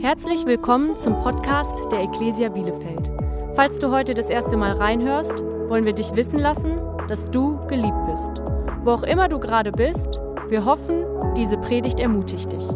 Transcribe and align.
Herzlich 0.00 0.46
willkommen 0.46 0.96
zum 0.96 1.22
Podcast 1.22 1.92
der 1.92 2.00
Ecclesia 2.00 2.48
Bielefeld. 2.48 3.10
Falls 3.54 3.78
du 3.78 3.90
heute 3.90 4.14
das 4.14 4.30
erste 4.30 4.56
Mal 4.56 4.72
reinhörst, 4.72 5.42
wollen 5.68 5.84
wir 5.84 5.92
dich 5.92 6.16
wissen 6.16 6.38
lassen, 6.38 6.80
dass 7.06 7.26
du 7.26 7.58
geliebt 7.66 8.06
bist. 8.06 8.40
Wo 8.82 8.92
auch 8.92 9.02
immer 9.02 9.28
du 9.28 9.38
gerade 9.38 9.70
bist, 9.70 10.08
wir 10.48 10.64
hoffen, 10.64 11.04
diese 11.34 11.58
Predigt 11.58 12.00
ermutigt 12.00 12.50
dich. 12.50 12.66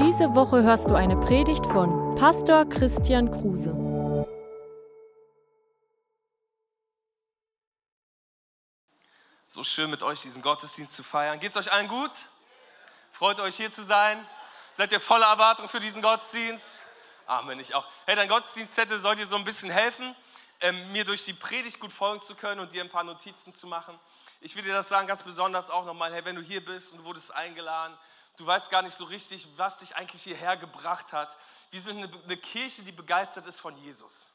Diese 0.00 0.34
Woche 0.34 0.64
hörst 0.64 0.90
du 0.90 0.96
eine 0.96 1.16
Predigt 1.16 1.64
von 1.66 2.16
Pastor 2.16 2.64
Christian 2.64 3.30
Kruse. 3.30 3.70
So 9.46 9.62
schön 9.62 9.90
mit 9.90 10.02
euch 10.02 10.22
diesen 10.22 10.42
Gottesdienst 10.42 10.92
zu 10.92 11.04
feiern. 11.04 11.38
Geht 11.38 11.50
es 11.50 11.56
euch 11.56 11.72
allen 11.72 11.86
gut? 11.86 12.10
Freut 13.12 13.38
euch 13.38 13.54
hier 13.54 13.70
zu 13.70 13.84
sein? 13.84 14.18
Seid 14.76 14.92
ihr 14.92 15.00
voller 15.00 15.28
Erwartung 15.28 15.70
für 15.70 15.80
diesen 15.80 16.02
Gottesdienst? 16.02 16.82
Amen, 17.24 17.58
ich 17.60 17.74
auch. 17.74 17.88
Hey, 18.04 18.14
dein 18.14 18.28
Gottesdienstzettel 18.28 18.98
soll 18.98 19.16
dir 19.16 19.26
so 19.26 19.36
ein 19.36 19.44
bisschen 19.44 19.70
helfen, 19.70 20.14
ähm, 20.60 20.92
mir 20.92 21.06
durch 21.06 21.24
die 21.24 21.32
Predigt 21.32 21.80
gut 21.80 21.94
folgen 21.94 22.20
zu 22.20 22.34
können 22.34 22.60
und 22.60 22.74
dir 22.74 22.84
ein 22.84 22.90
paar 22.90 23.02
Notizen 23.02 23.54
zu 23.54 23.66
machen. 23.66 23.98
Ich 24.42 24.54
will 24.54 24.62
dir 24.62 24.74
das 24.74 24.90
sagen, 24.90 25.06
ganz 25.06 25.22
besonders 25.22 25.70
auch 25.70 25.86
nochmal, 25.86 26.12
hey, 26.12 26.22
wenn 26.26 26.36
du 26.36 26.42
hier 26.42 26.62
bist 26.62 26.92
und 26.92 26.98
du 26.98 27.04
wurdest 27.04 27.32
eingeladen, 27.32 27.96
du 28.36 28.44
weißt 28.44 28.68
gar 28.68 28.82
nicht 28.82 28.94
so 28.94 29.04
richtig, 29.04 29.48
was 29.56 29.78
dich 29.78 29.96
eigentlich 29.96 30.22
hierher 30.22 30.58
gebracht 30.58 31.10
hat. 31.10 31.34
Wir 31.70 31.80
sind 31.80 31.96
eine, 31.96 32.12
eine 32.24 32.36
Kirche, 32.36 32.82
die 32.82 32.92
begeistert 32.92 33.46
ist 33.46 33.58
von 33.58 33.78
Jesus. 33.78 34.28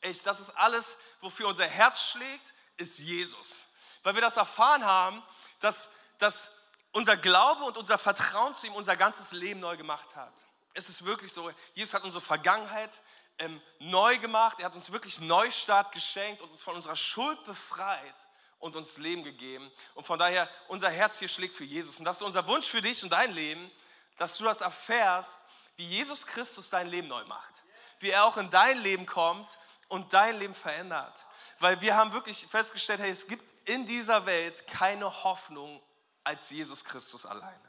Echt, 0.00 0.26
das 0.26 0.40
ist 0.40 0.50
alles, 0.56 0.98
wofür 1.20 1.46
unser 1.46 1.68
Herz 1.68 2.02
schlägt, 2.02 2.52
ist 2.78 2.98
Jesus. 2.98 3.62
Weil 4.02 4.16
wir 4.16 4.22
das 4.22 4.38
erfahren 4.38 4.84
haben, 4.84 5.22
dass, 5.60 5.88
dass 6.18 6.50
unser 6.94 7.16
Glaube 7.16 7.64
und 7.64 7.76
unser 7.76 7.98
Vertrauen 7.98 8.54
zu 8.54 8.68
ihm 8.68 8.72
unser 8.72 8.96
ganzes 8.96 9.32
Leben 9.32 9.60
neu 9.60 9.76
gemacht 9.76 10.14
hat. 10.14 10.32
Es 10.74 10.88
ist 10.88 11.04
wirklich 11.04 11.32
so, 11.32 11.50
Jesus 11.74 11.92
hat 11.92 12.04
unsere 12.04 12.22
Vergangenheit 12.22 12.90
ähm, 13.38 13.60
neu 13.80 14.16
gemacht, 14.18 14.60
er 14.60 14.66
hat 14.66 14.74
uns 14.74 14.90
wirklich 14.92 15.20
Neustart 15.20 15.92
geschenkt 15.92 16.40
und 16.40 16.50
uns 16.50 16.62
von 16.62 16.74
unserer 16.74 16.96
Schuld 16.96 17.42
befreit 17.44 18.14
und 18.60 18.76
uns 18.76 18.96
Leben 18.96 19.24
gegeben. 19.24 19.70
Und 19.94 20.06
von 20.06 20.20
daher, 20.20 20.48
unser 20.68 20.88
Herz 20.88 21.18
hier 21.18 21.28
schlägt 21.28 21.56
für 21.56 21.64
Jesus. 21.64 21.98
Und 21.98 22.04
das 22.04 22.18
ist 22.18 22.22
unser 22.22 22.46
Wunsch 22.46 22.66
für 22.66 22.80
dich 22.80 23.02
und 23.02 23.10
dein 23.10 23.32
Leben, 23.32 23.70
dass 24.16 24.38
du 24.38 24.44
das 24.44 24.60
erfährst, 24.60 25.44
wie 25.76 25.86
Jesus 25.86 26.24
Christus 26.24 26.70
dein 26.70 26.86
Leben 26.86 27.08
neu 27.08 27.24
macht. 27.24 27.54
Wie 27.98 28.10
er 28.10 28.24
auch 28.24 28.36
in 28.36 28.50
dein 28.50 28.78
Leben 28.78 29.04
kommt 29.04 29.58
und 29.88 30.12
dein 30.12 30.38
Leben 30.38 30.54
verändert. 30.54 31.26
Weil 31.58 31.80
wir 31.80 31.96
haben 31.96 32.12
wirklich 32.12 32.46
festgestellt, 32.46 33.00
hey, 33.00 33.10
es 33.10 33.26
gibt 33.26 33.44
in 33.68 33.84
dieser 33.84 34.26
Welt 34.26 34.64
keine 34.68 35.24
Hoffnung 35.24 35.82
als 36.24 36.50
Jesus 36.50 36.84
Christus 36.84 37.26
alleine. 37.26 37.60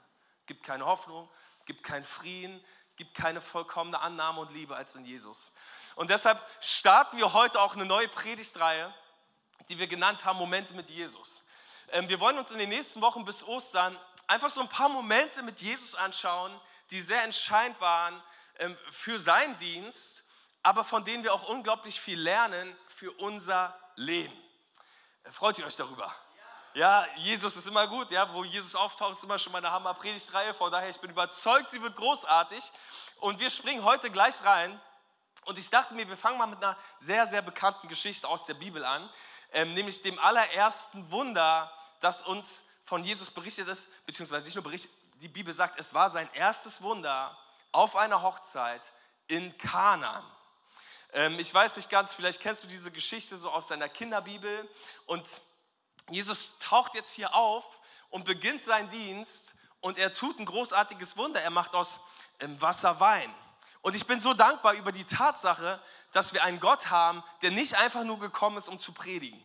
Gibt 0.45 0.63
keine 0.63 0.85
Hoffnung, 0.85 1.29
gibt 1.65 1.83
keinen 1.83 2.05
Frieden, 2.05 2.63
gibt 2.95 3.13
keine 3.15 3.41
vollkommene 3.41 3.99
Annahme 3.99 4.41
und 4.41 4.51
Liebe 4.53 4.75
als 4.75 4.95
in 4.95 5.05
Jesus. 5.05 5.51
Und 5.95 6.09
deshalb 6.09 6.41
starten 6.61 7.17
wir 7.17 7.33
heute 7.33 7.59
auch 7.59 7.75
eine 7.75 7.85
neue 7.85 8.07
Predigtreihe, 8.07 8.93
die 9.69 9.77
wir 9.77 9.87
genannt 9.87 10.25
haben 10.25 10.37
Momente 10.37 10.73
mit 10.73 10.89
Jesus. 10.89 11.41
Ähm, 11.89 12.07
wir 12.09 12.19
wollen 12.19 12.37
uns 12.37 12.51
in 12.51 12.57
den 12.57 12.69
nächsten 12.69 13.01
Wochen 13.01 13.25
bis 13.25 13.43
Ostern 13.43 13.97
einfach 14.27 14.49
so 14.49 14.61
ein 14.61 14.69
paar 14.69 14.89
Momente 14.89 15.43
mit 15.43 15.61
Jesus 15.61 15.95
anschauen, 15.95 16.59
die 16.91 17.01
sehr 17.01 17.23
entscheidend 17.23 17.79
waren 17.81 18.21
ähm, 18.57 18.77
für 18.91 19.19
seinen 19.19 19.57
Dienst, 19.59 20.23
aber 20.63 20.83
von 20.83 21.03
denen 21.03 21.23
wir 21.23 21.33
auch 21.33 21.47
unglaublich 21.49 21.99
viel 21.99 22.19
lernen 22.19 22.75
für 22.87 23.11
unser 23.11 23.77
Leben. 23.95 24.35
Freut 25.31 25.57
ihr 25.59 25.65
euch 25.65 25.75
darüber? 25.75 26.13
Ja, 26.75 27.07
Jesus 27.15 27.55
ist 27.55 27.67
immer 27.67 27.87
gut, 27.87 28.11
ja, 28.11 28.33
wo 28.33 28.43
Jesus 28.43 28.75
auftaucht, 28.75 29.13
ist 29.13 29.23
immer 29.23 29.39
schon 29.39 29.53
meine 29.53 29.71
Hammer-Predigtreihe. 29.71 30.53
Von 30.53 30.69
daher, 30.69 30.89
ich 30.89 30.99
bin 30.99 31.09
überzeugt, 31.09 31.69
sie 31.69 31.81
wird 31.81 31.95
großartig. 31.95 32.69
Und 33.21 33.39
wir 33.39 33.49
springen 33.49 33.85
heute 33.85 34.11
gleich 34.11 34.43
rein. 34.43 34.77
Und 35.45 35.57
ich 35.57 35.69
dachte 35.69 35.93
mir, 35.93 36.05
wir 36.09 36.17
fangen 36.17 36.37
mal 36.37 36.47
mit 36.47 36.61
einer 36.61 36.77
sehr, 36.97 37.27
sehr 37.27 37.41
bekannten 37.41 37.87
Geschichte 37.87 38.27
aus 38.27 38.45
der 38.45 38.55
Bibel 38.55 38.83
an, 38.83 39.09
ähm, 39.53 39.73
nämlich 39.73 40.01
dem 40.01 40.19
allerersten 40.19 41.09
Wunder, 41.11 41.71
das 42.01 42.23
uns 42.23 42.65
von 42.83 43.05
Jesus 43.05 43.31
berichtet 43.31 43.69
ist, 43.69 43.87
beziehungsweise 44.05 44.45
nicht 44.45 44.55
nur 44.55 44.63
berichtet, 44.65 44.91
die 45.21 45.29
Bibel 45.29 45.53
sagt, 45.53 45.79
es 45.79 45.93
war 45.93 46.09
sein 46.09 46.29
erstes 46.33 46.81
Wunder 46.81 47.37
auf 47.71 47.95
einer 47.95 48.21
Hochzeit 48.21 48.81
in 49.27 49.57
Kanaan. 49.57 50.29
Ähm, 51.13 51.39
ich 51.39 51.53
weiß 51.53 51.77
nicht 51.77 51.89
ganz, 51.89 52.13
vielleicht 52.13 52.41
kennst 52.41 52.65
du 52.65 52.67
diese 52.67 52.91
Geschichte 52.91 53.37
so 53.37 53.49
aus 53.49 53.69
deiner 53.69 53.87
Kinderbibel 53.87 54.69
und 55.05 55.25
Jesus 56.09 56.51
taucht 56.59 56.93
jetzt 56.93 57.13
hier 57.13 57.33
auf 57.33 57.63
und 58.09 58.25
beginnt 58.25 58.63
seinen 58.63 58.89
Dienst 58.89 59.55
und 59.81 59.97
er 59.97 60.13
tut 60.13 60.39
ein 60.39 60.45
großartiges 60.45 61.17
Wunder. 61.17 61.41
Er 61.41 61.49
macht 61.49 61.73
aus 61.75 61.99
ähm, 62.39 62.59
Wasser 62.61 62.99
Wein. 62.99 63.33
Und 63.81 63.95
ich 63.95 64.07
bin 64.07 64.19
so 64.19 64.33
dankbar 64.33 64.73
über 64.73 64.91
die 64.91 65.03
Tatsache, 65.03 65.79
dass 66.11 66.33
wir 66.33 66.43
einen 66.43 66.59
Gott 66.59 66.89
haben, 66.89 67.23
der 67.41 67.51
nicht 67.51 67.75
einfach 67.75 68.03
nur 68.03 68.19
gekommen 68.19 68.57
ist, 68.57 68.67
um 68.67 68.79
zu 68.79 68.93
predigen. 68.93 69.43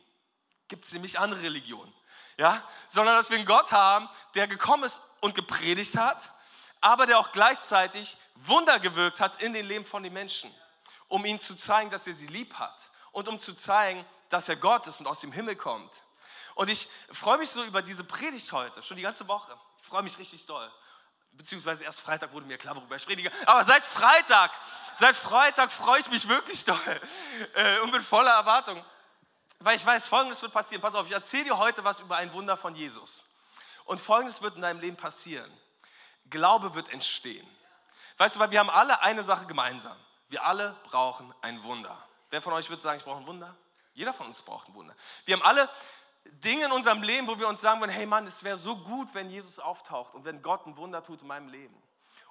Gibt 0.68 0.84
es 0.84 0.92
nämlich 0.92 1.18
andere 1.18 1.42
Religionen. 1.42 1.92
Ja? 2.36 2.62
Sondern 2.88 3.16
dass 3.16 3.28
wir 3.28 3.36
einen 3.36 3.46
Gott 3.46 3.72
haben, 3.72 4.08
der 4.34 4.46
gekommen 4.46 4.84
ist 4.84 5.00
und 5.20 5.34
gepredigt 5.34 5.96
hat, 5.96 6.30
aber 6.80 7.06
der 7.06 7.18
auch 7.18 7.32
gleichzeitig 7.32 8.16
Wunder 8.34 8.78
gewirkt 8.78 9.20
hat 9.20 9.42
in 9.42 9.52
den 9.52 9.66
Leben 9.66 9.84
von 9.84 10.02
den 10.02 10.12
Menschen, 10.12 10.54
um 11.08 11.24
ihnen 11.26 11.38
zu 11.38 11.54
zeigen, 11.54 11.90
dass 11.90 12.06
er 12.06 12.14
sie 12.14 12.28
lieb 12.28 12.54
hat 12.54 12.90
und 13.12 13.28
um 13.28 13.38
zu 13.38 13.52
zeigen, 13.52 14.06
dass 14.30 14.48
er 14.48 14.56
Gott 14.56 14.86
ist 14.86 15.00
und 15.00 15.06
aus 15.06 15.20
dem 15.20 15.32
Himmel 15.32 15.56
kommt. 15.56 15.92
Und 16.54 16.68
ich 16.68 16.88
freue 17.12 17.38
mich 17.38 17.50
so 17.50 17.62
über 17.64 17.82
diese 17.82 18.04
Predigt 18.04 18.50
heute, 18.52 18.82
schon 18.82 18.96
die 18.96 19.02
ganze 19.02 19.26
Woche. 19.28 19.56
Ich 19.80 19.86
freue 19.86 20.02
mich 20.02 20.18
richtig 20.18 20.46
doll. 20.46 20.70
Beziehungsweise 21.32 21.84
erst 21.84 22.00
Freitag 22.00 22.32
wurde 22.32 22.46
mir 22.46 22.58
klar, 22.58 22.76
worüber 22.76 22.96
ich 22.96 23.06
predige. 23.06 23.30
Aber 23.46 23.64
seit 23.64 23.82
Freitag, 23.82 24.50
seit 24.96 25.16
Freitag 25.16 25.72
freue 25.72 26.00
ich 26.00 26.10
mich 26.10 26.28
wirklich 26.28 26.64
doll 26.64 27.00
äh, 27.54 27.78
und 27.80 27.92
bin 27.92 28.02
voller 28.02 28.32
Erwartung. 28.32 28.84
Weil 29.60 29.76
ich 29.76 29.84
weiß, 29.84 30.08
Folgendes 30.08 30.42
wird 30.42 30.52
passieren. 30.52 30.82
Pass 30.82 30.94
auf, 30.94 31.06
ich 31.06 31.12
erzähle 31.12 31.44
dir 31.44 31.58
heute 31.58 31.84
was 31.84 32.00
über 32.00 32.16
ein 32.16 32.32
Wunder 32.32 32.56
von 32.56 32.74
Jesus. 32.74 33.24
Und 33.84 34.00
Folgendes 34.00 34.42
wird 34.42 34.56
in 34.56 34.62
deinem 34.62 34.80
Leben 34.80 34.96
passieren. 34.96 35.50
Glaube 36.28 36.74
wird 36.74 36.88
entstehen. 36.90 37.46
Weißt 38.16 38.36
du, 38.36 38.40
weil 38.40 38.50
wir 38.50 38.60
haben 38.60 38.70
alle 38.70 39.00
eine 39.02 39.22
Sache 39.22 39.46
gemeinsam. 39.46 39.96
Wir 40.28 40.44
alle 40.44 40.76
brauchen 40.84 41.34
ein 41.42 41.62
Wunder. 41.62 41.96
Wer 42.30 42.42
von 42.42 42.52
euch 42.52 42.68
würde 42.68 42.82
sagen, 42.82 42.98
ich 42.98 43.04
brauche 43.04 43.18
ein 43.18 43.26
Wunder? 43.26 43.56
Jeder 43.94 44.14
von 44.14 44.26
uns 44.26 44.40
braucht 44.40 44.68
ein 44.68 44.74
Wunder. 44.74 44.94
Wir 45.24 45.36
haben 45.36 45.42
alle 45.42 45.68
Dinge 46.24 46.66
in 46.66 46.72
unserem 46.72 47.02
Leben, 47.02 47.26
wo 47.26 47.38
wir 47.38 47.48
uns 47.48 47.60
sagen 47.60 47.80
wollen, 47.80 47.90
hey 47.90 48.06
Mann, 48.06 48.26
es 48.26 48.44
wäre 48.44 48.56
so 48.56 48.76
gut, 48.76 49.08
wenn 49.14 49.30
Jesus 49.30 49.58
auftaucht 49.58 50.14
und 50.14 50.24
wenn 50.24 50.42
Gott 50.42 50.66
ein 50.66 50.76
Wunder 50.76 51.02
tut 51.02 51.22
in 51.22 51.26
meinem 51.26 51.48
Leben. 51.48 51.74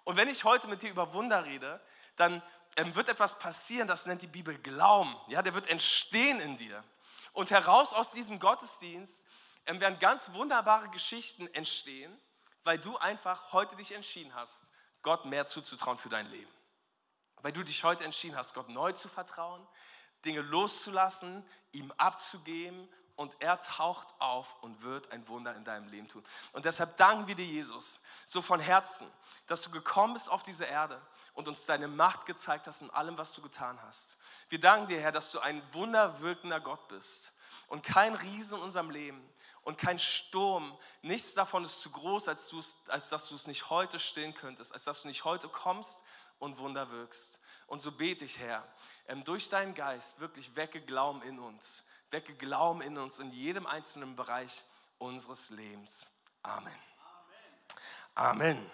Und 0.04 0.18
wenn 0.18 0.30
ich 0.30 0.44
heute 0.44 0.68
mit 0.68 0.82
dir 0.82 0.90
über 0.90 1.14
Wunder 1.14 1.46
rede, 1.46 1.82
dann 2.16 2.42
ähm, 2.76 2.96
wird 2.96 3.10
etwas 3.10 3.38
passieren, 3.40 3.88
das 3.88 4.06
nennt 4.06 4.22
die 4.22 4.28
Bibel 4.28 4.58
Glauben. 4.58 5.16
Ja, 5.28 5.42
der 5.42 5.54
wird 5.54 5.68
entstehen 5.68 6.40
in 6.40 6.58
dir. 6.58 6.84
Und 7.34 7.52
heraus 7.52 7.94
aus 7.94 8.12
diesem 8.12 8.40
Gottesdienst 8.40 9.26
ähm, 9.66 9.80
werden 9.80 10.00
ganz 10.00 10.32
wunderbare 10.34 10.90
Geschichten 10.90 11.48
entstehen, 11.54 12.16
weil 12.64 12.78
du 12.78 12.98
einfach 12.98 13.54
heute 13.54 13.76
dich 13.76 13.92
entschieden 13.92 14.34
hast, 14.36 14.66
Gott 15.02 15.26
mehr 15.26 15.46
zuzutrauen 15.48 15.98
für 15.98 16.10
dein 16.10 16.28
Leben. 16.28 16.52
Weil 17.42 17.54
du 17.54 17.64
dich 17.64 17.84
heute 17.84 18.04
entschieden 18.04 18.36
hast, 18.36 18.54
Gott 18.54 18.70
neu 18.70 18.92
zu 18.92 19.08
vertrauen, 19.08 19.66
Dinge 20.26 20.42
loszulassen, 20.42 21.48
ihm 21.72 21.92
abzugeben 21.94 22.90
und 23.20 23.36
er 23.40 23.60
taucht 23.60 24.08
auf 24.20 24.48
und 24.62 24.82
wird 24.82 25.12
ein 25.12 25.28
Wunder 25.28 25.54
in 25.54 25.66
deinem 25.66 25.90
Leben 25.90 26.08
tun. 26.08 26.24
Und 26.54 26.64
deshalb 26.64 26.96
danken 26.96 27.28
wir 27.28 27.36
dir, 27.36 27.46
Jesus, 27.46 28.00
so 28.26 28.42
von 28.42 28.62
Herzen, 28.62 29.12
dass 29.48 29.62
du 29.62 29.70
gekommen 29.72 30.14
bist 30.14 30.30
auf 30.30 30.42
diese 30.42 30.64
Erde 30.64 31.02
und 31.34 31.50
uns 31.50 31.66
deine 31.66 31.90
Macht 31.90 32.26
gezeigt 32.26 32.66
hast 32.66 32.82
in 32.82 32.90
allem, 32.92 33.18
was 33.18 33.34
du 33.34 33.42
getan 33.42 33.78
hast. 33.84 34.16
Wir 34.48 34.62
danken 34.62 34.88
dir, 34.88 35.02
Herr, 35.02 35.12
dass 35.12 35.32
du 35.32 35.40
ein 35.40 35.62
wunderwirkender 35.74 36.62
Gott 36.62 36.88
bist 36.88 37.34
und 37.68 37.84
kein 37.84 38.16
Riese 38.16 38.56
in 38.56 38.62
unserem 38.62 38.90
Leben 38.90 39.22
und 39.64 39.78
kein 39.78 40.00
Sturm. 40.00 40.78
Nichts 41.02 41.34
davon 41.34 41.66
ist 41.66 41.82
zu 41.82 41.92
groß, 41.92 42.30
als, 42.30 42.50
als 42.88 43.10
dass 43.10 43.28
du 43.28 43.36
es 43.36 43.48
nicht 43.48 43.70
heute 43.70 44.00
stillen 44.00 44.34
könntest, 44.34 44.72
als 44.72 44.86
dass 44.86 45.02
du 45.02 45.10
nicht 45.10 45.26
heute 45.26 45.50
kommst 45.50 46.02
und 46.40 46.58
Wunder 46.58 46.90
wirkst. 46.90 47.38
Und 47.68 47.82
so 47.82 47.92
bete 47.92 48.24
ich, 48.24 48.40
Herr, 48.40 48.66
ähm, 49.10 49.26
durch 49.26 49.50
deinen 49.50 49.74
Geist 49.74 50.18
wirklich 50.22 50.56
wecke 50.56 50.80
Glauben 50.80 51.22
in 51.24 51.38
uns 51.38 51.84
wecke 52.12 52.36
Glauben 52.36 52.82
in 52.82 52.98
uns 52.98 53.20
in 53.20 53.32
jedem 53.32 53.66
einzelnen 53.66 54.16
Bereich 54.16 54.64
unseres 54.98 55.50
Lebens. 55.50 56.08
Amen. 56.44 56.76
Amen. 58.16 58.72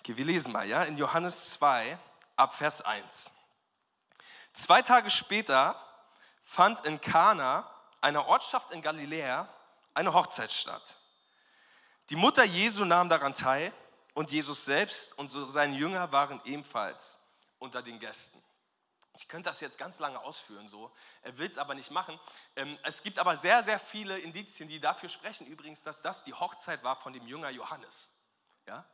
Okay, 0.00 0.16
wir 0.16 0.24
lesen 0.24 0.52
mal, 0.52 0.66
ja, 0.66 0.82
in 0.84 0.96
Johannes 0.96 1.50
2 1.52 1.98
ab 2.36 2.54
Vers 2.54 2.82
1. 2.82 3.30
Zwei 4.52 4.82
Tage 4.82 5.10
später 5.10 5.80
fand 6.44 6.84
in 6.84 7.00
Kana, 7.00 7.70
einer 8.00 8.26
Ortschaft 8.26 8.72
in 8.72 8.82
Galiläa, 8.82 9.48
eine 9.94 10.14
Hochzeit 10.14 10.52
statt. 10.52 10.96
Die 12.10 12.16
Mutter 12.16 12.44
Jesu 12.44 12.84
nahm 12.84 13.08
daran 13.08 13.34
teil 13.34 13.72
und 14.14 14.30
Jesus 14.30 14.64
selbst 14.64 15.16
und 15.18 15.28
seine 15.28 15.76
Jünger 15.76 16.12
waren 16.12 16.40
ebenfalls 16.44 17.18
unter 17.58 17.82
den 17.82 17.98
Gästen. 17.98 18.42
Ich 19.16 19.28
könnte 19.28 19.48
das 19.50 19.60
jetzt 19.60 19.78
ganz 19.78 19.98
lange 19.98 20.20
ausführen, 20.20 20.68
so. 20.68 20.94
Er 21.22 21.36
will 21.38 21.48
es 21.48 21.58
aber 21.58 21.74
nicht 21.74 21.90
machen. 21.90 22.18
Ähm, 22.54 22.78
es 22.82 23.02
gibt 23.02 23.18
aber 23.18 23.36
sehr, 23.36 23.62
sehr 23.62 23.80
viele 23.80 24.18
Indizien, 24.18 24.68
die 24.68 24.80
dafür 24.80 25.08
sprechen, 25.08 25.46
übrigens, 25.46 25.82
dass 25.82 26.02
das 26.02 26.24
die 26.24 26.34
Hochzeit 26.34 26.82
war 26.84 26.96
von 26.96 27.12
dem 27.12 27.26
Jünger 27.26 27.50
Johannes. 27.50 28.08
Ja? 28.66 28.84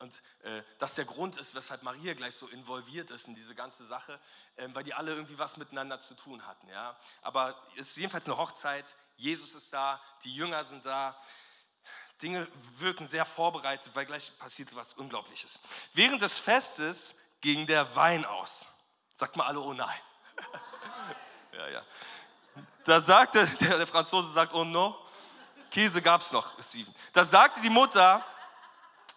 und 0.00 0.22
äh, 0.42 0.62
das 0.78 0.94
der 0.94 1.04
Grund 1.04 1.36
ist, 1.36 1.54
weshalb 1.54 1.82
Maria 1.82 2.14
gleich 2.14 2.34
so 2.34 2.48
involviert 2.48 3.10
ist 3.10 3.28
in 3.28 3.34
diese 3.34 3.54
ganze 3.54 3.86
Sache, 3.86 4.18
äh, 4.56 4.66
weil 4.72 4.82
die 4.82 4.94
alle 4.94 5.12
irgendwie 5.12 5.38
was 5.38 5.56
miteinander 5.56 6.00
zu 6.00 6.14
tun 6.14 6.46
hatten. 6.46 6.68
Ja? 6.68 6.98
Aber 7.22 7.54
es 7.76 7.90
ist 7.90 7.96
jedenfalls 7.96 8.24
eine 8.24 8.36
Hochzeit, 8.36 8.94
Jesus 9.16 9.54
ist 9.54 9.72
da, 9.72 10.00
die 10.24 10.34
Jünger 10.34 10.64
sind 10.64 10.84
da. 10.86 11.16
Dinge 12.22 12.48
wirken 12.78 13.06
sehr 13.08 13.24
vorbereitet, 13.24 13.94
weil 13.94 14.04
gleich 14.04 14.36
passiert 14.38 14.74
was 14.74 14.94
Unglaubliches. 14.94 15.58
Während 15.94 16.20
des 16.20 16.38
Festes 16.38 17.14
ging 17.40 17.66
der 17.66 17.94
Wein 17.96 18.24
aus. 18.24 18.68
Sagt 19.20 19.36
mal 19.36 19.44
alle, 19.48 19.60
oh 19.60 19.74
nein. 19.74 20.00
ja, 21.52 21.68
ja. 21.68 21.82
Da 22.86 23.00
sagte, 23.00 23.46
der, 23.60 23.76
der 23.76 23.86
Franzose 23.86 24.32
sagt, 24.32 24.54
oh 24.54 24.64
no, 24.64 24.96
Käse 25.70 26.00
gab 26.00 26.22
es 26.22 26.32
noch, 26.32 26.50
Steven. 26.62 26.94
Da 27.12 27.22
sagte 27.22 27.60
die 27.60 27.68
Mutter 27.68 28.24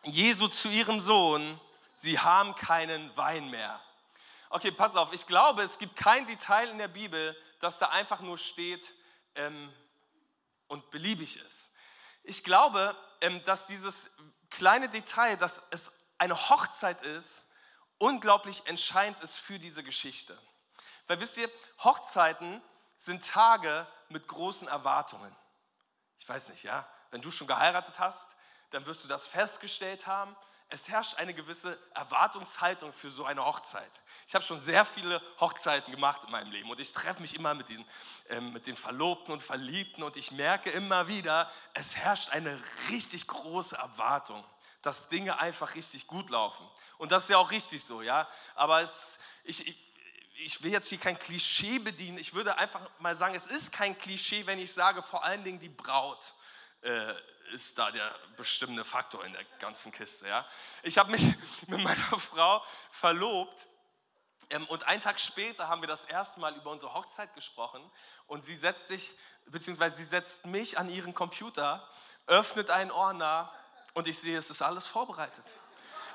Jesu 0.04 0.50
zu 0.50 0.68
ihrem 0.68 1.00
Sohn, 1.00 1.58
sie 1.94 2.20
haben 2.20 2.54
keinen 2.56 3.16
Wein 3.16 3.50
mehr. 3.50 3.80
Okay, 4.50 4.72
pass 4.72 4.94
auf, 4.98 5.14
ich 5.14 5.26
glaube, 5.26 5.64
es 5.64 5.78
gibt 5.78 5.96
kein 5.96 6.28
Detail 6.28 6.68
in 6.68 6.80
der 6.80 6.90
Bibel, 6.90 7.34
das 7.62 7.80
da 7.80 7.88
einfach 7.88 8.20
nur 8.20 8.38
steht 8.38 8.94
ähm, 9.36 9.72
und 10.68 10.92
beliebig 10.92 11.38
ist. 11.38 11.72
Ich 12.24 12.44
glaube, 12.44 12.94
ähm, 13.22 13.42
dass 13.46 13.68
dieses 13.68 14.12
kleine 14.50 14.90
Detail, 14.90 15.38
dass 15.38 15.64
es 15.70 15.94
eine 16.18 16.50
Hochzeit 16.50 17.02
ist, 17.04 17.46
unglaublich 18.04 18.62
entscheidend 18.66 19.22
ist 19.22 19.38
für 19.38 19.60
diese 19.60 19.82
Geschichte. 19.82 20.38
Weil 21.08 21.22
wisst 21.22 21.38
ihr, 21.38 21.50
Hochzeiten 21.82 22.62
sind 22.98 23.26
Tage 23.26 23.88
mit 24.10 24.28
großen 24.28 24.68
Erwartungen. 24.68 25.34
Ich 26.20 26.28
weiß 26.28 26.50
nicht, 26.50 26.64
ja, 26.64 26.86
wenn 27.12 27.22
du 27.22 27.32
schon 27.32 27.48
geheiratet 27.48 27.98
hast, 28.00 28.36
dann 28.72 28.86
wirst 28.86 29.06
du 29.06 29.08
das 29.08 29.26
festgestellt 29.28 30.06
haben. 30.06 30.36
Es 30.68 30.90
herrscht 30.90 31.16
eine 31.16 31.34
gewisse 31.34 31.80
Erwartungshaltung 31.94 32.92
für 32.92 33.10
so 33.10 33.24
eine 33.24 33.46
Hochzeit. 33.46 33.92
Ich 34.28 34.36
habe 34.36 34.44
schon 34.44 34.60
sehr 34.60 34.84
viele 34.84 35.22
Hochzeiten 35.40 35.94
gemacht 35.94 36.26
in 36.26 36.32
meinem 36.32 36.52
Leben 36.52 36.70
und 36.70 36.82
ich 36.82 36.92
treffe 36.92 37.22
mich 37.22 37.36
immer 37.36 37.54
mit 37.54 37.70
den, 37.70 37.86
äh, 38.28 38.42
mit 38.42 38.68
den 38.68 38.76
Verlobten 38.76 39.34
und 39.34 39.44
Verliebten 39.44 40.04
und 40.04 40.18
ich 40.18 40.32
merke 40.32 40.72
immer 40.72 41.08
wieder, 41.08 41.50
es 41.74 41.96
herrscht 41.96 42.32
eine 42.32 42.62
richtig 42.90 43.28
große 43.28 43.78
Erwartung, 43.78 44.44
dass 44.84 45.10
Dinge 45.10 45.40
einfach 45.40 45.74
richtig 45.74 46.06
gut 46.06 46.30
laufen. 46.30 46.70
Und 47.00 47.12
das 47.12 47.24
ist 47.24 47.30
ja 47.30 47.38
auch 47.38 47.50
richtig 47.50 47.84
so, 47.84 48.02
ja. 48.02 48.28
Aber 48.56 48.82
es, 48.82 49.18
ich, 49.44 49.68
ich 49.68 49.94
ich 50.36 50.62
will 50.64 50.72
jetzt 50.72 50.90
hier 50.90 50.98
kein 50.98 51.18
Klischee 51.18 51.80
bedienen, 51.80 52.18
ich 52.18 52.34
würde 52.34 52.58
einfach 52.58 52.82
mal 53.00 53.16
sagen, 53.16 53.36
es 53.36 53.48
ist 53.48 53.72
kein 53.72 53.98
Klischee, 53.98 54.46
wenn 54.46 54.60
ich 54.60 54.74
sage, 54.74 55.04
vor 55.04 55.24
allen 55.24 55.44
Dingen 55.44 55.60
die 55.60 55.70
Braut 55.70 56.34
äh, 56.82 57.14
ist 57.54 57.78
da 57.78 57.92
der 57.92 58.14
bestimmende 58.36 58.84
Faktor 58.84 59.24
in 59.26 59.34
der 59.34 59.44
ganzen 59.60 59.92
Kiste. 59.92 60.28
Ja? 60.28 60.46
Ich 60.82 60.98
habe 60.98 61.12
mich 61.12 61.24
mit 61.68 61.80
meiner 61.80 62.20
Frau 62.20 62.64
verlobt 62.92 63.68
ähm, 64.50 64.66
und 64.68 64.84
einen 64.84 65.02
Tag 65.02 65.20
später 65.20 65.68
haben 65.68 65.82
wir 65.82 65.88
das 65.88 66.06
erste 66.06 66.40
Mal 66.40 66.56
über 66.56 66.72
unsere 66.72 66.94
Hochzeit 66.94 67.34
gesprochen 67.36 67.82
und 68.28 68.44
sie 68.44 68.56
setzt 68.56 68.88
sich, 68.88 69.14
beziehungsweise 69.46 69.98
sie 69.98 70.06
setzt 70.06 70.46
mich 70.46 70.78
an 70.78 70.90
ihren 70.90 71.14
Computer, 71.14 71.88
öffnet 72.26 72.70
einen 72.70 72.92
Ordner 72.92 73.52
und 73.94 74.07
ich 74.07 74.19
sehe, 74.19 74.38
es 74.38 74.50
ist 74.50 74.62
alles 74.62 74.88
vorbereitet. 74.88 75.45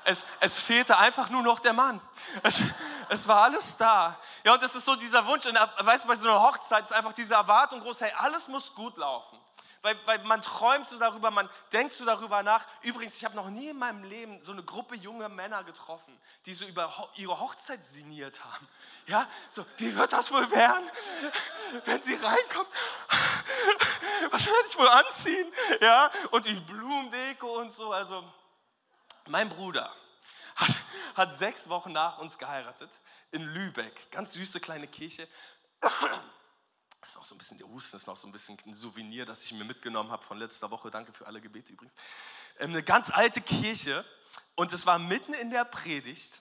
Es, 0.05 0.25
es 0.39 0.59
fehlte 0.59 0.97
einfach 0.97 1.29
nur 1.29 1.43
noch 1.43 1.59
der 1.59 1.73
Mann. 1.73 2.01
Es, 2.43 2.61
es 3.09 3.27
war 3.27 3.43
alles 3.43 3.77
da. 3.77 4.17
Ja, 4.43 4.53
und 4.53 4.63
das 4.63 4.73
ist 4.75 4.85
so 4.85 4.95
dieser 4.95 5.25
Wunsch, 5.25 5.45
weißt 5.45 6.03
du, 6.03 6.07
bei 6.07 6.15
so 6.15 6.27
einer 6.27 6.41
Hochzeit 6.41 6.83
ist 6.83 6.93
einfach 6.93 7.13
diese 7.13 7.33
Erwartung 7.33 7.81
groß, 7.81 8.01
hey, 8.01 8.13
alles 8.17 8.47
muss 8.47 8.73
gut 8.73 8.97
laufen. 8.97 9.37
Weil, 9.81 9.97
weil 10.05 10.19
man 10.25 10.41
träumt 10.41 10.87
so 10.87 10.99
darüber, 10.99 11.31
man 11.31 11.49
denkt 11.71 11.93
so 11.93 12.03
darüber 12.03 12.43
nach. 12.43 12.65
Übrigens, 12.81 13.15
ich 13.15 13.23
habe 13.23 13.35
noch 13.35 13.49
nie 13.49 13.69
in 13.69 13.77
meinem 13.77 14.03
Leben 14.03 14.41
so 14.41 14.51
eine 14.51 14.63
Gruppe 14.63 14.95
junger 14.95 15.29
Männer 15.29 15.63
getroffen, 15.63 16.19
die 16.45 16.53
so 16.53 16.65
über 16.65 17.09
ihre 17.15 17.39
Hochzeit 17.39 17.83
sinniert 17.83 18.43
haben. 18.43 18.67
Ja, 19.07 19.27
so, 19.49 19.65
wie 19.77 19.95
wird 19.95 20.11
das 20.11 20.31
wohl 20.31 20.51
werden, 20.51 20.89
wenn 21.85 22.01
sie 22.01 22.15
reinkommt? 22.15 22.69
Was 24.31 24.45
werde 24.45 24.67
ich 24.67 24.77
wohl 24.77 24.89
anziehen? 24.89 25.51
Ja, 25.79 26.11
und 26.31 26.45
die 26.45 26.53
Blumendeko 26.53 27.59
und 27.59 27.73
so. 27.73 27.93
Also, 27.93 28.23
mein 29.27 29.47
Bruder 29.47 29.95
hat, 30.55 30.75
hat 31.15 31.33
sechs 31.37 31.69
Wochen 31.69 31.93
nach 31.93 32.17
uns 32.17 32.37
geheiratet 32.37 32.91
in 33.31 33.43
Lübeck. 33.43 34.11
Ganz 34.11 34.33
süße 34.33 34.59
kleine 34.59 34.87
Kirche. 34.87 35.27
Ist 37.01 37.17
auch 37.17 37.23
so 37.23 37.33
ein 37.33 37.37
bisschen 37.37 37.57
der 37.57 37.67
Husten, 37.67 37.95
ist 37.95 38.07
noch 38.07 38.17
so 38.17 38.27
ein 38.27 38.31
bisschen 38.31 38.57
ein 38.65 38.73
Souvenir, 38.73 39.25
das 39.25 39.41
ich 39.43 39.51
mir 39.53 39.63
mitgenommen 39.63 40.11
habe 40.11 40.23
von 40.23 40.37
letzter 40.37 40.69
Woche. 40.69 40.91
Danke 40.91 41.13
für 41.13 41.25
alle 41.25 41.39
Gebete 41.39 41.71
übrigens. 41.71 41.93
Ähm, 42.59 42.71
eine 42.71 42.83
ganz 42.83 43.09
alte 43.09 43.41
Kirche 43.41 44.05
und 44.55 44.73
es 44.73 44.85
war 44.85 44.99
mitten 44.99 45.33
in 45.33 45.49
der 45.49 45.63
Predigt. 45.63 46.39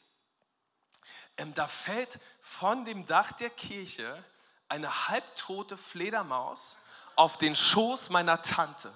Ähm, 1.36 1.54
da 1.54 1.68
fällt 1.68 2.18
von 2.42 2.84
dem 2.84 3.06
Dach 3.06 3.32
der 3.32 3.50
Kirche 3.50 4.24
eine 4.68 5.08
halbtote 5.08 5.76
Fledermaus 5.76 6.76
auf 7.14 7.38
den 7.38 7.54
Schoß 7.54 8.10
meiner 8.10 8.42
Tante. 8.42 8.92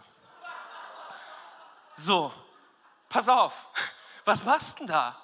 So, 1.96 2.32
pass 3.08 3.28
auf, 3.28 3.52
was 4.24 4.44
machst 4.44 4.74
du 4.74 4.78
denn 4.78 4.86
da? 4.88 5.20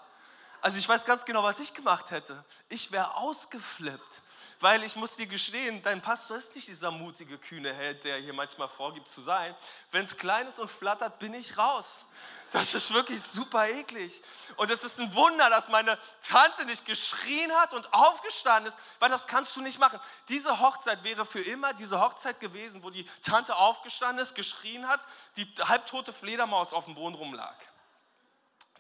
Also 0.60 0.78
ich 0.78 0.88
weiß 0.88 1.04
ganz 1.04 1.24
genau, 1.24 1.42
was 1.42 1.58
ich 1.60 1.74
gemacht 1.74 2.10
hätte. 2.10 2.44
Ich 2.68 2.92
wäre 2.92 3.16
ausgeflippt 3.16 4.22
weil 4.60 4.82
ich 4.82 4.96
muss 4.96 5.16
dir 5.16 5.26
gestehen, 5.26 5.82
dein 5.82 6.00
Pastor 6.00 6.36
ist 6.36 6.54
nicht 6.54 6.68
dieser 6.68 6.90
mutige, 6.90 7.38
kühne 7.38 7.72
Held, 7.72 8.04
der 8.04 8.18
hier 8.18 8.32
manchmal 8.32 8.68
vorgibt 8.68 9.08
zu 9.08 9.22
sein. 9.22 9.54
Wenn 9.90 10.04
es 10.04 10.16
klein 10.16 10.46
ist 10.48 10.58
und 10.58 10.70
flattert, 10.70 11.18
bin 11.18 11.34
ich 11.34 11.56
raus. 11.56 12.04
Das 12.50 12.72
ist 12.72 12.92
wirklich 12.94 13.22
super 13.34 13.68
eklig. 13.68 14.22
Und 14.56 14.70
es 14.70 14.82
ist 14.82 14.98
ein 14.98 15.14
Wunder, 15.14 15.50
dass 15.50 15.68
meine 15.68 15.98
Tante 16.26 16.64
nicht 16.64 16.86
geschrien 16.86 17.52
hat 17.52 17.74
und 17.74 17.92
aufgestanden 17.92 18.72
ist, 18.72 18.78
weil 18.98 19.10
das 19.10 19.26
kannst 19.26 19.54
du 19.54 19.60
nicht 19.60 19.78
machen. 19.78 20.00
Diese 20.30 20.58
Hochzeit 20.58 21.04
wäre 21.04 21.26
für 21.26 21.40
immer 21.40 21.74
diese 21.74 22.00
Hochzeit 22.00 22.40
gewesen, 22.40 22.82
wo 22.82 22.88
die 22.88 23.06
Tante 23.22 23.54
aufgestanden 23.54 24.22
ist, 24.22 24.34
geschrien 24.34 24.88
hat, 24.88 25.00
die 25.36 25.46
halbtote 25.60 26.12
Fledermaus 26.12 26.72
auf 26.72 26.86
dem 26.86 26.94
Boden 26.94 27.14
rumlag. 27.14 27.54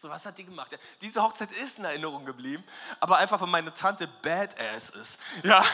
So, 0.00 0.08
was 0.08 0.24
hat 0.24 0.38
die 0.38 0.44
gemacht? 0.44 0.70
Diese 1.00 1.20
Hochzeit 1.20 1.50
ist 1.50 1.76
in 1.76 1.84
Erinnerung 1.84 2.24
geblieben, 2.24 2.62
aber 3.00 3.18
einfach, 3.18 3.40
weil 3.40 3.48
meine 3.48 3.74
Tante 3.74 4.06
Badass 4.06 4.90
ist. 4.90 5.18
Ja, 5.42 5.64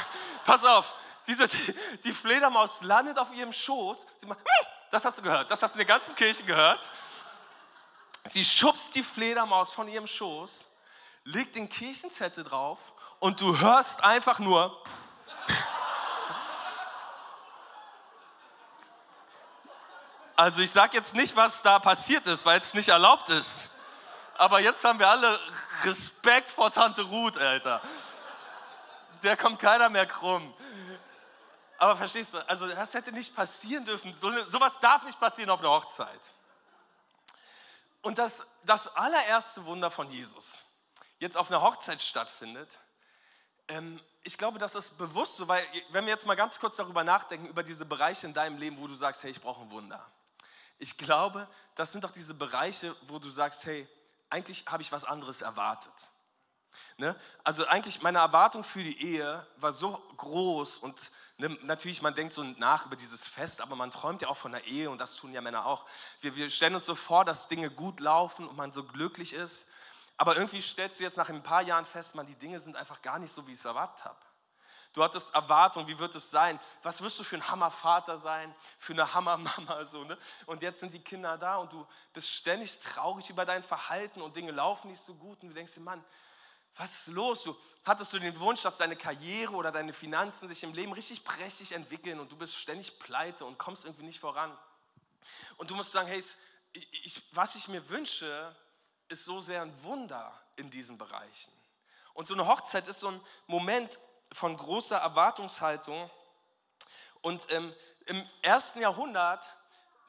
pass 0.46 0.64
auf, 0.64 0.90
diese, 1.26 1.46
die, 1.46 1.74
die 2.04 2.12
Fledermaus 2.14 2.80
landet 2.80 3.18
auf 3.18 3.30
ihrem 3.34 3.52
Schoß. 3.52 3.98
Sie 4.18 4.26
macht, 4.26 4.38
hm, 4.38 4.66
das 4.90 5.04
hast 5.04 5.18
du 5.18 5.22
gehört, 5.22 5.50
das 5.50 5.62
hast 5.62 5.74
du 5.74 5.78
in 5.78 5.86
der 5.86 5.94
ganzen 5.94 6.14
Kirche 6.14 6.42
gehört. 6.42 6.90
Sie 8.24 8.42
schubst 8.42 8.94
die 8.94 9.02
Fledermaus 9.02 9.74
von 9.74 9.88
ihrem 9.88 10.06
Schoß, 10.06 10.66
legt 11.24 11.54
den 11.54 11.68
Kirchenzettel 11.68 12.44
drauf 12.44 12.78
und 13.20 13.38
du 13.42 13.58
hörst 13.58 14.02
einfach 14.02 14.38
nur. 14.38 14.82
Also 20.34 20.60
ich 20.60 20.70
sage 20.70 20.96
jetzt 20.96 21.14
nicht, 21.14 21.36
was 21.36 21.62
da 21.62 21.78
passiert 21.78 22.26
ist, 22.26 22.46
weil 22.46 22.58
es 22.58 22.72
nicht 22.72 22.88
erlaubt 22.88 23.28
ist 23.28 23.68
aber 24.36 24.60
jetzt 24.60 24.84
haben 24.84 24.98
wir 24.98 25.08
alle 25.08 25.38
Respekt 25.84 26.50
vor 26.50 26.72
Tante 26.72 27.02
Ruth, 27.02 27.36
Alter. 27.36 27.80
Der 29.22 29.36
kommt 29.36 29.60
keiner 29.60 29.88
mehr 29.88 30.06
krumm. 30.06 30.52
Aber 31.78 31.96
verstehst 31.96 32.34
du, 32.34 32.48
also 32.48 32.66
das 32.68 32.94
hätte 32.94 33.12
nicht 33.12 33.34
passieren 33.34 33.84
dürfen. 33.84 34.14
So, 34.18 34.30
sowas 34.44 34.78
darf 34.80 35.02
nicht 35.04 35.18
passieren 35.18 35.50
auf 35.50 35.60
einer 35.60 35.70
Hochzeit. 35.70 36.20
Und 38.02 38.18
das, 38.18 38.46
das 38.64 38.88
allererste 38.96 39.64
Wunder 39.64 39.90
von 39.90 40.10
Jesus 40.10 40.64
jetzt 41.18 41.36
auf 41.36 41.50
einer 41.50 41.62
Hochzeit 41.62 42.02
stattfindet, 42.02 42.68
ähm, 43.68 44.00
ich 44.22 44.36
glaube, 44.36 44.58
das 44.58 44.74
ist 44.74 44.96
bewusst 44.98 45.36
so, 45.36 45.48
weil 45.48 45.64
wenn 45.90 46.04
wir 46.04 46.12
jetzt 46.12 46.26
mal 46.26 46.34
ganz 46.34 46.58
kurz 46.58 46.76
darüber 46.76 47.04
nachdenken, 47.04 47.46
über 47.46 47.62
diese 47.62 47.86
Bereiche 47.86 48.26
in 48.26 48.34
deinem 48.34 48.58
Leben, 48.58 48.78
wo 48.78 48.86
du 48.86 48.94
sagst, 48.94 49.22
hey, 49.22 49.30
ich 49.30 49.40
brauche 49.40 49.62
ein 49.62 49.70
Wunder. 49.70 50.04
Ich 50.78 50.98
glaube, 50.98 51.48
das 51.76 51.92
sind 51.92 52.04
doch 52.04 52.10
diese 52.10 52.34
Bereiche, 52.34 52.94
wo 53.08 53.18
du 53.18 53.30
sagst, 53.30 53.64
hey, 53.64 53.88
eigentlich 54.34 54.64
habe 54.66 54.82
ich 54.82 54.90
was 54.90 55.04
anderes 55.04 55.42
erwartet. 55.42 55.92
Ne? 56.96 57.18
Also 57.44 57.66
eigentlich 57.66 58.02
meine 58.02 58.18
Erwartung 58.18 58.64
für 58.64 58.82
die 58.82 59.00
Ehe 59.00 59.46
war 59.56 59.72
so 59.72 59.96
groß 60.16 60.78
und 60.78 61.10
ne, 61.38 61.56
natürlich, 61.62 62.02
man 62.02 62.14
denkt 62.14 62.32
so 62.32 62.42
nach 62.42 62.86
über 62.86 62.96
dieses 62.96 63.26
Fest, 63.26 63.60
aber 63.60 63.76
man 63.76 63.92
träumt 63.92 64.22
ja 64.22 64.28
auch 64.28 64.36
von 64.36 64.52
der 64.52 64.64
Ehe 64.64 64.90
und 64.90 64.98
das 64.98 65.14
tun 65.16 65.32
ja 65.32 65.40
Männer 65.40 65.66
auch. 65.66 65.86
Wir, 66.20 66.34
wir 66.34 66.50
stellen 66.50 66.74
uns 66.74 66.86
so 66.86 66.94
vor, 66.94 67.24
dass 67.24 67.48
Dinge 67.48 67.70
gut 67.70 68.00
laufen 68.00 68.46
und 68.46 68.56
man 68.56 68.72
so 68.72 68.84
glücklich 68.84 69.32
ist, 69.32 69.66
aber 70.16 70.36
irgendwie 70.36 70.60
stellst 70.60 70.98
du 70.98 71.04
jetzt 71.04 71.16
nach 71.16 71.28
ein 71.28 71.42
paar 71.42 71.62
Jahren 71.62 71.86
fest, 71.86 72.14
man, 72.14 72.26
die 72.26 72.36
Dinge 72.36 72.58
sind 72.58 72.76
einfach 72.76 73.02
gar 73.02 73.18
nicht 73.18 73.32
so, 73.32 73.46
wie 73.46 73.52
ich 73.52 73.58
es 73.58 73.64
erwartet 73.64 74.04
habe. 74.04 74.18
Du 74.94 75.02
hattest 75.02 75.34
Erwartungen, 75.34 75.88
wie 75.88 75.98
wird 75.98 76.14
es 76.14 76.30
sein? 76.30 76.60
Was 76.84 77.00
wirst 77.00 77.18
du 77.18 77.24
für 77.24 77.34
ein 77.34 77.48
Hammervater 77.48 78.18
sein, 78.20 78.54
für 78.78 78.92
eine 78.92 79.12
Hammermama? 79.12 79.84
So, 79.86 80.04
ne? 80.04 80.16
Und 80.46 80.62
jetzt 80.62 80.78
sind 80.80 80.94
die 80.94 81.02
Kinder 81.02 81.36
da 81.36 81.56
und 81.56 81.72
du 81.72 81.84
bist 82.12 82.30
ständig 82.30 82.78
traurig 82.80 83.28
über 83.28 83.44
dein 83.44 83.64
Verhalten 83.64 84.22
und 84.22 84.36
Dinge 84.36 84.52
laufen 84.52 84.90
nicht 84.90 85.02
so 85.02 85.14
gut 85.14 85.42
und 85.42 85.48
du 85.48 85.54
denkst 85.54 85.74
dir, 85.74 85.80
Mann, 85.80 86.02
was 86.76 86.92
ist 86.92 87.08
los? 87.08 87.42
Du 87.42 87.56
hattest 87.84 88.12
du 88.12 88.20
den 88.20 88.38
Wunsch, 88.38 88.62
dass 88.62 88.76
deine 88.76 88.94
Karriere 88.94 89.52
oder 89.52 89.72
deine 89.72 89.92
Finanzen 89.92 90.48
sich 90.48 90.62
im 90.62 90.72
Leben 90.72 90.92
richtig 90.92 91.24
prächtig 91.24 91.72
entwickeln 91.72 92.20
und 92.20 92.30
du 92.30 92.36
bist 92.36 92.54
ständig 92.54 92.98
pleite 93.00 93.44
und 93.44 93.58
kommst 93.58 93.84
irgendwie 93.84 94.06
nicht 94.06 94.20
voran. 94.20 94.56
Und 95.56 95.70
du 95.70 95.74
musst 95.74 95.90
sagen, 95.90 96.06
hey, 96.06 96.22
ich, 96.72 97.20
was 97.32 97.56
ich 97.56 97.66
mir 97.66 97.88
wünsche, 97.88 98.54
ist 99.08 99.24
so 99.24 99.40
sehr 99.40 99.62
ein 99.62 99.82
Wunder 99.82 100.32
in 100.54 100.70
diesen 100.70 100.98
Bereichen. 100.98 101.52
Und 102.12 102.26
so 102.26 102.34
eine 102.34 102.46
Hochzeit 102.46 102.86
ist 102.86 103.00
so 103.00 103.08
ein 103.08 103.20
Moment 103.48 103.98
von 104.34 104.56
großer 104.56 104.96
Erwartungshaltung. 104.96 106.10
Und 107.22 107.50
ähm, 107.50 107.74
im 108.06 108.28
ersten 108.42 108.80
Jahrhundert, 108.80 109.44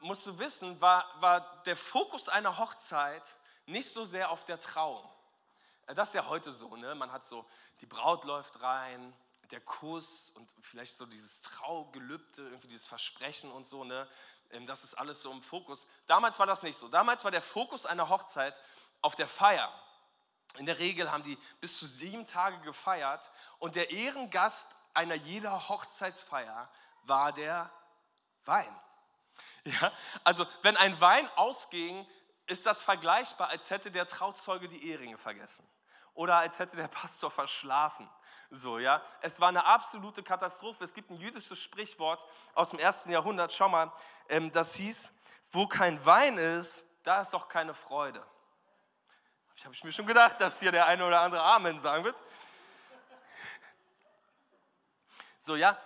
musst 0.00 0.26
du 0.26 0.38
wissen, 0.38 0.80
war, 0.80 1.06
war 1.20 1.62
der 1.64 1.76
Fokus 1.76 2.28
einer 2.28 2.58
Hochzeit 2.58 3.22
nicht 3.66 3.90
so 3.90 4.04
sehr 4.04 4.30
auf 4.30 4.44
der 4.44 4.60
Trauung. 4.60 5.08
Äh, 5.86 5.94
das 5.94 6.08
ist 6.08 6.14
ja 6.14 6.26
heute 6.26 6.52
so, 6.52 6.76
ne? 6.76 6.94
man 6.94 7.10
hat 7.10 7.24
so, 7.24 7.46
die 7.80 7.86
Braut 7.86 8.24
läuft 8.24 8.60
rein, 8.60 9.14
der 9.50 9.60
Kuss 9.60 10.30
und 10.30 10.50
vielleicht 10.62 10.96
so 10.96 11.06
dieses 11.06 11.40
Traugelübde, 11.40 12.42
irgendwie 12.42 12.68
dieses 12.68 12.86
Versprechen 12.86 13.50
und 13.52 13.66
so, 13.68 13.84
ne? 13.84 14.08
Ähm, 14.50 14.66
das 14.66 14.82
ist 14.84 14.94
alles 14.94 15.22
so 15.22 15.30
im 15.30 15.42
Fokus. 15.42 15.86
Damals 16.06 16.38
war 16.38 16.46
das 16.46 16.62
nicht 16.62 16.76
so. 16.76 16.88
Damals 16.88 17.24
war 17.24 17.30
der 17.30 17.42
Fokus 17.42 17.86
einer 17.86 18.08
Hochzeit 18.08 18.54
auf 19.02 19.14
der 19.14 19.28
Feier. 19.28 19.72
In 20.56 20.66
der 20.66 20.78
Regel 20.78 21.10
haben 21.10 21.22
die 21.22 21.38
bis 21.60 21.78
zu 21.78 21.86
sieben 21.86 22.26
Tage 22.26 22.58
gefeiert 22.60 23.30
und 23.58 23.76
der 23.76 23.90
Ehrengast 23.90 24.66
einer 24.94 25.14
jeder 25.14 25.68
Hochzeitsfeier 25.68 26.68
war 27.04 27.32
der 27.32 27.70
Wein. 28.44 28.74
Ja? 29.64 29.90
Also 30.22 30.46
wenn 30.62 30.76
ein 30.76 31.00
Wein 31.00 31.28
ausging, 31.34 32.06
ist 32.46 32.66
das 32.66 32.80
vergleichbar, 32.80 33.48
als 33.48 33.68
hätte 33.68 33.90
der 33.90 34.06
Trauzeuge 34.06 34.68
die 34.68 34.88
Ehringe 34.88 35.18
vergessen 35.18 35.68
oder 36.14 36.36
als 36.36 36.60
hätte 36.60 36.76
der 36.76 36.86
Pastor 36.86 37.32
verschlafen. 37.32 38.08
So, 38.50 38.78
ja. 38.78 39.02
Es 39.20 39.40
war 39.40 39.48
eine 39.48 39.64
absolute 39.64 40.22
Katastrophe. 40.22 40.84
Es 40.84 40.94
gibt 40.94 41.10
ein 41.10 41.16
jüdisches 41.16 41.58
Sprichwort 41.58 42.22
aus 42.54 42.70
dem 42.70 42.78
ersten 42.78 43.10
Jahrhundert. 43.10 43.52
Schau 43.52 43.68
mal, 43.68 43.92
ähm, 44.28 44.52
das 44.52 44.74
hieß: 44.74 45.12
Wo 45.50 45.66
kein 45.66 46.04
Wein 46.06 46.38
ist, 46.38 46.84
da 47.02 47.20
ist 47.20 47.34
auch 47.34 47.48
keine 47.48 47.74
Freude. 47.74 48.24
Ich 49.56 49.64
habe 49.64 49.74
mir 49.82 49.92
schon 49.92 50.06
gedacht, 50.06 50.38
dass 50.40 50.60
hier 50.60 50.70
der 50.70 50.86
eine 50.86 51.04
oder 51.04 51.20
andere 51.20 51.42
Amen 51.42 51.80
sagen 51.80 52.04
wird. 52.04 52.16
So, 55.38 55.56
ja. 55.56 55.78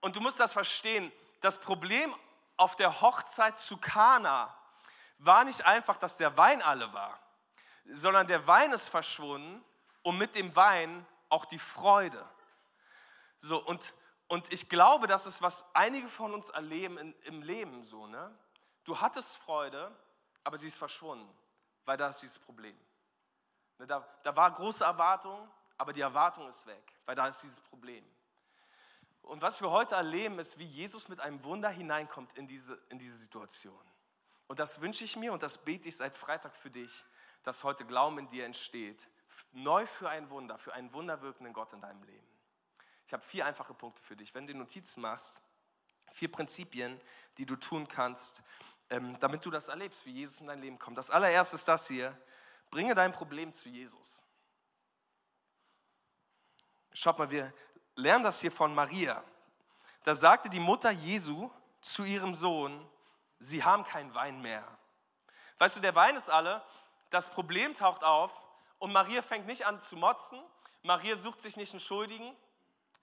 Und 0.00 0.16
du 0.16 0.20
musst 0.20 0.38
das 0.38 0.52
verstehen. 0.52 1.10
Das 1.40 1.58
Problem 1.58 2.14
auf 2.56 2.76
der 2.76 3.00
Hochzeit 3.00 3.58
zu 3.58 3.78
Kana 3.78 4.54
war 5.18 5.44
nicht 5.44 5.64
einfach, 5.64 5.96
dass 5.96 6.18
der 6.18 6.36
Wein 6.36 6.60
alle 6.60 6.92
war, 6.92 7.18
sondern 7.86 8.26
der 8.26 8.46
Wein 8.46 8.72
ist 8.72 8.88
verschwunden 8.88 9.64
und 10.02 10.18
mit 10.18 10.34
dem 10.34 10.54
Wein 10.54 11.06
auch 11.30 11.46
die 11.46 11.58
Freude. 11.58 12.24
So, 13.40 13.58
und, 13.64 13.94
und 14.28 14.52
ich 14.52 14.68
glaube, 14.68 15.06
das 15.06 15.26
ist, 15.26 15.40
was 15.40 15.64
einige 15.74 16.08
von 16.08 16.34
uns 16.34 16.50
erleben 16.50 16.98
in, 16.98 17.12
im 17.22 17.42
Leben 17.42 17.84
so. 17.84 18.06
Ne? 18.06 18.38
Du 18.84 19.00
hattest 19.00 19.36
Freude, 19.38 19.90
aber 20.44 20.58
sie 20.58 20.66
ist 20.66 20.76
verschwunden, 20.76 21.28
weil 21.86 21.96
da 21.96 22.08
ist 22.08 22.20
dieses 22.20 22.38
Problem. 22.38 22.76
Ne, 23.78 23.86
da, 23.86 24.06
da 24.22 24.34
war 24.36 24.50
große 24.50 24.84
Erwartung, 24.84 25.48
aber 25.76 25.92
die 25.92 26.00
Erwartung 26.00 26.48
ist 26.48 26.66
weg, 26.66 26.92
weil 27.04 27.14
da 27.14 27.28
ist 27.28 27.42
dieses 27.42 27.60
Problem. 27.60 28.04
Und 29.22 29.42
was 29.42 29.60
wir 29.60 29.70
heute 29.70 29.96
erleben, 29.96 30.38
ist, 30.38 30.58
wie 30.58 30.64
Jesus 30.64 31.08
mit 31.08 31.20
einem 31.20 31.42
Wunder 31.42 31.68
hineinkommt 31.68 32.32
in 32.36 32.46
diese, 32.46 32.80
in 32.88 32.98
diese 32.98 33.16
Situation. 33.16 33.74
Und 34.46 34.60
das 34.60 34.80
wünsche 34.80 35.04
ich 35.04 35.16
mir 35.16 35.32
und 35.32 35.42
das 35.42 35.58
bete 35.58 35.88
ich 35.88 35.96
seit 35.96 36.16
Freitag 36.16 36.54
für 36.54 36.70
dich, 36.70 37.04
dass 37.42 37.64
heute 37.64 37.84
Glauben 37.84 38.18
in 38.18 38.28
dir 38.28 38.44
entsteht. 38.44 39.08
Neu 39.52 39.86
für 39.86 40.08
ein 40.08 40.30
Wunder, 40.30 40.58
für 40.58 40.72
einen 40.74 40.92
wunderwirkenden 40.92 41.52
Gott 41.52 41.72
in 41.72 41.80
deinem 41.80 42.02
Leben. 42.04 42.26
Ich 43.06 43.12
habe 43.12 43.24
vier 43.24 43.46
einfache 43.46 43.74
Punkte 43.74 44.02
für 44.02 44.16
dich. 44.16 44.34
Wenn 44.34 44.46
du 44.46 44.54
Notizen 44.54 45.00
machst, 45.00 45.40
vier 46.12 46.30
Prinzipien, 46.30 47.00
die 47.38 47.46
du 47.46 47.56
tun 47.56 47.88
kannst, 47.88 48.42
ähm, 48.90 49.18
damit 49.20 49.44
du 49.44 49.50
das 49.50 49.68
erlebst, 49.68 50.06
wie 50.06 50.12
Jesus 50.12 50.40
in 50.40 50.46
dein 50.46 50.60
Leben 50.60 50.78
kommt. 50.78 50.98
Das 50.98 51.10
allererste 51.10 51.56
ist 51.56 51.66
das 51.66 51.88
hier. 51.88 52.16
Bringe 52.70 52.94
dein 52.94 53.12
Problem 53.12 53.52
zu 53.52 53.68
Jesus. 53.68 54.24
Schaut 56.92 57.18
mal, 57.18 57.30
wir 57.30 57.52
lernen 57.94 58.24
das 58.24 58.40
hier 58.40 58.52
von 58.52 58.74
Maria. 58.74 59.22
Da 60.04 60.14
sagte 60.14 60.48
die 60.48 60.60
Mutter 60.60 60.90
Jesu 60.90 61.50
zu 61.80 62.04
ihrem 62.04 62.34
Sohn, 62.34 62.88
sie 63.38 63.62
haben 63.62 63.84
keinen 63.84 64.14
Wein 64.14 64.40
mehr. 64.40 64.64
Weißt 65.58 65.76
du, 65.76 65.80
der 65.80 65.94
Wein 65.94 66.16
ist 66.16 66.30
alle, 66.30 66.62
das 67.10 67.28
Problem 67.28 67.74
taucht 67.74 68.04
auf 68.04 68.32
und 68.78 68.92
Maria 68.92 69.22
fängt 69.22 69.46
nicht 69.46 69.66
an 69.66 69.80
zu 69.80 69.96
motzen, 69.96 70.40
Maria 70.82 71.16
sucht 71.16 71.40
sich 71.40 71.56
nicht 71.56 71.72
einen 71.72 71.80
Schuldigen, 71.80 72.36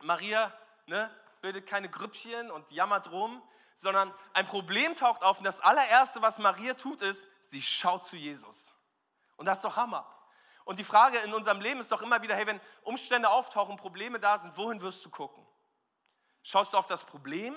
Maria 0.02 0.54
ne, 0.86 1.10
bildet 1.42 1.68
keine 1.68 1.90
Grüppchen 1.90 2.52
und 2.52 2.72
jammert 2.72 3.12
rum, 3.12 3.42
sondern 3.76 4.14
ein 4.34 4.46
Problem 4.46 4.96
taucht 4.96 5.24
auf 5.24 5.40
und 5.40 5.44
das 5.44 5.60
allererste, 5.60 6.22
was 6.22 6.38
Maria 6.38 6.74
tut, 6.74 7.02
ist, 7.02 7.28
sie 7.42 7.62
schaut 7.62 8.06
zu 8.06 8.16
Jesus. 8.16 8.74
Und 9.44 9.48
das 9.48 9.58
ist 9.58 9.66
doch 9.66 9.76
Hammer. 9.76 10.08
Und 10.64 10.80
die 10.80 10.86
Frage 10.86 11.18
in 11.18 11.34
unserem 11.34 11.60
Leben 11.60 11.82
ist 11.82 11.92
doch 11.92 12.02
immer 12.02 12.22
wieder, 12.22 12.34
hey, 12.34 12.48
wenn 12.48 12.62
Umstände 12.84 13.30
auftauchen, 13.30 13.76
Probleme 13.76 14.18
da 14.18 14.38
sind, 14.38 14.56
wohin 14.56 14.80
wirst 14.80 15.04
du 15.04 15.10
gucken? 15.10 15.46
Schaust 16.44 16.72
du 16.72 16.78
auf 16.78 16.88
das 16.88 17.04
Problem 17.04 17.54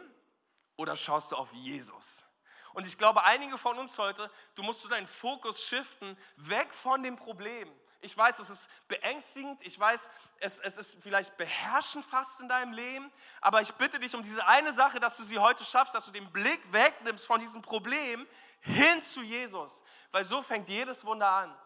oder 0.74 0.96
schaust 0.96 1.30
du 1.30 1.36
auf 1.36 1.52
Jesus? 1.52 2.24
Und 2.72 2.88
ich 2.88 2.98
glaube, 2.98 3.22
einige 3.22 3.56
von 3.56 3.78
uns 3.78 3.96
heute, 3.98 4.28
du 4.56 4.64
musst 4.64 4.90
deinen 4.90 5.06
Fokus 5.06 5.62
shiften, 5.62 6.18
weg 6.34 6.74
von 6.74 7.04
dem 7.04 7.14
Problem. 7.14 7.72
Ich 8.00 8.18
weiß, 8.18 8.40
es 8.40 8.50
ist 8.50 8.68
beängstigend, 8.88 9.64
ich 9.64 9.78
weiß, 9.78 10.10
es, 10.40 10.58
es 10.58 10.76
ist 10.76 11.00
vielleicht 11.04 11.36
beherrschend 11.36 12.04
fast 12.04 12.40
in 12.40 12.48
deinem 12.48 12.72
Leben, 12.72 13.12
aber 13.40 13.60
ich 13.60 13.72
bitte 13.74 14.00
dich 14.00 14.12
um 14.16 14.24
diese 14.24 14.44
eine 14.44 14.72
Sache, 14.72 14.98
dass 14.98 15.16
du 15.16 15.22
sie 15.22 15.38
heute 15.38 15.64
schaffst, 15.64 15.94
dass 15.94 16.06
du 16.06 16.10
den 16.10 16.32
Blick 16.32 16.60
wegnimmst 16.72 17.28
von 17.28 17.38
diesem 17.38 17.62
Problem 17.62 18.26
hin 18.58 19.00
zu 19.02 19.22
Jesus, 19.22 19.84
weil 20.10 20.24
so 20.24 20.42
fängt 20.42 20.68
jedes 20.68 21.04
Wunder 21.04 21.30
an. 21.30 21.56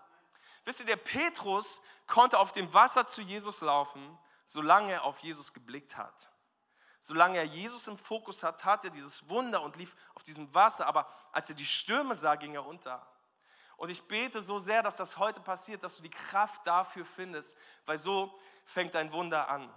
Wisst 0.64 0.80
ihr, 0.80 0.86
der 0.86 0.96
Petrus 0.96 1.82
konnte 2.06 2.38
auf 2.38 2.52
dem 2.52 2.72
Wasser 2.72 3.06
zu 3.06 3.22
Jesus 3.22 3.60
laufen, 3.60 4.18
solange 4.44 4.92
er 4.92 5.04
auf 5.04 5.18
Jesus 5.18 5.52
geblickt 5.52 5.96
hat. 5.96 6.30
Solange 7.00 7.38
er 7.38 7.44
Jesus 7.44 7.88
im 7.88 7.96
Fokus 7.96 8.42
hat, 8.42 8.60
tat 8.60 8.84
er 8.84 8.90
dieses 8.90 9.28
Wunder 9.28 9.62
und 9.62 9.76
lief 9.76 9.96
auf 10.14 10.22
diesem 10.22 10.52
Wasser. 10.54 10.86
Aber 10.86 11.08
als 11.32 11.48
er 11.48 11.54
die 11.54 11.64
Stürme 11.64 12.14
sah, 12.14 12.34
ging 12.34 12.54
er 12.54 12.66
unter. 12.66 13.06
Und 13.78 13.88
ich 13.88 14.06
bete 14.06 14.42
so 14.42 14.58
sehr, 14.58 14.82
dass 14.82 14.98
das 14.98 15.16
heute 15.16 15.40
passiert, 15.40 15.82
dass 15.82 15.96
du 15.96 16.02
die 16.02 16.10
Kraft 16.10 16.66
dafür 16.66 17.06
findest, 17.06 17.56
weil 17.86 17.96
so 17.96 18.38
fängt 18.66 18.94
dein 18.94 19.10
Wunder 19.12 19.48
an. 19.48 19.72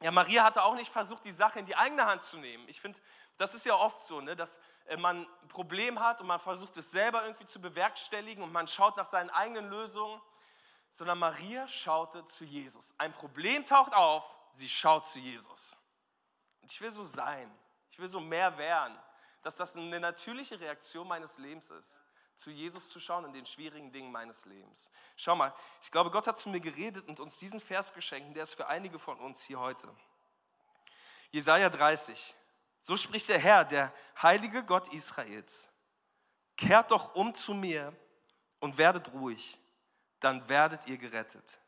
Ja, 0.00 0.10
Maria 0.10 0.44
hatte 0.44 0.62
auch 0.62 0.74
nicht 0.74 0.92
versucht, 0.92 1.24
die 1.24 1.32
Sache 1.32 1.58
in 1.58 1.64
die 1.64 1.76
eigene 1.76 2.04
Hand 2.04 2.22
zu 2.22 2.36
nehmen. 2.36 2.68
Ich 2.68 2.80
finde, 2.80 2.98
das 3.38 3.54
ist 3.54 3.64
ja 3.64 3.74
oft 3.74 4.02
so, 4.02 4.20
ne, 4.20 4.36
dass 4.36 4.60
man 4.98 5.26
ein 5.26 5.48
Problem 5.48 6.00
hat 6.00 6.20
und 6.20 6.26
man 6.26 6.40
versucht 6.40 6.76
es 6.76 6.90
selber 6.90 7.24
irgendwie 7.24 7.46
zu 7.46 7.60
bewerkstelligen 7.60 8.42
und 8.42 8.52
man 8.52 8.68
schaut 8.68 8.96
nach 8.96 9.06
seinen 9.06 9.30
eigenen 9.30 9.68
Lösungen, 9.68 10.20
sondern 10.92 11.18
Maria 11.18 11.66
schaute 11.68 12.24
zu 12.26 12.44
Jesus. 12.44 12.94
Ein 12.98 13.12
Problem 13.12 13.64
taucht 13.64 13.94
auf, 13.94 14.24
sie 14.52 14.68
schaut 14.68 15.06
zu 15.06 15.18
Jesus. 15.18 15.76
Und 16.60 16.70
ich 16.70 16.80
will 16.80 16.90
so 16.90 17.04
sein, 17.04 17.50
ich 17.90 17.98
will 17.98 18.08
so 18.08 18.20
mehr 18.20 18.56
werden, 18.58 18.96
dass 19.42 19.56
das 19.56 19.76
eine 19.76 19.98
natürliche 19.98 20.60
Reaktion 20.60 21.08
meines 21.08 21.38
Lebens 21.38 21.70
ist, 21.70 22.00
zu 22.36 22.50
Jesus 22.50 22.88
zu 22.88 23.00
schauen 23.00 23.24
in 23.24 23.32
den 23.32 23.46
schwierigen 23.46 23.92
Dingen 23.92 24.12
meines 24.12 24.46
Lebens. 24.46 24.90
Schau 25.16 25.34
mal, 25.34 25.54
ich 25.82 25.90
glaube, 25.90 26.10
Gott 26.10 26.26
hat 26.26 26.38
zu 26.38 26.48
mir 26.48 26.60
geredet 26.60 27.08
und 27.08 27.20
uns 27.20 27.38
diesen 27.38 27.60
Vers 27.60 27.92
geschenkt, 27.92 28.36
der 28.36 28.44
ist 28.44 28.54
für 28.54 28.68
einige 28.68 28.98
von 28.98 29.18
uns 29.18 29.42
hier 29.42 29.60
heute. 29.60 29.88
Jesaja 31.30 31.70
30. 31.70 32.34
So 32.82 32.96
spricht 32.96 33.28
der 33.28 33.38
Herr, 33.38 33.64
der 33.64 33.94
heilige 34.20 34.64
Gott 34.64 34.92
Israels. 34.92 35.72
Kehrt 36.56 36.90
doch 36.90 37.14
um 37.14 37.34
zu 37.34 37.54
mir 37.54 37.94
und 38.60 38.76
werdet 38.76 39.12
ruhig, 39.12 39.58
dann 40.20 40.48
werdet 40.48 40.86
ihr 40.86 40.98
gerettet. 40.98 41.58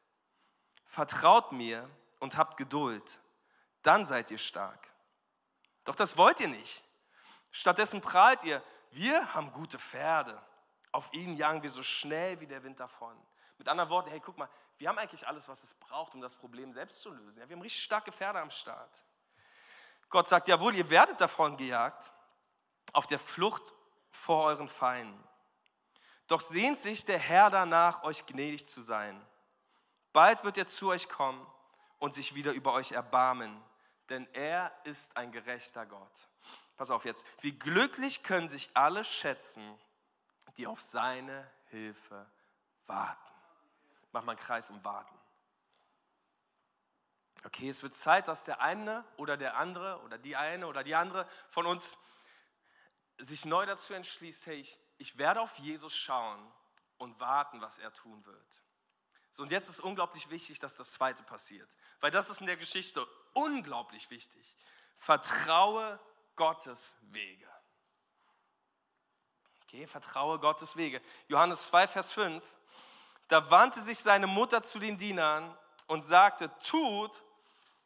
Vertraut 0.87 1.53
mir 1.53 1.89
und 2.19 2.37
habt 2.37 2.57
Geduld, 2.57 3.21
dann 3.83 4.05
seid 4.05 4.31
ihr 4.31 4.39
stark. 4.39 4.89
Doch 5.85 5.95
das 5.95 6.17
wollt 6.17 6.41
ihr 6.41 6.49
nicht. 6.49 6.83
Stattdessen 7.51 8.01
prahlt 8.01 8.43
ihr, 8.43 8.63
wir 8.91 9.35
haben 9.35 9.53
gute 9.53 9.79
Pferde. 9.79 10.41
Auf 10.91 11.13
ihnen 11.13 11.37
jagen 11.37 11.63
wir 11.63 11.71
so 11.71 11.83
schnell 11.83 12.41
wie 12.41 12.47
der 12.47 12.63
Wind 12.63 12.79
davon. 12.81 13.17
Mit 13.59 13.69
anderen 13.69 13.91
Worten, 13.91 14.11
hey, 14.11 14.21
guck 14.21 14.37
mal, 14.37 14.49
wir 14.79 14.89
haben 14.89 14.99
eigentlich 14.99 15.27
alles, 15.27 15.49
was 15.49 15.63
es 15.63 15.75
braucht, 15.75 16.15
um 16.15 16.21
das 16.21 16.35
Problem 16.35 16.73
selbst 16.73 17.01
zu 17.01 17.11
lösen. 17.11 17.41
Ja, 17.41 17.49
wir 17.49 17.55
haben 17.55 17.63
richtig 17.63 17.85
starke 17.85 18.11
Pferde 18.11 18.41
am 18.41 18.51
Start. 18.51 19.05
Gott 20.15 20.29
sagt, 20.29 20.47
jawohl, 20.47 20.77
ihr 20.77 20.91
werdet 20.91 21.21
davon 21.21 21.57
gejagt, 21.57 22.13
auf 22.93 23.09
der 23.09 23.19
Flucht 23.19 23.75
vor 24.13 24.45
euren 24.45 24.69
Feinden. 24.69 25.21
Doch 26.29 26.41
sehnt 26.41 26.79
sich 26.79 27.05
der 27.05 27.19
Herr 27.19 27.51
danach, 27.51 28.05
euch 28.05 28.25
gnädig 28.25 28.69
zu 28.69 28.81
sein. 28.81 29.21
Bald 30.13 30.45
wird 30.45 30.57
er 30.57 30.69
zu 30.69 30.91
euch 30.91 31.09
kommen 31.09 31.45
und 31.99 32.15
sich 32.15 32.37
wieder 32.37 32.53
über 32.53 32.75
euch 32.75 32.93
erbarmen, 32.93 33.61
denn 34.09 34.29
er 34.35 34.71
ist 34.85 35.17
ein 35.17 35.33
gerechter 35.33 35.85
Gott. 35.85 36.29
Pass 36.77 36.93
auf 36.93 37.05
jetzt, 37.05 37.27
wie 37.41 37.59
glücklich 37.59 38.23
können 38.23 38.49
sich 38.49 38.71
alle 38.75 39.05
schätzen, 39.05 39.77
die 40.57 40.69
auf 40.69 40.81
seine 40.81 41.51
Hilfe 41.71 42.25
warten. 42.87 43.33
Mach 44.13 44.23
mal 44.23 44.37
einen 44.37 44.41
Kreis 44.41 44.71
um 44.71 44.85
warten. 44.85 45.19
Okay, 47.45 47.69
es 47.69 47.83
wird 47.83 47.95
Zeit, 47.95 48.27
dass 48.29 48.45
der 48.45 48.61
eine 48.61 49.05
oder 49.17 49.37
der 49.37 49.57
andere 49.57 50.01
oder 50.03 50.19
die 50.19 50.35
eine 50.35 50.67
oder 50.67 50.83
die 50.83 50.95
andere 50.95 51.29
von 51.51 51.67
uns 51.67 51.99
sich 53.19 53.45
neu 53.45 53.67
dazu 53.67 53.93
entschließt, 53.93 54.47
hey, 54.47 54.57
ich, 54.57 54.81
ich 54.97 55.19
werde 55.19 55.41
auf 55.41 55.55
Jesus 55.59 55.95
schauen 55.95 56.53
und 56.97 57.21
warten, 57.21 57.61
was 57.61 57.79
er 57.79 57.93
tun 57.93 58.25
wird. 58.25 58.63
So, 59.33 59.43
und 59.43 59.51
jetzt 59.51 59.69
ist 59.69 59.81
unglaublich 59.81 60.31
wichtig, 60.31 60.59
dass 60.59 60.77
das 60.77 60.93
Zweite 60.93 61.23
passiert, 61.23 61.69
weil 62.01 62.11
das 62.11 62.31
ist 62.31 62.41
in 62.41 62.47
der 62.47 62.57
Geschichte 62.57 63.07
unglaublich 63.35 64.09
wichtig. 64.11 64.57
Vertraue 64.97 66.01
Gottes 66.37 66.97
Wege. 67.11 67.49
Okay, 69.65 69.87
vertraue 69.87 70.39
Gottes 70.39 70.77
Wege. 70.77 71.03
Johannes 71.29 71.67
2, 71.67 71.89
Vers 71.89 72.13
5. 72.13 72.43
Da 73.29 73.51
wandte 73.51 73.83
sich 73.83 73.99
seine 73.99 74.27
Mutter 74.27 74.63
zu 74.63 74.79
den 74.79 74.97
Dienern 74.97 75.57
und 75.89 76.03
sagte, 76.03 76.51
tut, 76.61 77.24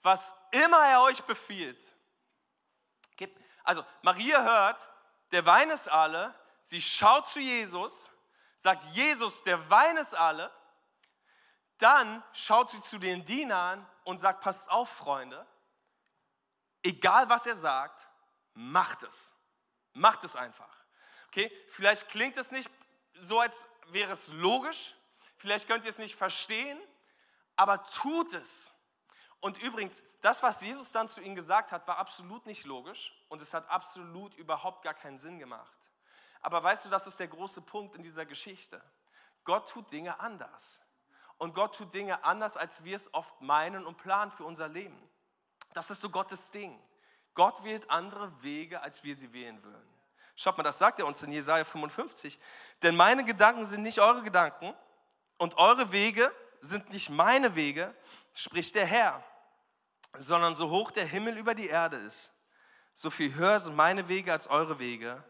was 0.08 0.34
immer 0.52 0.86
er 0.86 1.02
euch 1.02 1.22
befiehlt. 1.24 1.84
Also 3.62 3.84
Maria 4.00 4.42
hört, 4.42 4.88
der 5.32 5.44
Wein 5.44 5.68
ist 5.68 5.86
alle, 5.90 6.34
sie 6.62 6.80
schaut 6.80 7.26
zu 7.26 7.38
Jesus, 7.38 8.10
sagt, 8.56 8.84
Jesus, 8.94 9.42
der 9.42 9.68
Wein 9.68 9.98
ist 9.98 10.14
alle. 10.14 10.50
Dann 11.76 12.24
schaut 12.32 12.70
sie 12.70 12.80
zu 12.80 12.96
den 12.96 13.26
Dienern 13.26 13.86
und 14.04 14.16
sagt, 14.16 14.40
passt 14.40 14.70
auf, 14.70 14.88
Freunde, 14.88 15.46
egal 16.82 17.28
was 17.28 17.44
er 17.44 17.56
sagt, 17.56 18.08
macht 18.54 19.02
es. 19.02 19.34
Macht 19.92 20.24
es 20.24 20.34
einfach. 20.34 20.74
Okay, 21.26 21.54
vielleicht 21.68 22.08
klingt 22.08 22.38
es 22.38 22.50
nicht 22.50 22.70
so, 23.12 23.40
als 23.40 23.68
wäre 23.88 24.12
es 24.12 24.28
logisch, 24.28 24.96
vielleicht 25.36 25.66
könnt 25.66 25.84
ihr 25.84 25.90
es 25.90 25.98
nicht 25.98 26.16
verstehen, 26.16 26.80
aber 27.56 27.84
tut 27.84 28.32
es. 28.32 28.72
Und 29.40 29.58
übrigens, 29.62 30.02
das, 30.20 30.42
was 30.42 30.60
Jesus 30.60 30.90
dann 30.90 31.08
zu 31.08 31.20
ihnen 31.20 31.36
gesagt 31.36 31.70
hat, 31.70 31.86
war 31.86 31.98
absolut 31.98 32.46
nicht 32.46 32.64
logisch 32.64 33.14
und 33.28 33.40
es 33.40 33.54
hat 33.54 33.68
absolut 33.70 34.34
überhaupt 34.34 34.82
gar 34.82 34.94
keinen 34.94 35.18
Sinn 35.18 35.38
gemacht. 35.38 35.76
Aber 36.40 36.62
weißt 36.62 36.84
du, 36.84 36.88
das 36.88 37.06
ist 37.06 37.20
der 37.20 37.28
große 37.28 37.62
Punkt 37.62 37.94
in 37.94 38.02
dieser 38.02 38.26
Geschichte. 38.26 38.82
Gott 39.44 39.68
tut 39.70 39.92
Dinge 39.92 40.18
anders. 40.20 40.80
Und 41.38 41.54
Gott 41.54 41.76
tut 41.76 41.94
Dinge 41.94 42.24
anders, 42.24 42.56
als 42.56 42.82
wir 42.82 42.96
es 42.96 43.14
oft 43.14 43.40
meinen 43.40 43.86
und 43.86 43.96
planen 43.96 44.32
für 44.32 44.44
unser 44.44 44.68
Leben. 44.68 45.00
Das 45.72 45.90
ist 45.90 46.00
so 46.00 46.10
Gottes 46.10 46.50
Ding. 46.50 46.80
Gott 47.34 47.62
wählt 47.62 47.88
andere 47.90 48.42
Wege, 48.42 48.80
als 48.82 49.04
wir 49.04 49.14
sie 49.14 49.32
wählen 49.32 49.62
würden. 49.62 49.88
Schaut 50.34 50.56
mal, 50.56 50.64
das 50.64 50.78
sagt 50.78 50.98
er 50.98 51.06
uns 51.06 51.22
in 51.22 51.32
Jesaja 51.32 51.64
55. 51.64 52.38
Denn 52.82 52.96
meine 52.96 53.24
Gedanken 53.24 53.64
sind 53.64 53.82
nicht 53.82 54.00
eure 54.00 54.22
Gedanken 54.22 54.74
und 55.36 55.56
eure 55.56 55.92
Wege 55.92 56.32
sind 56.60 56.90
nicht 56.90 57.10
meine 57.10 57.54
Wege, 57.54 57.94
spricht 58.34 58.74
der 58.74 58.86
Herr, 58.86 59.22
sondern 60.16 60.54
so 60.54 60.70
hoch 60.70 60.90
der 60.90 61.06
Himmel 61.06 61.36
über 61.36 61.54
die 61.54 61.68
Erde 61.68 61.96
ist, 61.96 62.32
so 62.92 63.10
viel 63.10 63.34
höher 63.34 63.60
sind 63.60 63.76
meine 63.76 64.08
Wege 64.08 64.32
als 64.32 64.48
eure 64.48 64.78
Wege 64.78 65.22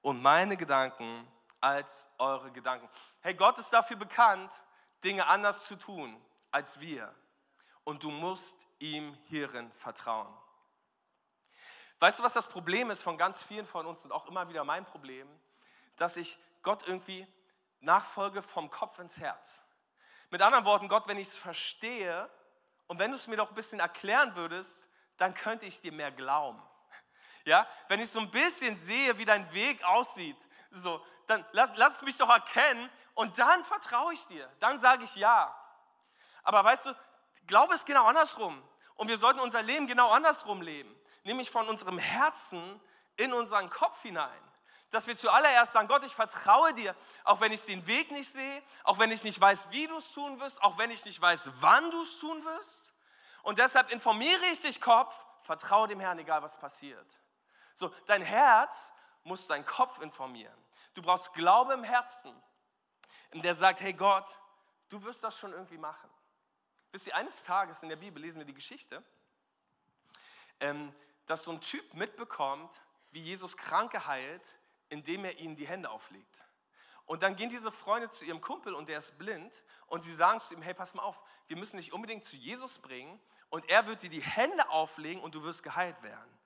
und 0.00 0.20
meine 0.22 0.56
Gedanken 0.56 1.26
als 1.60 2.10
eure 2.18 2.50
Gedanken. 2.50 2.88
Hey, 3.20 3.34
Gott 3.34 3.58
ist 3.58 3.72
dafür 3.72 3.96
bekannt, 3.96 4.50
Dinge 5.04 5.26
anders 5.26 5.66
zu 5.66 5.76
tun 5.76 6.20
als 6.50 6.80
wir. 6.80 7.14
Und 7.84 8.02
du 8.02 8.10
musst 8.10 8.66
ihm 8.78 9.16
hierin 9.28 9.70
vertrauen. 9.72 10.32
Weißt 12.00 12.18
du, 12.18 12.22
was 12.24 12.32
das 12.32 12.48
Problem 12.48 12.90
ist 12.90 13.02
von 13.02 13.16
ganz 13.16 13.42
vielen 13.42 13.66
von 13.66 13.86
uns 13.86 14.04
und 14.04 14.12
auch 14.12 14.26
immer 14.26 14.48
wieder 14.48 14.64
mein 14.64 14.84
Problem? 14.84 15.28
Dass 15.96 16.16
ich 16.16 16.36
Gott 16.62 16.86
irgendwie 16.86 17.26
nachfolge 17.80 18.42
vom 18.42 18.70
Kopf 18.70 18.98
ins 18.98 19.18
Herz. 19.20 19.62
Mit 20.30 20.42
anderen 20.42 20.64
Worten, 20.64 20.88
Gott, 20.88 21.06
wenn 21.06 21.18
ich 21.18 21.28
es 21.28 21.36
verstehe 21.36 22.28
und 22.92 22.98
wenn 22.98 23.10
du 23.10 23.16
es 23.16 23.26
mir 23.26 23.36
doch 23.36 23.48
ein 23.48 23.54
bisschen 23.54 23.80
erklären 23.80 24.34
würdest, 24.36 24.88
dann 25.16 25.34
könnte 25.34 25.66
ich 25.66 25.80
dir 25.80 25.92
mehr 25.92 26.12
glauben. 26.12 26.62
Ja, 27.44 27.66
wenn 27.88 27.98
ich 27.98 28.08
so 28.08 28.20
ein 28.20 28.30
bisschen 28.30 28.76
sehe, 28.76 29.18
wie 29.18 29.24
dein 29.24 29.52
Weg 29.52 29.82
aussieht, 29.82 30.36
so, 30.70 31.04
dann 31.26 31.44
lass, 31.50 31.72
lass 31.74 32.00
mich 32.02 32.16
doch 32.16 32.28
erkennen 32.28 32.88
und 33.14 33.36
dann 33.36 33.64
vertraue 33.64 34.14
ich 34.14 34.24
dir. 34.28 34.48
Dann 34.60 34.78
sage 34.78 35.02
ich 35.02 35.16
ja. 35.16 35.52
Aber 36.44 36.62
weißt 36.62 36.86
du, 36.86 36.94
Glaube 37.48 37.74
ist 37.74 37.84
genau 37.84 38.06
andersrum. 38.06 38.62
Und 38.94 39.08
wir 39.08 39.18
sollten 39.18 39.40
unser 39.40 39.60
Leben 39.60 39.88
genau 39.88 40.12
andersrum 40.12 40.62
leben 40.62 40.96
nämlich 41.24 41.50
von 41.50 41.68
unserem 41.68 41.98
Herzen 41.98 42.80
in 43.16 43.32
unseren 43.32 43.70
Kopf 43.70 44.02
hinein. 44.02 44.30
Dass 44.92 45.06
wir 45.06 45.16
zuallererst 45.16 45.72
sagen, 45.72 45.88
Gott, 45.88 46.04
ich 46.04 46.14
vertraue 46.14 46.72
dir, 46.74 46.94
auch 47.24 47.40
wenn 47.40 47.50
ich 47.50 47.64
den 47.64 47.86
Weg 47.86 48.10
nicht 48.10 48.30
sehe, 48.30 48.62
auch 48.84 48.98
wenn 48.98 49.10
ich 49.10 49.24
nicht 49.24 49.40
weiß, 49.40 49.70
wie 49.70 49.86
du 49.86 49.96
es 49.96 50.12
tun 50.12 50.38
wirst, 50.38 50.62
auch 50.62 50.78
wenn 50.78 50.90
ich 50.90 51.04
nicht 51.04 51.20
weiß, 51.20 51.50
wann 51.60 51.90
du 51.90 52.02
es 52.02 52.18
tun 52.18 52.44
wirst. 52.44 52.92
Und 53.42 53.58
deshalb 53.58 53.90
informiere 53.90 54.44
ich 54.52 54.60
dich, 54.60 54.80
Kopf, 54.80 55.14
vertraue 55.42 55.88
dem 55.88 55.98
Herrn, 55.98 56.18
egal 56.18 56.42
was 56.42 56.56
passiert. 56.58 57.06
So, 57.74 57.88
dein 58.06 58.22
Herz 58.22 58.92
muss 59.24 59.46
deinen 59.46 59.64
Kopf 59.64 59.98
informieren. 60.00 60.56
Du 60.94 61.02
brauchst 61.02 61.32
Glaube 61.32 61.72
im 61.72 61.84
Herzen, 61.84 62.34
der 63.32 63.54
sagt, 63.54 63.80
hey 63.80 63.94
Gott, 63.94 64.26
du 64.90 65.02
wirst 65.02 65.24
das 65.24 65.38
schon 65.38 65.52
irgendwie 65.52 65.78
machen. 65.78 66.10
Wisst 66.90 67.06
ihr, 67.06 67.16
eines 67.16 67.44
Tages 67.44 67.82
in 67.82 67.88
der 67.88 67.96
Bibel 67.96 68.20
lesen 68.20 68.38
wir 68.40 68.44
die 68.44 68.52
Geschichte, 68.52 69.02
ähm, 70.60 70.94
dass 71.26 71.44
so 71.44 71.50
ein 71.50 71.62
Typ 71.62 71.94
mitbekommt, 71.94 72.82
wie 73.10 73.22
Jesus 73.22 73.56
Kranke 73.56 74.06
heilt, 74.06 74.54
indem 74.92 75.24
er 75.24 75.38
ihnen 75.38 75.56
die 75.56 75.66
Hände 75.66 75.90
auflegt. 75.90 76.44
Und 77.06 77.22
dann 77.22 77.34
gehen 77.34 77.50
diese 77.50 77.72
Freunde 77.72 78.10
zu 78.10 78.24
ihrem 78.24 78.40
Kumpel 78.40 78.74
und 78.74 78.88
der 78.88 78.98
ist 78.98 79.18
blind 79.18 79.62
und 79.86 80.00
sie 80.00 80.14
sagen 80.14 80.40
zu 80.40 80.54
ihm, 80.54 80.62
hey, 80.62 80.72
pass 80.72 80.94
mal 80.94 81.02
auf, 81.02 81.20
wir 81.48 81.56
müssen 81.56 81.76
dich 81.78 81.92
unbedingt 81.92 82.24
zu 82.24 82.36
Jesus 82.36 82.78
bringen 82.78 83.20
und 83.50 83.68
er 83.68 83.86
wird 83.86 84.02
dir 84.02 84.10
die 84.10 84.22
Hände 84.22 84.68
auflegen 84.70 85.22
und 85.22 85.34
du 85.34 85.42
wirst 85.42 85.62
geheilt 85.62 86.00
werden. 86.02 86.38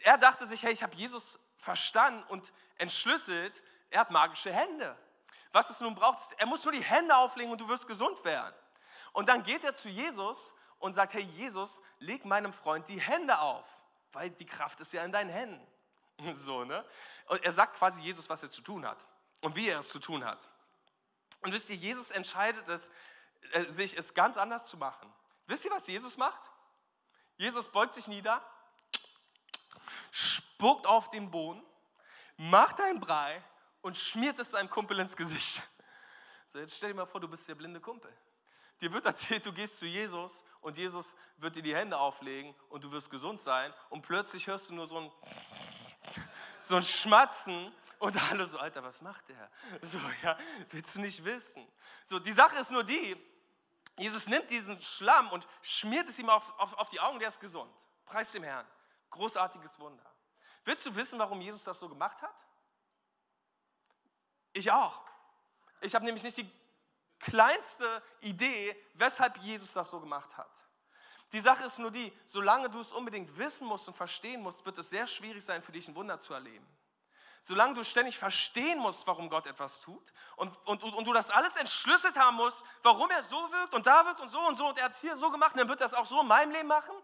Er 0.00 0.18
dachte 0.18 0.46
sich, 0.46 0.62
hey, 0.62 0.72
ich 0.72 0.82
habe 0.82 0.96
Jesus 0.96 1.38
verstanden 1.56 2.24
und 2.28 2.52
entschlüsselt, 2.76 3.62
er 3.90 4.00
hat 4.00 4.10
magische 4.10 4.52
Hände. 4.52 4.96
Was 5.52 5.70
es 5.70 5.80
nun 5.80 5.94
braucht, 5.94 6.20
ist, 6.22 6.32
er 6.40 6.46
muss 6.46 6.64
nur 6.64 6.72
die 6.72 6.82
Hände 6.82 7.16
auflegen 7.16 7.52
und 7.52 7.60
du 7.60 7.68
wirst 7.68 7.86
gesund 7.86 8.24
werden. 8.24 8.54
Und 9.12 9.28
dann 9.28 9.42
geht 9.44 9.62
er 9.62 9.74
zu 9.74 9.88
Jesus 9.88 10.54
und 10.78 10.94
sagt, 10.94 11.14
hey 11.14 11.22
Jesus, 11.22 11.80
leg 12.00 12.24
meinem 12.24 12.52
Freund 12.52 12.88
die 12.88 13.00
Hände 13.00 13.38
auf 13.38 13.64
weil 14.12 14.30
die 14.30 14.46
Kraft 14.46 14.80
ist 14.80 14.92
ja 14.92 15.04
in 15.04 15.12
deinen 15.12 15.30
Händen. 15.30 15.66
So, 16.34 16.64
ne? 16.64 16.84
Und 17.26 17.42
er 17.42 17.52
sagt 17.52 17.76
quasi 17.76 18.02
Jesus, 18.02 18.28
was 18.28 18.42
er 18.42 18.50
zu 18.50 18.62
tun 18.62 18.86
hat 18.86 18.98
und 19.40 19.56
wie 19.56 19.68
er 19.68 19.80
es 19.80 19.88
zu 19.88 19.98
tun 19.98 20.24
hat. 20.24 20.48
Und 21.40 21.52
wisst 21.52 21.68
ihr, 21.70 21.76
Jesus 21.76 22.10
entscheidet 22.10 22.68
es, 22.68 22.90
äh, 23.52 23.64
sich 23.64 23.96
es 23.96 24.14
ganz 24.14 24.36
anders 24.36 24.68
zu 24.68 24.76
machen. 24.76 25.12
Wisst 25.46 25.64
ihr, 25.64 25.70
was 25.70 25.86
Jesus 25.86 26.16
macht? 26.16 26.50
Jesus 27.36 27.68
beugt 27.68 27.94
sich 27.94 28.06
nieder, 28.06 28.40
spuckt 30.10 30.86
auf 30.86 31.10
den 31.10 31.30
Boden, 31.30 31.62
macht 32.36 32.80
ein 32.80 33.00
Brei 33.00 33.42
und 33.80 33.98
schmiert 33.98 34.38
es 34.38 34.52
seinem 34.52 34.70
Kumpel 34.70 34.98
ins 35.00 35.16
Gesicht. 35.16 35.62
So, 36.52 36.58
jetzt 36.58 36.76
stell 36.76 36.90
dir 36.90 36.96
mal 36.96 37.06
vor, 37.06 37.18
du 37.18 37.28
bist 37.28 37.48
der 37.48 37.54
blinde 37.54 37.80
Kumpel. 37.80 38.14
Dir 38.82 38.92
wird 38.92 39.06
erzählt, 39.06 39.46
du 39.46 39.54
gehst 39.54 39.78
zu 39.78 39.86
Jesus 39.86 40.44
und 40.60 40.76
Jesus 40.76 41.14
wird 41.38 41.56
dir 41.56 41.62
die 41.62 41.74
Hände 41.74 41.96
auflegen 41.96 42.54
und 42.68 42.84
du 42.84 42.92
wirst 42.92 43.08
gesund 43.08 43.40
sein 43.40 43.72
und 43.88 44.02
plötzlich 44.02 44.48
hörst 44.48 44.68
du 44.68 44.74
nur 44.74 44.86
so 44.86 44.98
ein, 44.98 45.12
so 46.62 46.76
ein 46.76 46.82
Schmatzen 46.82 47.72
und 47.98 48.30
alle 48.30 48.46
so, 48.46 48.58
Alter, 48.58 48.82
was 48.82 49.00
macht 49.02 49.28
der? 49.28 49.50
So, 49.80 49.98
ja, 50.22 50.38
willst 50.70 50.96
du 50.96 51.00
nicht 51.00 51.24
wissen? 51.24 51.66
So, 52.04 52.18
die 52.18 52.32
Sache 52.32 52.56
ist 52.56 52.70
nur 52.70 52.84
die, 52.84 53.16
Jesus 53.98 54.26
nimmt 54.26 54.50
diesen 54.50 54.80
Schlamm 54.80 55.30
und 55.30 55.46
schmiert 55.60 56.08
es 56.08 56.18
ihm 56.18 56.30
auf, 56.30 56.58
auf, 56.58 56.72
auf 56.74 56.88
die 56.90 57.00
Augen, 57.00 57.18
der 57.18 57.28
ist 57.28 57.40
gesund. 57.40 57.72
Preis 58.06 58.32
dem 58.32 58.42
Herrn. 58.42 58.66
Großartiges 59.10 59.78
Wunder. 59.78 60.04
Willst 60.64 60.86
du 60.86 60.94
wissen, 60.94 61.18
warum 61.18 61.40
Jesus 61.40 61.64
das 61.64 61.78
so 61.78 61.88
gemacht 61.88 62.20
hat? 62.22 62.34
Ich 64.52 64.70
auch. 64.70 65.02
Ich 65.80 65.94
habe 65.94 66.04
nämlich 66.04 66.24
nicht 66.24 66.36
die 66.36 66.50
kleinste 67.18 68.02
Idee, 68.20 68.76
weshalb 68.94 69.36
Jesus 69.38 69.72
das 69.72 69.90
so 69.90 70.00
gemacht 70.00 70.36
hat. 70.36 70.50
Die 71.32 71.40
Sache 71.40 71.64
ist 71.64 71.78
nur 71.78 71.90
die, 71.90 72.12
solange 72.26 72.68
du 72.68 72.80
es 72.80 72.92
unbedingt 72.92 73.36
wissen 73.38 73.66
musst 73.66 73.88
und 73.88 73.94
verstehen 73.94 74.42
musst, 74.42 74.64
wird 74.66 74.76
es 74.78 74.90
sehr 74.90 75.06
schwierig 75.06 75.44
sein, 75.44 75.62
für 75.62 75.72
dich 75.72 75.88
ein 75.88 75.94
Wunder 75.94 76.20
zu 76.20 76.34
erleben. 76.34 76.66
Solange 77.40 77.74
du 77.74 77.84
ständig 77.84 78.18
verstehen 78.18 78.78
musst, 78.78 79.06
warum 79.06 79.28
Gott 79.28 79.46
etwas 79.46 79.80
tut 79.80 80.12
und, 80.36 80.56
und, 80.66 80.82
und 80.82 81.04
du 81.04 81.12
das 81.12 81.30
alles 81.30 81.56
entschlüsselt 81.56 82.16
haben 82.16 82.36
musst, 82.36 82.64
warum 82.82 83.10
er 83.10 83.24
so 83.24 83.36
wirkt 83.36 83.74
und 83.74 83.86
da 83.86 84.04
wirkt 84.06 84.20
und 84.20 84.28
so 84.28 84.40
und 84.46 84.58
so 84.58 84.68
und 84.68 84.78
er 84.78 84.84
hat 84.84 84.92
es 84.92 85.00
hier 85.00 85.16
so 85.16 85.30
gemacht 85.30 85.52
und 85.52 85.60
dann 85.60 85.68
wird 85.68 85.80
das 85.80 85.94
auch 85.94 86.06
so 86.06 86.20
in 86.20 86.28
meinem 86.28 86.52
Leben 86.52 86.68
machen, 86.68 86.94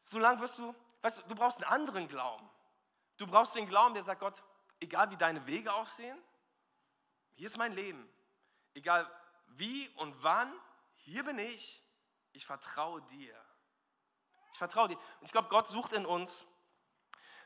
solange 0.00 0.40
wirst 0.40 0.58
du, 0.58 0.74
weißt 1.02 1.18
du, 1.18 1.22
du 1.28 1.34
brauchst 1.34 1.62
einen 1.62 1.72
anderen 1.72 2.08
Glauben. 2.08 2.48
Du 3.18 3.26
brauchst 3.26 3.54
den 3.54 3.68
Glauben, 3.68 3.94
der 3.94 4.02
sagt, 4.02 4.20
Gott, 4.20 4.42
egal 4.80 5.10
wie 5.10 5.16
deine 5.16 5.46
Wege 5.46 5.72
aussehen, 5.72 6.18
hier 7.34 7.46
ist 7.46 7.56
mein 7.56 7.72
Leben. 7.72 8.08
Egal 8.74 9.08
wie 9.48 9.88
und 9.96 10.22
wann, 10.22 10.52
hier 10.96 11.22
bin 11.22 11.38
ich, 11.38 11.81
ich 12.32 12.46
vertraue 12.46 13.02
dir. 13.02 13.34
Ich 14.52 14.58
vertraue 14.58 14.88
dir. 14.88 14.96
Und 15.20 15.26
ich 15.26 15.32
glaube, 15.32 15.48
Gott 15.48 15.68
sucht 15.68 15.92
in 15.92 16.06
uns 16.06 16.46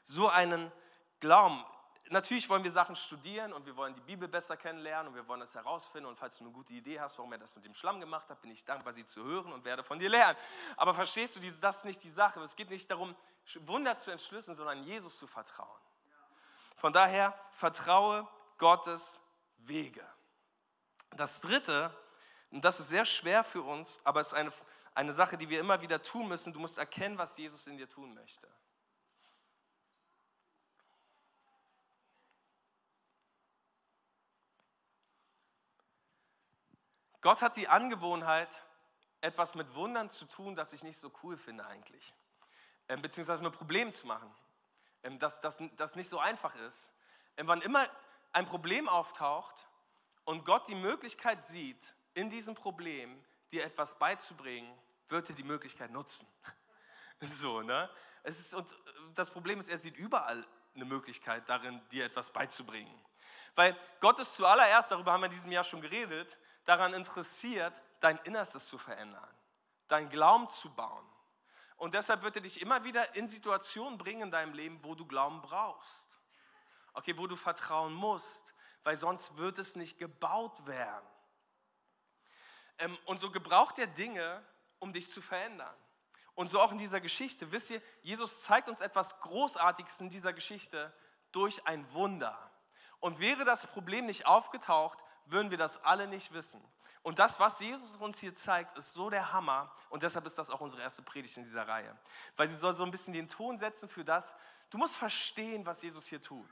so 0.05 0.29
einen 0.29 0.72
Glauben. 1.20 1.64
Natürlich 2.09 2.49
wollen 2.49 2.62
wir 2.62 2.70
Sachen 2.70 2.94
studieren 2.94 3.53
und 3.53 3.66
wir 3.66 3.77
wollen 3.77 3.94
die 3.94 4.01
Bibel 4.01 4.29
besser 4.29 4.57
kennenlernen 4.57 5.09
und 5.09 5.14
wir 5.16 5.27
wollen 5.27 5.40
das 5.40 5.55
herausfinden. 5.55 6.09
Und 6.09 6.16
falls 6.16 6.37
du 6.37 6.44
eine 6.44 6.53
gute 6.53 6.72
Idee 6.72 7.01
hast, 7.01 7.18
warum 7.18 7.33
er 7.33 7.38
das 7.38 7.55
mit 7.57 7.64
dem 7.64 7.75
Schlamm 7.75 7.99
gemacht 7.99 8.29
hat, 8.31 8.40
bin 8.40 8.51
ich 8.53 8.64
dankbar, 8.64 8.92
sie 8.92 9.05
zu 9.05 9.25
hören 9.25 9.53
und 9.53 9.64
werde 9.64 9.83
von 9.83 9.99
dir 9.99 10.09
lernen. 10.09 10.38
Aber 10.77 10.94
verstehst 10.94 11.35
du, 11.35 11.40
das 11.61 11.79
ist 11.79 11.85
nicht 11.85 12.03
die 12.05 12.11
Sache. 12.11 12.40
Es 12.42 12.55
geht 12.55 12.70
nicht 12.70 12.88
darum, 12.90 13.16
Wunder 13.61 13.96
zu 13.96 14.12
entschlüsseln, 14.12 14.57
sondern 14.57 14.85
Jesus 14.85 15.18
zu 15.18 15.27
vertrauen. 15.27 15.81
Von 16.77 16.92
daher 16.92 17.37
vertraue 17.51 18.29
Gottes 18.59 19.20
Wege. 19.59 20.07
Das 21.11 21.40
Dritte, 21.40 21.90
und 22.51 22.64
das 22.64 22.79
ist 22.79 22.88
sehr 22.88 23.05
schwer 23.05 23.42
für 23.42 23.62
uns, 23.62 24.01
aber 24.05 24.20
es 24.20 24.29
ist 24.29 24.35
eine, 24.35 24.53
eine 24.96 25.12
Sache, 25.12 25.37
die 25.37 25.50
wir 25.50 25.61
immer 25.61 25.82
wieder 25.82 26.02
tun 26.02 26.26
müssen, 26.26 26.54
du 26.54 26.59
musst 26.59 26.78
erkennen, 26.78 27.18
was 27.18 27.37
Jesus 27.37 27.66
in 27.66 27.76
dir 27.76 27.88
tun 27.88 28.14
möchte. 28.14 28.48
Gott 37.20 37.42
hat 37.42 37.56
die 37.56 37.68
Angewohnheit, 37.68 38.48
etwas 39.20 39.54
mit 39.54 39.74
Wundern 39.74 40.09
zu 40.09 40.24
tun, 40.24 40.54
das 40.54 40.72
ich 40.72 40.82
nicht 40.82 40.98
so 40.98 41.12
cool 41.22 41.37
finde 41.37 41.66
eigentlich. 41.66 42.14
Ähm, 42.88 43.02
beziehungsweise 43.02 43.42
mit 43.42 43.52
Problemen 43.52 43.92
zu 43.92 44.06
machen, 44.06 44.32
ähm, 45.02 45.18
dass 45.18 45.40
das 45.40 45.96
nicht 45.96 46.09
so 46.09 46.18
einfach 46.18 46.54
ist. 46.54 46.92
Ähm, 47.37 47.48
wann 47.48 47.61
immer 47.61 47.87
ein 48.32 48.46
Problem 48.46 48.88
auftaucht 48.88 49.68
und 50.24 50.44
Gott 50.44 50.68
die 50.68 50.74
Möglichkeit 50.74 51.44
sieht, 51.44 51.94
in 52.14 52.30
diesem 52.30 52.54
Problem 52.54 53.22
dir 53.50 53.64
etwas 53.64 53.98
beizubringen, 53.98 54.72
wird 55.09 55.29
er 55.31 55.35
die 55.35 55.45
Möglichkeit 55.45 55.90
nutzen. 55.90 56.27
So, 57.21 57.62
ne? 57.62 57.88
Es 58.25 58.38
ist, 58.38 58.53
und 58.53 58.75
das 59.14 59.31
Problem 59.31 59.59
ist, 59.59 59.71
er 59.71 59.79
sieht 59.79 59.97
überall 59.97 60.47
eine 60.75 60.85
Möglichkeit 60.85 61.49
darin, 61.49 61.81
dir 61.88 62.05
etwas 62.05 62.31
beizubringen. 62.31 62.95
Weil 63.55 63.75
Gott 64.01 64.21
ist 64.21 64.35
zuallererst, 64.35 64.90
darüber 64.90 65.12
haben 65.12 65.23
wir 65.23 65.27
in 65.27 65.33
diesem 65.33 65.51
Jahr 65.51 65.64
schon 65.64 65.81
geredet, 65.81 66.37
daran 66.66 66.92
interessiert, 66.92 67.73
dein 68.01 68.19
Innerstes 68.19 68.66
zu 68.69 68.77
verändern, 68.77 69.29
dein 69.88 70.11
Glauben 70.11 70.49
zu 70.51 70.69
bauen. 70.75 71.07
Und 71.77 71.95
deshalb 71.95 72.23
wird 72.23 72.37
er 72.37 72.42
dich 72.42 72.61
immer 72.61 72.85
wieder 72.85 73.16
in 73.16 73.29
Situationen 73.29 73.99
bringen 73.99 74.23
in 74.23 74.31
deinem 74.31 74.55
Leben, 74.55 74.79
wo 74.83 74.95
du 74.95 75.07
Glauben 75.07 75.40
brauchst. 75.40 76.05
Okay, 76.92 77.16
wo 77.16 77.27
du 77.27 77.37
vertrauen 77.37 77.92
musst, 77.92 78.55
weil 78.83 78.97
sonst 78.97 79.37
wird 79.37 79.59
es 79.59 79.77
nicht 79.77 79.99
gebaut 79.99 80.66
werden. 80.66 81.07
Ähm, 82.79 82.97
und 83.05 83.21
so 83.21 83.31
gebraucht 83.31 83.79
er 83.79 83.87
Dinge, 83.87 84.45
um 84.78 84.92
dich 84.92 85.10
zu 85.10 85.20
verändern. 85.20 85.74
Und 86.34 86.48
so 86.48 86.60
auch 86.60 86.72
in 86.72 86.78
dieser 86.78 87.00
Geschichte. 87.00 87.50
Wisst 87.50 87.70
ihr, 87.70 87.80
Jesus 88.02 88.42
zeigt 88.42 88.68
uns 88.68 88.80
etwas 88.80 89.20
Großartiges 89.20 90.00
in 90.00 90.10
dieser 90.10 90.32
Geschichte 90.32 90.92
durch 91.32 91.66
ein 91.66 91.90
Wunder. 91.92 92.38
Und 93.00 93.20
wäre 93.20 93.44
das 93.44 93.66
Problem 93.66 94.06
nicht 94.06 94.26
aufgetaucht, 94.26 94.98
würden 95.26 95.50
wir 95.50 95.58
das 95.58 95.82
alle 95.84 96.06
nicht 96.06 96.32
wissen. 96.32 96.62
Und 97.02 97.20
das, 97.20 97.38
was 97.38 97.60
Jesus 97.60 97.94
uns 97.96 98.18
hier 98.18 98.34
zeigt, 98.34 98.76
ist 98.76 98.92
so 98.92 99.10
der 99.10 99.32
Hammer. 99.32 99.72
Und 99.90 100.02
deshalb 100.02 100.26
ist 100.26 100.38
das 100.38 100.50
auch 100.50 100.60
unsere 100.60 100.82
erste 100.82 101.02
Predigt 101.02 101.36
in 101.36 101.44
dieser 101.44 101.66
Reihe. 101.66 101.96
Weil 102.36 102.48
sie 102.48 102.56
soll 102.56 102.74
so 102.74 102.84
ein 102.84 102.90
bisschen 102.90 103.14
den 103.14 103.28
Ton 103.28 103.56
setzen 103.56 103.88
für 103.88 104.04
das. 104.04 104.34
Du 104.70 104.78
musst 104.78 104.96
verstehen, 104.96 105.64
was 105.64 105.82
Jesus 105.82 106.06
hier 106.06 106.20
tut. 106.20 106.50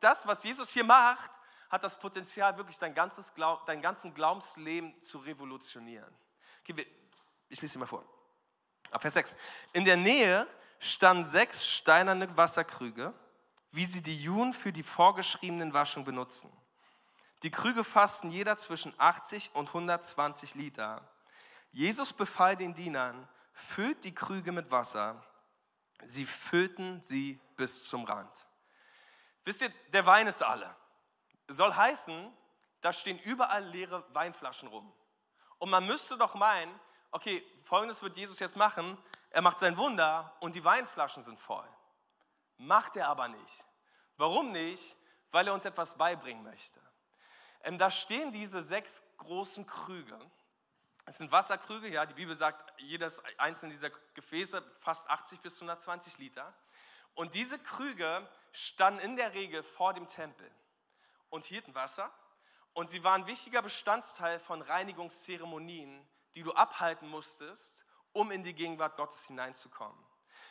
Das, 0.00 0.26
was 0.26 0.44
Jesus 0.44 0.70
hier 0.70 0.84
macht, 0.84 1.30
hat 1.68 1.82
das 1.82 1.98
Potenzial, 1.98 2.56
wirklich 2.56 2.78
dein, 2.78 2.94
ganzes 2.94 3.34
Glaub, 3.34 3.66
dein 3.66 3.82
ganzen 3.82 4.14
Glaubensleben 4.14 5.02
zu 5.02 5.18
revolutionieren. 5.18 6.14
Ich 7.48 7.60
lese 7.60 7.72
sie 7.72 7.78
mal 7.78 7.86
vor. 7.86 8.04
Ab 8.90 9.02
Vers 9.02 9.14
6. 9.14 9.36
In 9.72 9.84
der 9.84 9.96
Nähe 9.96 10.46
standen 10.78 11.24
sechs 11.24 11.66
steinerne 11.66 12.36
Wasserkrüge, 12.36 13.12
wie 13.72 13.84
sie 13.84 14.02
die 14.02 14.20
Juden 14.20 14.52
für 14.52 14.72
die 14.72 14.82
vorgeschriebenen 14.82 15.72
Waschung 15.72 16.04
benutzen. 16.04 16.50
Die 17.42 17.50
Krüge 17.50 17.84
fassten 17.84 18.30
jeder 18.30 18.56
zwischen 18.56 18.92
80 18.98 19.50
und 19.54 19.68
120 19.68 20.54
Liter. 20.54 21.06
Jesus 21.72 22.12
befahl 22.12 22.56
den 22.56 22.74
Dienern, 22.74 23.28
füllt 23.52 24.04
die 24.04 24.14
Krüge 24.14 24.52
mit 24.52 24.70
Wasser. 24.70 25.22
Sie 26.04 26.26
füllten 26.26 27.00
sie 27.02 27.38
bis 27.56 27.86
zum 27.88 28.04
Rand. 28.04 28.30
Wisst 29.44 29.62
ihr, 29.62 29.70
der 29.92 30.06
Wein 30.06 30.26
ist 30.26 30.42
alle. 30.42 30.74
Soll 31.48 31.72
heißen, 31.74 32.32
da 32.80 32.92
stehen 32.92 33.18
überall 33.20 33.64
leere 33.64 34.04
Weinflaschen 34.14 34.68
rum. 34.68 34.92
Und 35.58 35.70
man 35.70 35.86
müsste 35.86 36.16
doch 36.16 36.34
meinen, 36.34 36.78
okay, 37.10 37.44
folgendes 37.64 38.02
wird 38.02 38.16
Jesus 38.16 38.38
jetzt 38.38 38.56
machen. 38.56 38.98
Er 39.30 39.42
macht 39.42 39.58
sein 39.58 39.76
Wunder 39.76 40.34
und 40.40 40.54
die 40.54 40.64
Weinflaschen 40.64 41.22
sind 41.22 41.38
voll. 41.38 41.66
Macht 42.58 42.96
er 42.96 43.08
aber 43.08 43.28
nicht. 43.28 43.64
Warum 44.16 44.52
nicht? 44.52 44.96
Weil 45.30 45.46
er 45.46 45.54
uns 45.54 45.64
etwas 45.64 45.96
beibringen 45.96 46.42
möchte. 46.42 46.80
Ähm, 47.64 47.78
da 47.78 47.90
stehen 47.90 48.32
diese 48.32 48.62
sechs 48.62 49.02
großen 49.18 49.66
Krüge. 49.66 50.18
Es 51.04 51.18
sind 51.18 51.30
Wasserkrüge, 51.30 51.88
ja, 51.88 52.04
die 52.04 52.14
Bibel 52.14 52.34
sagt, 52.34 52.72
jedes 52.80 53.22
einzelne 53.38 53.72
dieser 53.72 53.90
Gefäße 54.14 54.62
fast 54.80 55.08
80 55.08 55.40
bis 55.40 55.56
120 55.56 56.18
Liter. 56.18 56.52
Und 57.14 57.34
diese 57.34 57.58
Krüge 57.58 58.28
standen 58.52 59.00
in 59.00 59.16
der 59.16 59.32
Regel 59.32 59.62
vor 59.62 59.94
dem 59.94 60.06
Tempel 60.08 60.50
und 61.30 61.44
hielten 61.44 61.74
Wasser. 61.74 62.10
Und 62.76 62.90
sie 62.90 63.02
waren 63.02 63.26
wichtiger 63.26 63.62
Bestandteil 63.62 64.38
von 64.38 64.60
Reinigungszeremonien, 64.60 66.06
die 66.34 66.42
du 66.42 66.52
abhalten 66.52 67.08
musstest, 67.08 67.82
um 68.12 68.30
in 68.30 68.44
die 68.44 68.52
Gegenwart 68.52 68.98
Gottes 68.98 69.26
hineinzukommen. 69.26 69.96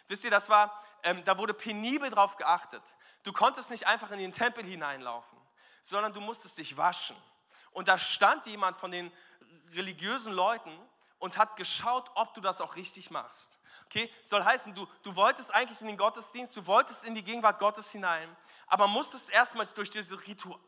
Wisst 0.07 0.23
ihr, 0.23 0.31
das 0.31 0.49
war, 0.49 0.83
ähm, 1.03 1.23
da 1.23 1.37
wurde 1.37 1.53
penibel 1.53 2.09
drauf 2.09 2.35
geachtet. 2.37 2.81
Du 3.21 3.31
konntest 3.31 3.69
nicht 3.69 3.85
einfach 3.85 4.09
in 4.09 4.17
den 4.17 4.31
Tempel 4.31 4.65
hineinlaufen, 4.65 5.37
sondern 5.83 6.13
du 6.13 6.19
musstest 6.19 6.57
dich 6.57 6.75
waschen. 6.77 7.15
Und 7.73 7.89
da 7.89 7.99
stand 7.99 8.47
jemand 8.47 8.77
von 8.77 8.89
den 8.89 9.11
religiösen 9.73 10.33
Leuten 10.33 10.75
und 11.19 11.37
hat 11.37 11.55
geschaut, 11.57 12.09
ob 12.15 12.33
du 12.33 12.41
das 12.41 12.59
auch 12.59 12.75
richtig 12.75 13.11
machst. 13.11 13.59
Okay, 13.85 14.11
soll 14.23 14.43
heißen, 14.43 14.73
du, 14.73 14.87
du 15.03 15.15
wolltest 15.15 15.53
eigentlich 15.53 15.79
in 15.79 15.87
den 15.87 15.97
Gottesdienst, 15.97 16.57
du 16.57 16.65
wolltest 16.65 17.03
in 17.03 17.13
die 17.13 17.23
Gegenwart 17.23 17.59
Gottes 17.59 17.91
hinein, 17.91 18.35
aber 18.65 18.87
musstest 18.87 19.29
erstmals 19.29 19.75
durch 19.75 19.91
diese 19.91 20.19
Ritual, 20.25 20.59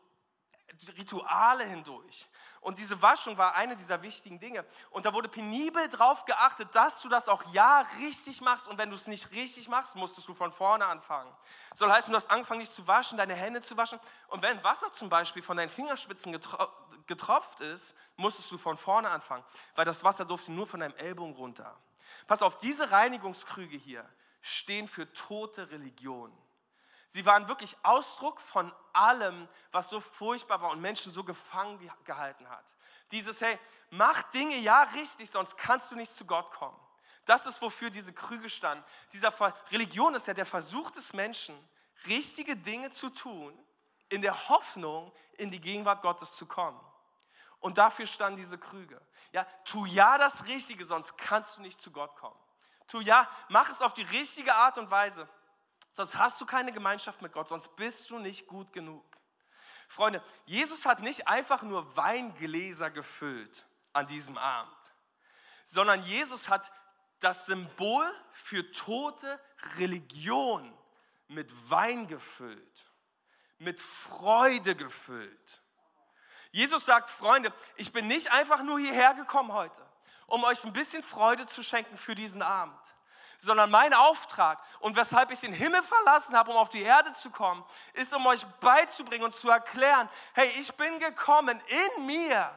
Rituale 0.96 1.64
hindurch. 1.64 2.28
Und 2.60 2.78
diese 2.78 3.00
Waschung 3.00 3.38
war 3.38 3.54
eine 3.54 3.76
dieser 3.76 4.02
wichtigen 4.02 4.40
Dinge. 4.40 4.64
Und 4.90 5.06
da 5.06 5.12
wurde 5.12 5.28
penibel 5.28 5.88
darauf 5.88 6.24
geachtet, 6.24 6.68
dass 6.74 7.00
du 7.02 7.08
das 7.08 7.28
auch 7.28 7.42
ja 7.52 7.86
richtig 8.00 8.40
machst. 8.40 8.68
Und 8.68 8.78
wenn 8.78 8.90
du 8.90 8.96
es 8.96 9.06
nicht 9.06 9.30
richtig 9.30 9.68
machst, 9.68 9.96
musstest 9.96 10.26
du 10.28 10.34
von 10.34 10.52
vorne 10.52 10.84
anfangen. 10.84 11.32
Soll 11.74 11.90
heißen, 11.90 12.10
du 12.12 12.16
hast 12.16 12.30
angefangen, 12.30 12.60
dich 12.60 12.70
zu 12.70 12.86
waschen, 12.86 13.16
deine 13.16 13.34
Hände 13.34 13.60
zu 13.60 13.76
waschen. 13.76 14.00
Und 14.28 14.42
wenn 14.42 14.62
Wasser 14.64 14.92
zum 14.92 15.08
Beispiel 15.08 15.42
von 15.42 15.56
deinen 15.56 15.70
Fingerspitzen 15.70 16.36
getropft 17.06 17.60
ist, 17.60 17.94
musstest 18.16 18.50
du 18.50 18.58
von 18.58 18.76
vorne 18.76 19.08
anfangen. 19.08 19.44
Weil 19.76 19.84
das 19.84 20.02
Wasser 20.02 20.24
durfte 20.24 20.50
nur 20.50 20.66
von 20.66 20.80
deinem 20.80 20.96
Ellbogen 20.96 21.34
runter. 21.34 21.76
Pass 22.26 22.42
auf, 22.42 22.58
diese 22.58 22.90
Reinigungskrüge 22.90 23.76
hier 23.76 24.08
stehen 24.42 24.88
für 24.88 25.12
tote 25.12 25.70
Religionen. 25.70 26.36
Sie 27.08 27.24
waren 27.24 27.48
wirklich 27.48 27.76
Ausdruck 27.82 28.40
von 28.40 28.72
allem, 28.92 29.48
was 29.72 29.88
so 29.88 29.98
furchtbar 29.98 30.60
war 30.60 30.70
und 30.70 30.80
Menschen 30.80 31.10
so 31.10 31.24
gefangen 31.24 31.90
gehalten 32.04 32.48
hat. 32.48 32.64
Dieses, 33.10 33.40
hey, 33.40 33.58
mach 33.90 34.22
Dinge 34.30 34.56
ja 34.58 34.82
richtig, 34.82 35.30
sonst 35.30 35.56
kannst 35.56 35.90
du 35.90 35.96
nicht 35.96 36.12
zu 36.12 36.26
Gott 36.26 36.50
kommen. 36.52 36.78
Das 37.24 37.46
ist, 37.46 37.60
wofür 37.62 37.90
diese 37.90 38.12
Krüge 38.12 38.50
standen. 38.50 38.84
Dieser 39.12 39.32
Religion 39.70 40.14
ist 40.14 40.26
ja 40.26 40.34
der 40.34 40.46
Versuch 40.46 40.90
des 40.90 41.14
Menschen, 41.14 41.56
richtige 42.06 42.56
Dinge 42.56 42.90
zu 42.90 43.08
tun, 43.10 43.58
in 44.10 44.22
der 44.22 44.48
Hoffnung, 44.48 45.12
in 45.38 45.50
die 45.50 45.60
Gegenwart 45.60 46.02
Gottes 46.02 46.36
zu 46.36 46.46
kommen. 46.46 46.80
Und 47.60 47.78
dafür 47.78 48.06
standen 48.06 48.36
diese 48.36 48.58
Krüge. 48.58 49.00
Ja, 49.32 49.46
tu 49.64 49.84
ja 49.86 50.16
das 50.18 50.46
Richtige, 50.46 50.84
sonst 50.84 51.16
kannst 51.18 51.56
du 51.56 51.62
nicht 51.62 51.80
zu 51.80 51.90
Gott 51.90 52.14
kommen. 52.16 52.38
Tu 52.86 53.00
ja, 53.00 53.28
mach 53.48 53.68
es 53.70 53.82
auf 53.82 53.94
die 53.94 54.02
richtige 54.02 54.54
Art 54.54 54.78
und 54.78 54.90
Weise, 54.90 55.28
Sonst 55.98 56.16
hast 56.16 56.40
du 56.40 56.46
keine 56.46 56.70
Gemeinschaft 56.70 57.22
mit 57.22 57.32
Gott, 57.32 57.48
sonst 57.48 57.74
bist 57.74 58.08
du 58.08 58.20
nicht 58.20 58.46
gut 58.46 58.72
genug. 58.72 59.04
Freunde, 59.88 60.22
Jesus 60.46 60.86
hat 60.86 61.00
nicht 61.00 61.26
einfach 61.26 61.64
nur 61.64 61.96
Weingläser 61.96 62.88
gefüllt 62.88 63.66
an 63.92 64.06
diesem 64.06 64.38
Abend, 64.38 64.76
sondern 65.64 66.00
Jesus 66.04 66.48
hat 66.48 66.70
das 67.18 67.46
Symbol 67.46 68.06
für 68.30 68.70
tote 68.70 69.40
Religion 69.78 70.72
mit 71.26 71.50
Wein 71.68 72.06
gefüllt, 72.06 72.86
mit 73.58 73.80
Freude 73.80 74.76
gefüllt. 74.76 75.60
Jesus 76.52 76.84
sagt, 76.84 77.10
Freunde, 77.10 77.52
ich 77.74 77.92
bin 77.92 78.06
nicht 78.06 78.30
einfach 78.30 78.62
nur 78.62 78.78
hierher 78.78 79.14
gekommen 79.14 79.52
heute, 79.52 79.84
um 80.28 80.44
euch 80.44 80.62
ein 80.62 80.72
bisschen 80.72 81.02
Freude 81.02 81.46
zu 81.46 81.64
schenken 81.64 81.96
für 81.96 82.14
diesen 82.14 82.42
Abend 82.42 82.78
sondern 83.38 83.70
mein 83.70 83.94
Auftrag 83.94 84.60
und 84.80 84.96
weshalb 84.96 85.30
ich 85.30 85.40
den 85.40 85.52
Himmel 85.52 85.82
verlassen 85.82 86.36
habe, 86.36 86.50
um 86.50 86.56
auf 86.56 86.68
die 86.68 86.82
Erde 86.82 87.12
zu 87.14 87.30
kommen, 87.30 87.64
ist, 87.94 88.12
um 88.12 88.26
euch 88.26 88.44
beizubringen 88.60 89.24
und 89.24 89.34
zu 89.34 89.48
erklären, 89.48 90.08
hey, 90.34 90.50
ich 90.58 90.72
bin 90.74 90.98
gekommen, 90.98 91.60
in 91.96 92.06
mir 92.06 92.50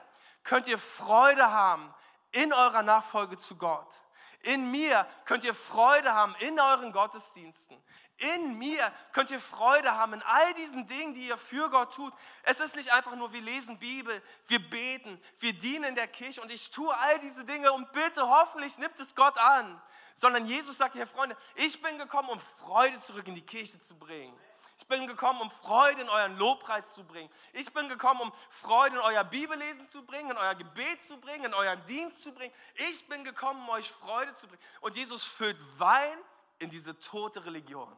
könnt 0.44 0.68
ihr 0.68 0.80
Freude 0.80 1.52
haben 1.52 1.94
in 2.32 2.52
eurer 2.52 2.82
Nachfolge 2.82 3.38
zu 3.38 3.56
Gott. 3.58 4.02
In 4.44 4.72
mir 4.72 5.06
könnt 5.26 5.44
ihr 5.44 5.54
Freude 5.54 6.16
haben 6.16 6.36
in 6.40 6.60
euren 6.60 6.92
Gottesdiensten. 6.92 7.78
In 8.18 8.58
mir 8.58 8.92
könnt 9.14 9.30
ihr 9.30 9.40
Freude 9.40 9.96
haben 9.96 10.14
in 10.14 10.22
all 10.24 10.54
diesen 10.56 10.88
Dingen, 10.88 11.14
die 11.14 11.28
ihr 11.28 11.38
für 11.38 11.70
Gott 11.70 11.94
tut. 11.94 12.14
Es 12.44 12.60
ist 12.60 12.76
nicht 12.76 12.92
einfach 12.92 13.16
nur, 13.16 13.34
wir 13.34 13.42
lesen 13.42 13.78
Bibel, 13.78 14.22
wir 14.48 14.68
beten, 14.68 15.22
wir 15.40 15.54
dienen 15.54 15.86
in 15.86 15.96
der 15.96 16.08
Kirche 16.08 16.42
und 16.42 16.52
ich 16.52 16.72
tue 16.72 16.96
all 16.96 17.20
diese 17.20 17.46
Dinge 17.46 17.72
und 17.72 17.92
bitte, 17.92 18.28
hoffentlich 18.28 18.78
nimmt 18.80 19.00
es 19.00 19.16
Gott 19.16 19.38
an 19.38 19.82
sondern 20.14 20.46
Jesus 20.46 20.78
sagt, 20.78 20.96
Herr 20.96 21.08
Freunde, 21.08 21.38
ich 21.56 21.82
bin 21.82 21.98
gekommen, 21.98 22.30
um 22.30 22.40
Freude 22.60 23.00
zurück 23.00 23.28
in 23.28 23.36
die 23.36 23.46
Kirche 23.46 23.80
zu 23.80 23.98
bringen. 23.98 24.38
Ich 24.78 24.88
bin 24.88 25.06
gekommen, 25.06 25.40
um 25.42 25.52
Freude 25.52 26.02
in 26.02 26.10
euren 26.10 26.38
Lobpreis 26.38 26.96
zu 26.96 27.04
bringen. 27.04 27.30
Ich 27.54 27.72
bin 27.72 27.88
gekommen, 27.88 28.22
um 28.22 28.34
Freude 28.50 28.96
in 28.96 29.02
euer 29.02 29.24
Bibellesen 29.24 29.86
zu 29.86 30.04
bringen, 30.04 30.32
in 30.32 30.38
euer 30.38 30.56
Gebet 30.56 31.02
zu 31.02 31.18
bringen, 31.18 31.46
in 31.46 31.54
euren 31.54 31.86
Dienst 31.86 32.24
zu 32.24 32.34
bringen. 32.34 32.54
Ich 32.90 33.08
bin 33.08 33.24
gekommen, 33.24 33.62
um 33.62 33.70
euch 33.70 33.92
Freude 33.92 34.34
zu 34.34 34.48
bringen. 34.48 34.62
Und 34.82 34.96
Jesus 34.96 35.24
füllt 35.24 35.58
Wein 35.78 36.18
in 36.58 36.72
diese 36.72 37.00
tote 37.00 37.46
Religion. 37.46 37.96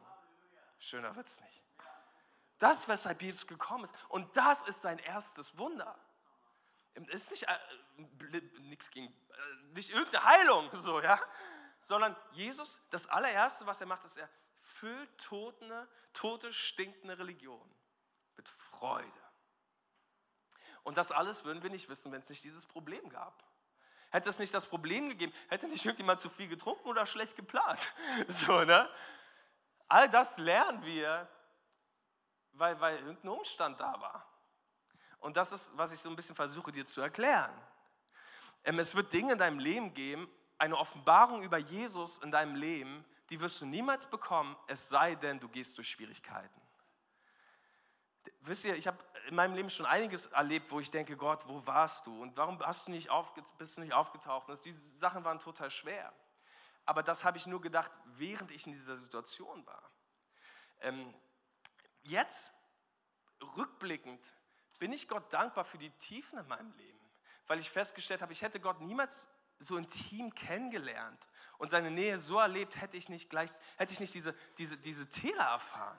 Schöner 0.78 1.16
wird 1.16 1.26
es 1.26 1.40
nicht. 1.40 1.62
Das 2.58 2.86
weshalb 2.86 3.22
Jesus 3.22 3.46
gekommen 3.46 3.84
ist. 3.84 3.94
Und 4.08 4.36
das 4.36 4.62
ist 4.64 4.82
sein 4.82 4.98
erstes 4.98 5.56
Wunder. 5.56 5.98
Es 7.08 7.22
ist 7.22 7.30
nicht, 7.30 7.48
äh, 7.48 8.40
nichts 8.60 8.90
gegen, 8.90 9.06
äh, 9.06 9.72
nicht 9.72 9.90
irgendeine 9.90 10.24
Heilung, 10.24 10.70
so, 10.80 11.00
ja? 11.00 11.18
Sondern 11.86 12.16
Jesus, 12.32 12.82
das 12.90 13.06
allererste, 13.08 13.66
was 13.66 13.80
er 13.80 13.86
macht, 13.86 14.04
ist, 14.04 14.16
er 14.16 14.28
füllt 14.60 15.18
totene, 15.18 15.86
tote, 16.12 16.52
stinkende 16.52 17.18
Religion 17.18 17.70
mit 18.36 18.48
Freude. 18.48 19.10
Und 20.82 20.96
das 20.96 21.12
alles 21.12 21.44
würden 21.44 21.62
wir 21.62 21.70
nicht 21.70 21.88
wissen, 21.88 22.10
wenn 22.12 22.20
es 22.20 22.28
nicht 22.28 22.44
dieses 22.44 22.66
Problem 22.66 23.08
gab. 23.08 23.42
Hätte 24.10 24.30
es 24.30 24.38
nicht 24.38 24.54
das 24.54 24.66
Problem 24.66 25.08
gegeben, 25.08 25.32
hätte 25.48 25.66
nicht 25.66 25.84
irgendjemand 25.84 26.20
zu 26.20 26.30
viel 26.30 26.48
getrunken 26.48 26.88
oder 26.88 27.06
schlecht 27.06 27.36
geplant. 27.36 27.92
So, 28.28 28.64
ne? 28.64 28.88
All 29.88 30.08
das 30.08 30.38
lernen 30.38 30.84
wir, 30.84 31.28
weil, 32.52 32.80
weil 32.80 32.98
irgendein 32.98 33.28
Umstand 33.28 33.80
da 33.80 34.00
war. 34.00 34.26
Und 35.18 35.36
das 35.36 35.52
ist, 35.52 35.76
was 35.76 35.92
ich 35.92 36.00
so 36.00 36.08
ein 36.08 36.16
bisschen 36.16 36.34
versuche 36.34 36.72
dir 36.72 36.86
zu 36.86 37.00
erklären. 37.00 37.52
Ähm, 38.64 38.78
es 38.78 38.94
wird 38.94 39.12
Dinge 39.12 39.32
in 39.32 39.38
deinem 39.38 39.58
Leben 39.58 39.92
geben, 39.94 40.30
eine 40.58 40.76
Offenbarung 40.76 41.42
über 41.42 41.58
Jesus 41.58 42.18
in 42.18 42.30
deinem 42.30 42.54
Leben, 42.54 43.04
die 43.30 43.40
wirst 43.40 43.60
du 43.60 43.66
niemals 43.66 44.08
bekommen, 44.08 44.56
es 44.66 44.88
sei 44.88 45.14
denn, 45.14 45.40
du 45.40 45.48
gehst 45.48 45.76
durch 45.76 45.88
Schwierigkeiten. 45.88 46.60
Wisst 48.40 48.64
ihr, 48.64 48.76
ich 48.76 48.86
habe 48.86 48.98
in 49.26 49.34
meinem 49.34 49.54
Leben 49.54 49.70
schon 49.70 49.86
einiges 49.86 50.26
erlebt, 50.26 50.70
wo 50.70 50.80
ich 50.80 50.90
denke, 50.90 51.16
Gott, 51.16 51.48
wo 51.48 51.66
warst 51.66 52.06
du? 52.06 52.22
Und 52.22 52.36
warum 52.36 52.58
du 52.58 52.90
nicht 52.90 53.08
bist 53.56 53.76
du 53.76 53.80
nicht 53.80 53.94
aufgetaucht? 53.94 54.48
Und 54.48 54.64
diese 54.64 54.96
Sachen 54.96 55.24
waren 55.24 55.40
total 55.40 55.70
schwer. 55.70 56.12
Aber 56.84 57.02
das 57.02 57.24
habe 57.24 57.38
ich 57.38 57.46
nur 57.46 57.60
gedacht, 57.60 57.90
während 58.04 58.50
ich 58.50 58.66
in 58.66 58.72
dieser 58.72 58.96
Situation 58.96 59.66
war. 59.66 59.90
Ähm, 60.80 61.14
jetzt, 62.02 62.52
rückblickend, 63.56 64.22
bin 64.78 64.92
ich 64.92 65.08
Gott 65.08 65.32
dankbar 65.32 65.64
für 65.64 65.78
die 65.78 65.90
Tiefen 65.92 66.38
in 66.38 66.46
meinem 66.46 66.72
Leben, 66.74 67.00
weil 67.46 67.58
ich 67.58 67.70
festgestellt 67.70 68.20
habe, 68.20 68.32
ich 68.32 68.42
hätte 68.42 68.60
Gott 68.60 68.80
niemals 68.80 69.28
so 69.60 69.76
intim 69.76 70.34
kennengelernt 70.34 71.28
und 71.58 71.68
seine 71.68 71.90
Nähe 71.90 72.18
so 72.18 72.38
erlebt, 72.38 72.80
hätte 72.80 72.96
ich 72.96 73.08
nicht, 73.08 73.30
gleich, 73.30 73.50
hätte 73.76 73.92
ich 73.92 74.00
nicht 74.00 74.14
diese, 74.14 74.34
diese, 74.58 74.76
diese 74.76 75.08
Täler 75.08 75.44
erfahren. 75.44 75.98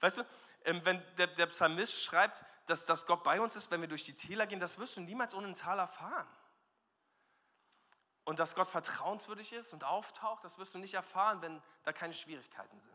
Weißt 0.00 0.18
du, 0.18 0.26
ähm, 0.64 0.80
wenn 0.84 1.02
der, 1.16 1.26
der 1.28 1.46
Psalmist 1.46 2.02
schreibt, 2.02 2.44
dass, 2.66 2.86
dass 2.86 3.06
Gott 3.06 3.22
bei 3.22 3.40
uns 3.40 3.56
ist, 3.56 3.70
wenn 3.70 3.80
wir 3.80 3.88
durch 3.88 4.04
die 4.04 4.16
Täler 4.16 4.46
gehen, 4.46 4.60
das 4.60 4.78
wirst 4.78 4.96
du 4.96 5.00
niemals 5.00 5.34
ohne 5.34 5.48
ein 5.48 5.54
Tal 5.54 5.78
erfahren. 5.78 6.28
Und 8.24 8.38
dass 8.38 8.54
Gott 8.54 8.68
vertrauenswürdig 8.68 9.52
ist 9.52 9.72
und 9.72 9.82
auftaucht, 9.84 10.44
das 10.44 10.58
wirst 10.58 10.74
du 10.74 10.78
nicht 10.78 10.94
erfahren, 10.94 11.42
wenn 11.42 11.62
da 11.82 11.92
keine 11.92 12.14
Schwierigkeiten 12.14 12.78
sind. 12.78 12.94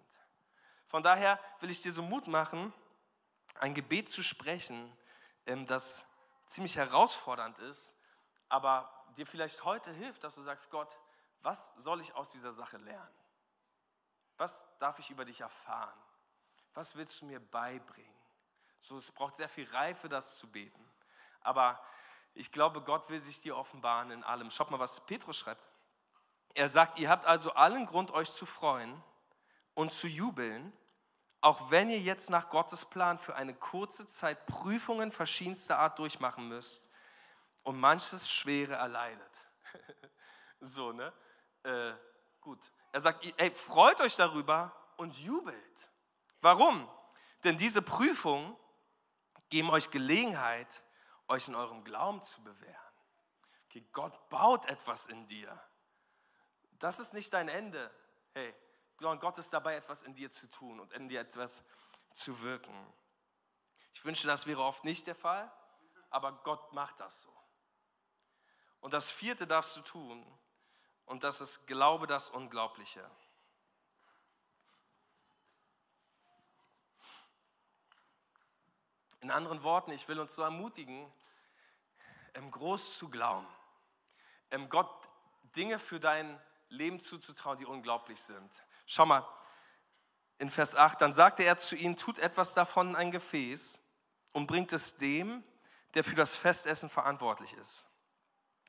Von 0.88 1.04
daher 1.04 1.40
will 1.60 1.70
ich 1.70 1.82
dir 1.82 1.92
so 1.92 2.02
Mut 2.02 2.28
machen, 2.28 2.74
ein 3.56 3.74
Gebet 3.74 4.08
zu 4.08 4.24
sprechen, 4.24 4.96
ähm, 5.46 5.66
das 5.66 6.08
ziemlich 6.46 6.76
herausfordernd 6.76 7.60
ist, 7.60 7.96
aber 8.50 9.05
dir 9.16 9.26
vielleicht 9.26 9.64
heute 9.64 9.92
hilft, 9.92 10.24
dass 10.24 10.36
du 10.36 10.42
sagst, 10.42 10.70
Gott, 10.72 10.98
was 11.42 11.74
soll 11.78 12.02
ich 12.02 12.14
aus 12.16 12.32
dieser 12.32 12.52
Sache 12.52 12.78
lernen? 12.78 13.16
Was 14.38 14.68
darf 14.80 15.00
ich 15.00 15.10
über 15.10 15.26
dich 15.26 15.42
erfahren? 15.42 15.98
Was 16.74 16.96
willst 16.96 17.22
du 17.22 17.26
mir 17.26 17.40
beibringen? 17.40 18.14
So, 18.80 18.98
es 18.98 19.12
braucht 19.12 19.36
sehr 19.36 19.50
viel 19.50 19.68
Reife, 19.70 20.10
das 20.10 20.38
zu 20.38 20.52
beten. 20.52 20.92
Aber 21.42 21.80
ich 22.34 22.52
glaube, 22.52 22.82
Gott 22.82 23.10
will 23.10 23.22
sich 23.22 23.40
dir 23.40 23.56
offenbaren 23.56 24.12
in 24.12 24.24
allem. 24.24 24.52
Schaut 24.52 24.72
mal, 24.72 24.80
was 24.80 25.06
Petrus 25.06 25.38
schreibt. 25.38 25.64
Er 26.54 26.68
sagt, 26.70 27.00
ihr 27.00 27.10
habt 27.10 27.26
also 27.26 27.54
allen 27.54 27.86
Grund, 27.86 28.12
euch 28.12 28.32
zu 28.32 28.46
freuen 28.46 29.02
und 29.74 29.92
zu 29.92 30.08
jubeln, 30.08 30.74
auch 31.42 31.70
wenn 31.70 31.90
ihr 31.90 32.00
jetzt 32.00 32.30
nach 32.30 32.50
Gottes 32.50 32.86
Plan 32.86 33.20
für 33.20 33.36
eine 33.36 33.54
kurze 33.54 34.08
Zeit 34.08 34.46
Prüfungen 34.48 35.12
verschiedenster 35.12 35.80
Art 35.80 36.00
durchmachen 36.00 36.48
müsst 36.48 36.90
und 37.66 37.80
manches 37.80 38.30
Schwere 38.30 38.76
erleidet. 38.76 39.40
so, 40.62 40.94
ne? 40.94 41.12
Äh, 41.64 41.94
gut. 42.40 42.60
Er 42.92 43.02
sagt, 43.02 43.26
ey, 43.38 43.52
freut 43.52 44.00
euch 44.00 44.16
darüber 44.16 44.74
und 44.98 45.18
jubelt. 45.18 45.92
Warum? 46.42 46.90
Denn 47.44 47.58
diese 47.58 47.82
Prüfungen 47.82 48.56
geben 49.50 49.70
euch 49.72 49.92
Gelegenheit, 49.92 50.84
euch 51.28 51.48
in 51.48 51.56
eurem 51.56 51.84
Glauben 51.84 52.22
zu 52.22 52.42
bewähren. 52.44 52.76
Okay, 53.66 53.86
Gott 53.92 54.30
baut 54.30 54.68
etwas 54.68 55.08
in 55.08 55.26
dir. 55.26 55.60
Das 56.80 57.00
ist 57.00 57.14
nicht 57.14 57.34
dein 57.34 57.50
Ende. 57.50 57.92
Hey, 58.34 58.54
Gott 58.98 59.38
ist 59.40 59.52
dabei, 59.52 59.76
etwas 59.76 60.04
in 60.04 60.14
dir 60.14 60.30
zu 60.30 60.48
tun 60.48 60.80
und 60.80 60.94
in 60.94 61.10
dir 61.10 61.20
etwas 61.20 61.64
zu 62.14 62.40
wirken. 62.42 62.94
Ich 63.94 64.06
wünsche, 64.06 64.28
das 64.28 64.46
wäre 64.46 64.62
oft 64.62 64.84
nicht 64.84 65.08
der 65.08 65.16
Fall, 65.16 65.52
aber 66.12 66.32
Gott 66.44 66.72
macht 66.74 67.00
das 67.00 67.24
so. 67.24 67.35
Und 68.86 68.94
das 68.94 69.10
vierte 69.10 69.48
darfst 69.48 69.76
du 69.76 69.82
tun. 69.82 70.24
Und 71.08 71.24
das 71.24 71.42
ist 71.42 71.66
Glaube 71.66 72.06
das 72.06 72.30
Unglaubliche. 72.30 73.04
In 79.22 79.32
anderen 79.32 79.64
Worten, 79.64 79.90
ich 79.90 80.08
will 80.08 80.20
uns 80.20 80.36
so 80.36 80.44
ermutigen, 80.44 81.12
groß 82.52 83.00
zu 83.00 83.10
glauben. 83.10 83.48
Gott 84.70 85.10
Dinge 85.56 85.80
für 85.80 86.00
dein 86.00 86.40
Leben 86.70 87.00
zuzutrauen, 87.00 87.58
die 87.58 87.66
unglaublich 87.66 88.22
sind. 88.22 88.52
Schau 88.86 89.08
mal, 89.08 89.28
in 90.38 90.52
Vers 90.52 90.76
8, 90.76 91.02
dann 91.02 91.12
sagte 91.12 91.42
er 91.42 91.58
zu 91.58 91.76
ihnen, 91.76 91.98
tut 91.98 92.20
etwas 92.20 92.54
davon 92.54 92.90
in 92.90 92.96
ein 92.96 93.10
Gefäß 93.10 93.80
und 94.32 94.46
bringt 94.46 94.74
es 94.74 94.96
dem, 94.96 95.44
der 95.96 96.04
für 96.04 96.16
das 96.16 96.36
Festessen 96.36 96.92
verantwortlich 96.92 97.52
ist. 97.54 97.90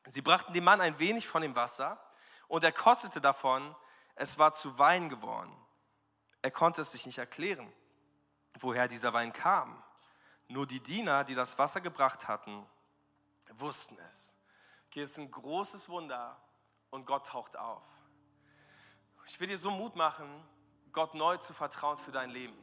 Sie 0.09 0.23
brachten 0.23 0.53
dem 0.53 0.65
Mann 0.65 0.81
ein 0.81 0.99
wenig 0.99 1.27
von 1.27 1.43
dem 1.43 1.57
Wasser 1.57 2.01
und 2.49 2.65
er 2.65 2.73
kostete 2.73 3.21
davon, 3.21 3.75
es 4.15 4.39
war 4.39 4.53
zu 4.53 4.79
Wein 4.79 5.09
geworden. 5.09 5.55
Er 6.43 6.51
konnte 6.51 6.83
es 6.83 6.93
sich 6.93 7.07
nicht 7.07 7.19
erklären, 7.19 7.73
woher 8.61 8.89
dieser 8.89 9.13
Wein 9.13 9.33
kam. 9.33 9.83
Nur 10.49 10.67
die 10.67 10.81
Diener, 10.81 11.25
die 11.25 11.35
das 11.35 11.59
Wasser 11.59 11.81
gebracht 11.81 12.29
hatten, 12.29 12.67
wussten 13.59 13.99
es. 14.11 14.37
Es 14.95 15.11
ist 15.11 15.19
ein 15.19 15.31
großes 15.31 15.91
Wunder 15.91 16.41
und 16.89 17.05
Gott 17.05 17.27
taucht 17.27 17.59
auf. 17.59 17.83
Ich 19.27 19.39
will 19.41 19.49
dir 19.49 19.59
so 19.59 19.71
Mut 19.71 19.95
machen, 19.95 20.27
Gott 20.93 21.15
neu 21.15 21.37
zu 21.37 21.53
vertrauen 21.53 21.99
für 21.99 22.13
dein 22.13 22.31
Leben. 22.31 22.57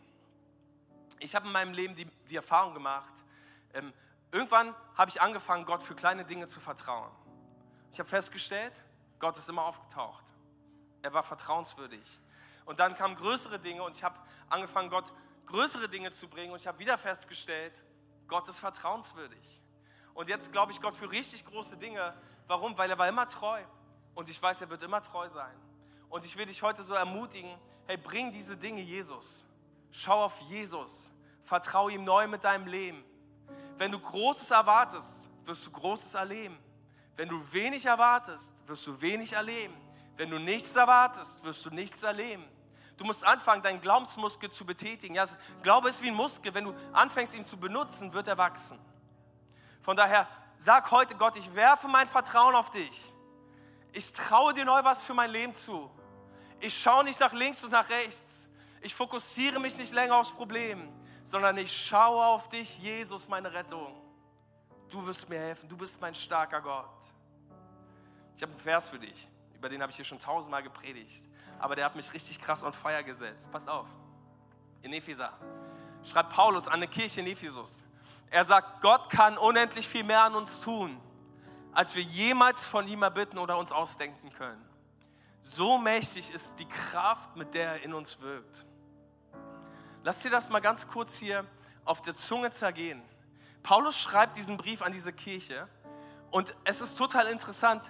Ich 1.19 1.35
habe 1.35 1.45
in 1.45 1.51
meinem 1.51 1.73
Leben 1.73 1.95
die, 1.95 2.05
die 2.29 2.35
Erfahrung 2.35 2.73
gemacht, 2.73 3.13
ähm, 3.73 3.93
irgendwann 4.31 4.73
habe 4.95 5.11
ich 5.11 5.21
angefangen, 5.21 5.65
Gott 5.65 5.83
für 5.83 5.93
kleine 5.93 6.25
Dinge 6.25 6.47
zu 6.47 6.59
vertrauen. 6.59 7.11
Ich 7.93 7.99
habe 7.99 8.09
festgestellt, 8.09 8.73
Gott 9.19 9.37
ist 9.37 9.47
immer 9.47 9.63
aufgetaucht. 9.63 10.23
Er 11.03 11.13
war 11.13 11.21
vertrauenswürdig. 11.21 12.19
Und 12.65 12.79
dann 12.79 12.95
kamen 12.95 13.15
größere 13.15 13.59
Dinge 13.59 13.83
und 13.83 13.95
ich 13.95 14.03
habe 14.03 14.17
angefangen, 14.49 14.89
Gott 14.89 15.13
größere 15.45 15.87
Dinge 15.87 16.11
zu 16.11 16.27
bringen 16.27 16.51
und 16.51 16.59
ich 16.59 16.65
habe 16.65 16.79
wieder 16.79 16.97
festgestellt, 16.97 17.83
Gott 18.27 18.47
ist 18.47 18.59
vertrauenswürdig. 18.59 19.61
Und 20.15 20.27
jetzt 20.27 20.51
glaube 20.51 20.71
ich 20.71 20.81
Gott 20.81 20.95
für 20.95 21.11
richtig 21.11 21.45
große 21.45 21.77
Dinge. 21.77 22.15
Warum? 22.47 22.75
Weil 22.77 22.89
er 22.89 22.97
war 22.97 23.07
immer 23.07 23.27
treu. 23.27 23.61
Und 24.15 24.27
ich 24.29 24.41
weiß, 24.41 24.61
er 24.61 24.69
wird 24.69 24.81
immer 24.81 25.01
treu 25.01 25.29
sein. 25.29 25.55
Und 26.09 26.25
ich 26.25 26.35
will 26.35 26.45
dich 26.45 26.63
heute 26.63 26.83
so 26.83 26.95
ermutigen, 26.95 27.51
hey, 27.85 27.97
bring 27.97 28.31
diese 28.31 28.57
Dinge 28.57 28.81
Jesus. 28.81 29.45
Schau 29.91 30.23
auf 30.23 30.37
Jesus. 30.49 31.11
Vertraue 31.43 31.91
ihm 31.91 32.03
neu 32.03 32.27
mit 32.27 32.43
deinem 32.43 32.67
Leben. 32.67 33.03
Wenn 33.77 33.91
du 33.91 33.99
Großes 33.99 34.49
erwartest, 34.51 35.29
wirst 35.45 35.65
du 35.67 35.71
Großes 35.71 36.15
erleben. 36.15 36.57
Wenn 37.15 37.29
du 37.29 37.41
wenig 37.51 37.85
erwartest, 37.85 38.55
wirst 38.67 38.87
du 38.87 38.99
wenig 38.99 39.33
erleben. 39.33 39.75
Wenn 40.17 40.29
du 40.29 40.39
nichts 40.39 40.75
erwartest, 40.75 41.43
wirst 41.43 41.65
du 41.65 41.69
nichts 41.69 42.01
erleben. 42.03 42.45
Du 42.97 43.05
musst 43.05 43.23
anfangen, 43.23 43.61
deinen 43.61 43.81
Glaubensmuskel 43.81 44.51
zu 44.51 44.65
betätigen. 44.65 45.15
Ja, 45.15 45.25
Glaube 45.61 45.89
ist 45.89 46.01
wie 46.01 46.09
ein 46.09 46.15
Muskel. 46.15 46.53
Wenn 46.53 46.65
du 46.65 46.75
anfängst, 46.91 47.33
ihn 47.35 47.43
zu 47.43 47.57
benutzen, 47.57 48.13
wird 48.13 48.27
er 48.27 48.37
wachsen. 48.37 48.79
Von 49.81 49.97
daher, 49.97 50.27
sag 50.57 50.89
heute 50.91 51.15
Gott, 51.15 51.35
ich 51.35 51.53
werfe 51.55 51.87
mein 51.87 52.07
Vertrauen 52.07 52.55
auf 52.55 52.69
dich. 52.71 53.13
Ich 53.91 54.11
traue 54.11 54.53
dir 54.53 54.65
neu 54.65 54.83
was 54.83 55.01
für 55.01 55.13
mein 55.13 55.29
Leben 55.29 55.53
zu. 55.53 55.89
Ich 56.59 56.79
schaue 56.79 57.03
nicht 57.03 57.19
nach 57.19 57.33
links 57.33 57.63
und 57.63 57.71
nach 57.71 57.89
rechts. 57.89 58.47
Ich 58.81 58.95
fokussiere 58.95 59.59
mich 59.59 59.77
nicht 59.77 59.93
länger 59.93 60.15
aufs 60.15 60.31
Problem, 60.31 60.89
sondern 61.23 61.57
ich 61.57 61.75
schaue 61.75 62.25
auf 62.25 62.49
dich, 62.49 62.79
Jesus, 62.79 63.27
meine 63.27 63.53
Rettung 63.53 64.02
du 64.93 65.05
wirst 65.05 65.27
mir 65.27 65.39
helfen, 65.39 65.67
du 65.67 65.75
bist 65.75 65.99
mein 65.99 66.13
starker 66.13 66.61
Gott. 66.61 66.87
Ich 68.35 68.41
habe 68.41 68.51
einen 68.51 68.61
Vers 68.61 68.89
für 68.89 68.99
dich, 68.99 69.27
über 69.55 69.69
den 69.69 69.81
habe 69.81 69.91
ich 69.91 69.95
hier 69.95 70.05
schon 70.05 70.19
tausendmal 70.19 70.63
gepredigt, 70.63 71.23
aber 71.59 71.75
der 71.75 71.85
hat 71.85 71.95
mich 71.95 72.13
richtig 72.13 72.39
krass 72.39 72.63
on 72.63 72.73
fire 72.73 73.03
gesetzt. 73.03 73.49
Pass 73.51 73.67
auf, 73.67 73.87
in 74.81 74.93
Epheser 74.93 75.33
schreibt 76.03 76.33
Paulus 76.33 76.67
an 76.67 76.73
eine 76.73 76.87
Kirche 76.87 77.21
in 77.21 77.27
Ephesus. 77.27 77.83
Er 78.29 78.45
sagt, 78.45 78.81
Gott 78.81 79.09
kann 79.09 79.37
unendlich 79.37 79.87
viel 79.87 80.03
mehr 80.03 80.23
an 80.23 80.35
uns 80.35 80.59
tun, 80.59 80.99
als 81.71 81.95
wir 81.95 82.03
jemals 82.03 82.65
von 82.65 82.87
ihm 82.87 83.03
erbitten 83.03 83.37
oder 83.37 83.57
uns 83.57 83.71
ausdenken 83.71 84.31
können. 84.31 84.63
So 85.41 85.77
mächtig 85.77 86.33
ist 86.33 86.59
die 86.59 86.67
Kraft, 86.67 87.35
mit 87.35 87.53
der 87.53 87.73
er 87.73 87.83
in 87.83 87.93
uns 87.93 88.19
wirkt. 88.21 88.65
Lass 90.03 90.19
dir 90.19 90.31
das 90.31 90.49
mal 90.49 90.59
ganz 90.59 90.87
kurz 90.87 91.15
hier 91.15 91.45
auf 91.85 92.01
der 92.01 92.15
Zunge 92.15 92.51
zergehen. 92.51 93.01
Paulus 93.63 93.97
schreibt 93.97 94.37
diesen 94.37 94.57
Brief 94.57 94.81
an 94.81 94.91
diese 94.91 95.13
Kirche 95.13 95.67
und 96.31 96.53
es 96.65 96.81
ist 96.81 96.95
total 96.95 97.27
interessant, 97.27 97.83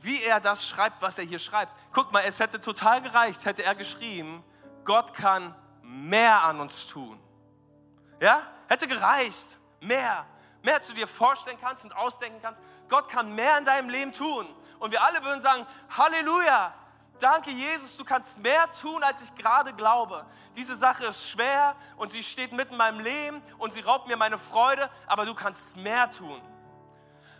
wie 0.00 0.22
er 0.22 0.40
das 0.40 0.66
schreibt, 0.66 1.02
was 1.02 1.18
er 1.18 1.24
hier 1.24 1.38
schreibt. 1.38 1.72
Guck 1.92 2.12
mal, 2.12 2.22
es 2.26 2.38
hätte 2.38 2.60
total 2.60 3.02
gereicht, 3.02 3.44
hätte 3.44 3.64
er 3.64 3.74
geschrieben, 3.74 4.44
Gott 4.84 5.12
kann 5.12 5.54
mehr 5.82 6.44
an 6.44 6.60
uns 6.60 6.86
tun. 6.86 7.20
Ja? 8.20 8.42
Hätte 8.68 8.86
gereicht. 8.86 9.58
Mehr. 9.80 10.26
Mehr, 10.62 10.74
als 10.74 10.86
du 10.86 10.94
dir 10.94 11.06
vorstellen 11.06 11.58
kannst 11.60 11.84
und 11.84 11.94
ausdenken 11.94 12.40
kannst. 12.42 12.62
Gott 12.88 13.08
kann 13.08 13.34
mehr 13.34 13.58
in 13.58 13.64
deinem 13.64 13.88
Leben 13.88 14.12
tun. 14.12 14.46
Und 14.78 14.92
wir 14.92 15.02
alle 15.02 15.22
würden 15.24 15.40
sagen, 15.40 15.66
Halleluja, 15.90 16.74
danke 17.22 17.50
Jesus, 17.50 17.96
du 17.96 18.04
kannst 18.04 18.38
mehr 18.38 18.70
tun, 18.72 19.02
als 19.02 19.22
ich 19.22 19.34
gerade 19.34 19.72
glaube. 19.72 20.24
Diese 20.56 20.76
Sache 20.76 21.06
ist 21.06 21.28
schwer 21.28 21.76
und 21.96 22.12
sie 22.12 22.22
steht 22.22 22.52
mitten 22.52 22.72
in 22.72 22.78
meinem 22.78 23.00
Leben 23.00 23.42
und 23.58 23.72
sie 23.72 23.80
raubt 23.80 24.08
mir 24.08 24.16
meine 24.16 24.38
Freude, 24.38 24.90
aber 25.06 25.26
du 25.26 25.34
kannst 25.34 25.76
mehr 25.76 26.10
tun. 26.10 26.40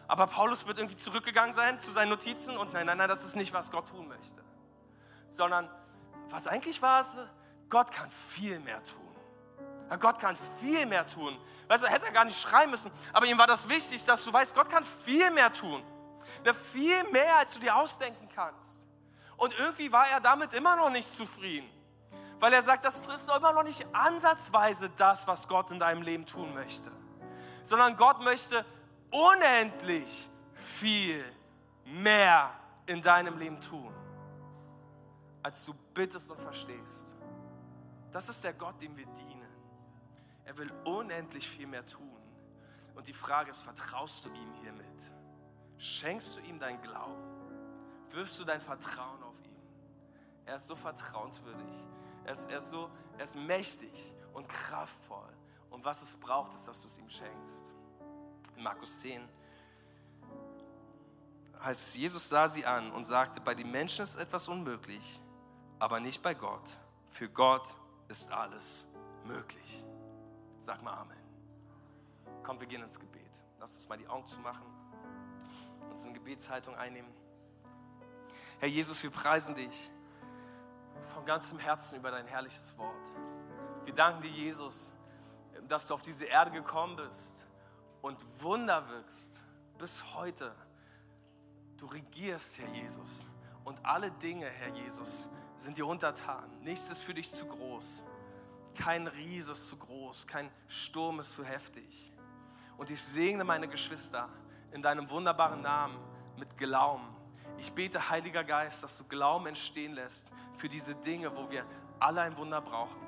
Aber 0.08 0.26
Paulus 0.26 0.66
wird 0.66 0.78
irgendwie 0.78 0.96
zurückgegangen 0.96 1.52
sein 1.52 1.80
zu 1.80 1.90
seinen 1.90 2.10
Notizen 2.10 2.56
und 2.56 2.72
nein, 2.72 2.86
nein, 2.86 2.98
nein, 2.98 3.08
das 3.08 3.24
ist 3.24 3.36
nicht, 3.36 3.52
was 3.52 3.70
Gott 3.70 3.88
tun 3.88 4.08
möchte. 4.08 4.44
Sondern 5.28 5.68
was 6.30 6.46
eigentlich 6.46 6.80
war 6.80 7.00
es, 7.00 7.08
Gott 7.68 7.90
kann 7.90 8.10
viel 8.10 8.60
mehr 8.60 8.82
tun. 8.84 9.06
Gott 10.00 10.18
kann 10.18 10.36
viel 10.60 10.86
mehr 10.86 11.06
tun. 11.06 11.38
Weißt 11.68 11.84
du, 11.84 11.88
hätte 11.88 12.06
er 12.06 12.12
gar 12.12 12.24
nicht 12.24 12.40
schreien 12.40 12.70
müssen, 12.70 12.90
aber 13.12 13.26
ihm 13.26 13.38
war 13.38 13.46
das 13.46 13.68
wichtig, 13.68 14.04
dass 14.04 14.24
du 14.24 14.32
weißt, 14.32 14.54
Gott 14.54 14.68
kann 14.68 14.84
viel 15.04 15.30
mehr 15.30 15.52
tun. 15.52 15.82
Viel 16.72 17.02
mehr, 17.10 17.38
als 17.38 17.54
du 17.54 17.60
dir 17.60 17.74
ausdenken 17.74 18.28
kannst. 18.34 18.85
Und 19.36 19.58
irgendwie 19.58 19.92
war 19.92 20.06
er 20.08 20.20
damit 20.20 20.54
immer 20.54 20.76
noch 20.76 20.90
nicht 20.90 21.12
zufrieden. 21.14 21.68
Weil 22.38 22.52
er 22.52 22.62
sagt, 22.62 22.84
das 22.84 22.98
ist 22.98 23.28
immer 23.28 23.52
noch 23.52 23.62
nicht 23.62 23.86
ansatzweise 23.94 24.90
das, 24.96 25.26
was 25.26 25.48
Gott 25.48 25.70
in 25.70 25.78
deinem 25.78 26.02
Leben 26.02 26.26
tun 26.26 26.52
möchte. 26.54 26.90
Sondern 27.62 27.96
Gott 27.96 28.22
möchte 28.22 28.64
unendlich 29.10 30.28
viel 30.54 31.24
mehr 31.84 32.50
in 32.86 33.00
deinem 33.00 33.38
Leben 33.38 33.60
tun, 33.60 33.92
als 35.42 35.64
du 35.64 35.74
bittest 35.94 36.30
und 36.30 36.40
verstehst. 36.40 37.14
Das 38.12 38.28
ist 38.28 38.42
der 38.44 38.52
Gott, 38.52 38.80
dem 38.80 38.96
wir 38.96 39.06
dienen. 39.06 39.46
Er 40.44 40.56
will 40.56 40.72
unendlich 40.84 41.48
viel 41.48 41.66
mehr 41.66 41.84
tun. 41.86 42.16
Und 42.94 43.06
die 43.08 43.12
Frage 43.12 43.50
ist, 43.50 43.62
vertraust 43.62 44.24
du 44.24 44.30
ihm 44.30 44.52
hiermit? 44.62 44.86
Schenkst 45.78 46.36
du 46.36 46.40
ihm 46.40 46.58
dein 46.58 46.80
Glauben? 46.82 47.22
Wirfst 48.10 48.38
du 48.38 48.44
dein 48.44 48.60
Vertrauen 48.60 49.22
auf? 49.22 49.25
Er 50.46 50.56
ist 50.56 50.68
so 50.68 50.76
vertrauenswürdig. 50.76 51.84
Er 52.24 52.32
ist, 52.32 52.50
er 52.50 52.58
ist 52.58 52.70
so, 52.70 52.88
er 53.18 53.24
ist 53.24 53.36
mächtig 53.36 54.14
und 54.32 54.48
kraftvoll. 54.48 55.28
Und 55.70 55.84
was 55.84 56.02
es 56.02 56.16
braucht, 56.16 56.54
ist, 56.54 56.66
dass 56.66 56.80
du 56.80 56.86
es 56.86 56.96
ihm 56.96 57.10
schenkst. 57.10 57.74
In 58.56 58.62
Markus 58.62 59.00
10 59.00 59.28
heißt 61.62 61.82
es, 61.82 61.94
Jesus 61.94 62.28
sah 62.28 62.48
sie 62.48 62.64
an 62.64 62.92
und 62.92 63.04
sagte, 63.04 63.40
bei 63.40 63.54
den 63.54 63.70
Menschen 63.70 64.04
ist 64.04 64.16
etwas 64.16 64.48
unmöglich, 64.48 65.20
aber 65.78 66.00
nicht 66.00 66.22
bei 66.22 66.34
Gott. 66.34 66.70
Für 67.10 67.28
Gott 67.28 67.74
ist 68.08 68.30
alles 68.30 68.86
möglich. 69.24 69.84
Sag 70.60 70.82
mal 70.82 70.94
Amen. 70.94 71.16
Komm, 72.42 72.60
wir 72.60 72.66
gehen 72.66 72.82
ins 72.82 72.98
Gebet. 72.98 73.22
Lass 73.58 73.74
uns 73.74 73.88
mal 73.88 73.98
die 73.98 74.06
Augen 74.06 74.26
zumachen, 74.26 74.66
uns 75.90 76.04
in 76.04 76.14
Gebetshaltung 76.14 76.76
einnehmen. 76.76 77.10
Herr 78.58 78.68
Jesus, 78.68 79.02
wir 79.02 79.10
preisen 79.10 79.54
dich 79.54 79.90
von 81.14 81.24
ganzem 81.24 81.58
Herzen 81.58 81.96
über 81.96 82.10
dein 82.10 82.26
herrliches 82.26 82.76
Wort. 82.78 82.94
Wir 83.84 83.94
danken 83.94 84.22
dir, 84.22 84.30
Jesus, 84.30 84.92
dass 85.68 85.86
du 85.86 85.94
auf 85.94 86.02
diese 86.02 86.24
Erde 86.24 86.50
gekommen 86.50 86.96
bist 86.96 87.46
und 88.02 88.18
Wunder 88.40 88.88
wirkst 88.88 89.42
bis 89.78 90.02
heute. 90.14 90.54
Du 91.76 91.86
regierst, 91.86 92.58
Herr 92.58 92.68
Jesus. 92.68 93.26
Und 93.64 93.84
alle 93.84 94.10
Dinge, 94.10 94.46
Herr 94.46 94.74
Jesus, 94.74 95.28
sind 95.58 95.76
dir 95.76 95.86
untertan. 95.86 96.44
Nichts 96.62 96.88
ist 96.88 97.02
für 97.02 97.14
dich 97.14 97.32
zu 97.32 97.46
groß. 97.46 98.04
Kein 98.74 99.06
Ries 99.06 99.48
ist 99.48 99.68
zu 99.68 99.76
groß, 99.76 100.26
kein 100.26 100.50
Sturm 100.68 101.20
ist 101.20 101.34
zu 101.34 101.44
heftig. 101.44 102.12
Und 102.76 102.90
ich 102.90 103.02
segne 103.02 103.42
meine 103.42 103.68
Geschwister 103.68 104.28
in 104.72 104.82
deinem 104.82 105.08
wunderbaren 105.10 105.62
Namen 105.62 105.98
mit 106.36 106.56
Glauben. 106.58 107.08
Ich 107.58 107.72
bete, 107.72 108.10
Heiliger 108.10 108.44
Geist, 108.44 108.82
dass 108.82 108.98
du 108.98 109.04
Glauben 109.04 109.46
entstehen 109.46 109.94
lässt 109.94 110.30
für 110.56 110.68
diese 110.68 110.94
Dinge, 110.94 111.34
wo 111.34 111.50
wir 111.50 111.64
alle 111.98 112.22
ein 112.22 112.36
Wunder 112.36 112.60
brauchen. 112.60 113.00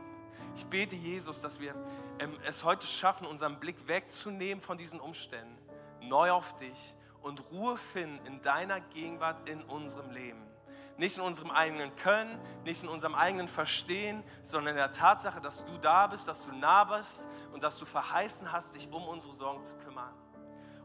Ich 0.57 0.67
bete, 0.67 0.97
Jesus, 0.97 1.41
dass 1.41 1.61
wir 1.61 1.75
ähm, 2.19 2.37
es 2.45 2.65
heute 2.65 2.87
schaffen, 2.87 3.27
unseren 3.27 3.61
Blick 3.61 3.77
wegzunehmen 3.87 4.63
von 4.63 4.79
diesen 4.79 5.01
Umständen, 5.01 5.57
neu 6.01 6.33
auf 6.33 6.57
dich 6.57 6.95
und 7.23 7.51
Ruhe 7.51 7.77
finden 7.77 8.25
in 8.27 8.43
deiner 8.43 8.81
Gegenwart 8.81 9.49
in 9.49 9.63
unserem 9.63 10.11
Leben. 10.11 10.43
Nicht 10.97 11.17
in 11.17 11.23
unserem 11.23 11.53
eigenen 11.53 11.95
Können, 11.97 12.41
nicht 12.65 12.83
in 12.83 12.89
unserem 12.89 13.15
eigenen 13.15 13.47
Verstehen, 13.47 14.25
sondern 14.43 14.73
in 14.73 14.79
der 14.79 14.91
Tatsache, 14.91 15.41
dass 15.41 15.65
du 15.65 15.79
da 15.79 16.09
bist, 16.09 16.27
dass 16.27 16.45
du 16.45 16.53
nah 16.53 16.85
bist 16.85 17.25
und 17.53 17.63
dass 17.63 17.79
du 17.79 17.85
verheißen 17.85 18.51
hast, 18.51 18.75
dich 18.75 18.91
um 18.91 19.07
unsere 19.07 19.33
Sorgen 19.33 19.65
zu 19.65 19.77
kümmern. 19.77 20.13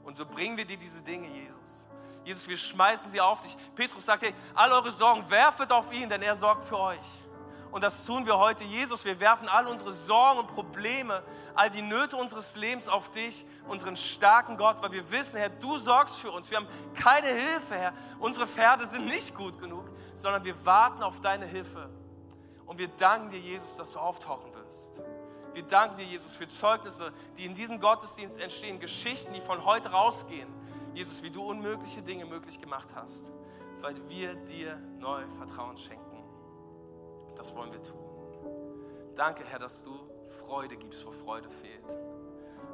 Und 0.04 0.15
so 0.15 0.26
bringen 0.26 0.56
wir 0.58 0.65
dir 0.65 0.78
diese 0.78 1.02
Dinge, 1.02 1.28
Jesus. 1.28 1.88
Jesus, 2.24 2.48
wir 2.48 2.58
schmeißen 2.58 3.12
sie 3.12 3.20
auf 3.20 3.42
dich. 3.42 3.56
Petrus 3.76 4.06
sagt, 4.06 4.24
hey, 4.24 4.34
all 4.56 4.72
eure 4.72 4.92
Sorgen 4.92 5.30
werfet 5.30 5.72
auf 5.72 5.92
ihn, 5.92 6.10
denn 6.10 6.22
er 6.22 6.36
sorgt 6.36 6.68
für 6.68 6.80
euch. 6.80 7.00
Und 7.72 7.82
das 7.82 8.06
tun 8.06 8.26
wir 8.26 8.38
heute, 8.38 8.64
Jesus. 8.64 9.04
Wir 9.04 9.20
werfen 9.20 9.50
all 9.50 9.68
unsere 9.68 9.92
Sorgen 9.94 10.40
und 10.40 10.48
Probleme, 10.48 11.24
all 11.56 11.70
die 11.70 11.82
Nöte 11.82 12.16
unseres 12.16 12.56
Lebens 12.56 12.88
auf 12.88 13.12
dich, 13.12 13.46
unseren 13.68 13.98
starken 13.98 14.58
Gott, 14.58 14.78
weil 14.82 14.92
wir 14.92 15.10
wissen, 15.12 15.40
Herr, 15.40 15.50
du 15.50 15.78
sorgst 15.78 16.20
für 16.20 16.32
uns. 16.32 16.50
Wir 16.52 16.58
haben 16.58 16.68
keine 16.94 17.28
Hilfe, 17.28 17.76
Herr. 17.76 17.94
Unsere 18.20 18.48
Pferde 18.48 18.86
sind 18.86 19.06
nicht 19.06 19.36
gut 19.36 19.60
genug 19.60 19.90
sondern 20.24 20.46
wir 20.46 20.66
warten 20.66 21.04
auf 21.04 21.20
deine 21.20 21.46
Hilfe. 21.46 21.90
Und 22.66 22.78
wir 22.78 22.88
danken 22.88 23.30
dir, 23.30 23.40
Jesus, 23.40 23.76
dass 23.76 23.92
du 23.92 24.00
auftauchen 24.00 24.54
wirst. 24.54 24.92
Wir 25.54 25.64
danken 25.64 25.98
dir, 25.98 26.06
Jesus, 26.06 26.36
für 26.36 26.48
Zeugnisse, 26.48 27.12
die 27.38 27.46
in 27.46 27.54
diesem 27.54 27.80
Gottesdienst 27.80 28.40
entstehen, 28.40 28.80
Geschichten, 28.80 29.34
die 29.34 29.42
von 29.42 29.66
heute 29.66 29.92
rausgehen. 29.92 30.48
Jesus, 30.93 31.23
wie 31.23 31.29
du 31.29 31.43
unmögliche 31.43 32.01
Dinge 32.01 32.25
möglich 32.25 32.60
gemacht 32.60 32.89
hast, 32.95 33.32
weil 33.82 33.95
wir 34.10 34.36
dir 34.36 34.77
neu 34.99 35.25
Vertrauen 35.38 35.77
schenken. 35.77 36.23
Das 37.36 37.53
wollen 37.56 37.71
wir 37.71 37.82
tun. 37.82 37.99
Danke, 39.15 39.43
Herr, 39.45 39.60
dass 39.60 39.84
du 39.84 39.91
Freude 40.45 40.77
gibst, 40.77 41.06
wo 41.06 41.12
Freude 41.12 41.49
fehlt. 41.49 41.97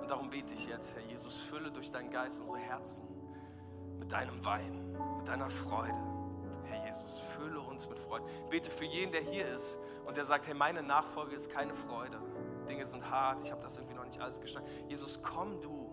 Und 0.01 0.09
darum 0.09 0.29
bete 0.29 0.53
ich 0.53 0.67
jetzt, 0.67 0.95
Herr 0.95 1.03
Jesus, 1.03 1.35
fülle 1.35 1.71
durch 1.71 1.91
deinen 1.91 2.11
Geist 2.11 2.39
unsere 2.39 2.59
Herzen 2.59 3.07
mit 3.97 4.11
deinem 4.11 4.43
Wein, 4.43 4.97
mit 5.17 5.27
deiner 5.27 5.49
Freude. 5.49 5.97
Jesus, 6.89 7.19
fülle 7.37 7.59
uns 7.61 7.87
mit 7.89 7.99
Freude. 7.99 8.25
Bete 8.49 8.69
für 8.69 8.85
jeden, 8.85 9.11
der 9.11 9.21
hier 9.21 9.47
ist 9.53 9.77
und 10.05 10.17
der 10.17 10.25
sagt, 10.25 10.47
hey, 10.47 10.53
meine 10.53 10.83
Nachfolge 10.83 11.35
ist 11.35 11.51
keine 11.51 11.73
Freude. 11.73 12.19
Dinge 12.67 12.85
sind 12.85 13.09
hart, 13.09 13.43
ich 13.43 13.51
habe 13.51 13.61
das 13.61 13.77
irgendwie 13.77 13.95
noch 13.95 14.05
nicht 14.05 14.19
alles 14.19 14.41
geschafft. 14.41 14.67
Jesus, 14.87 15.21
komm 15.21 15.61
du 15.61 15.88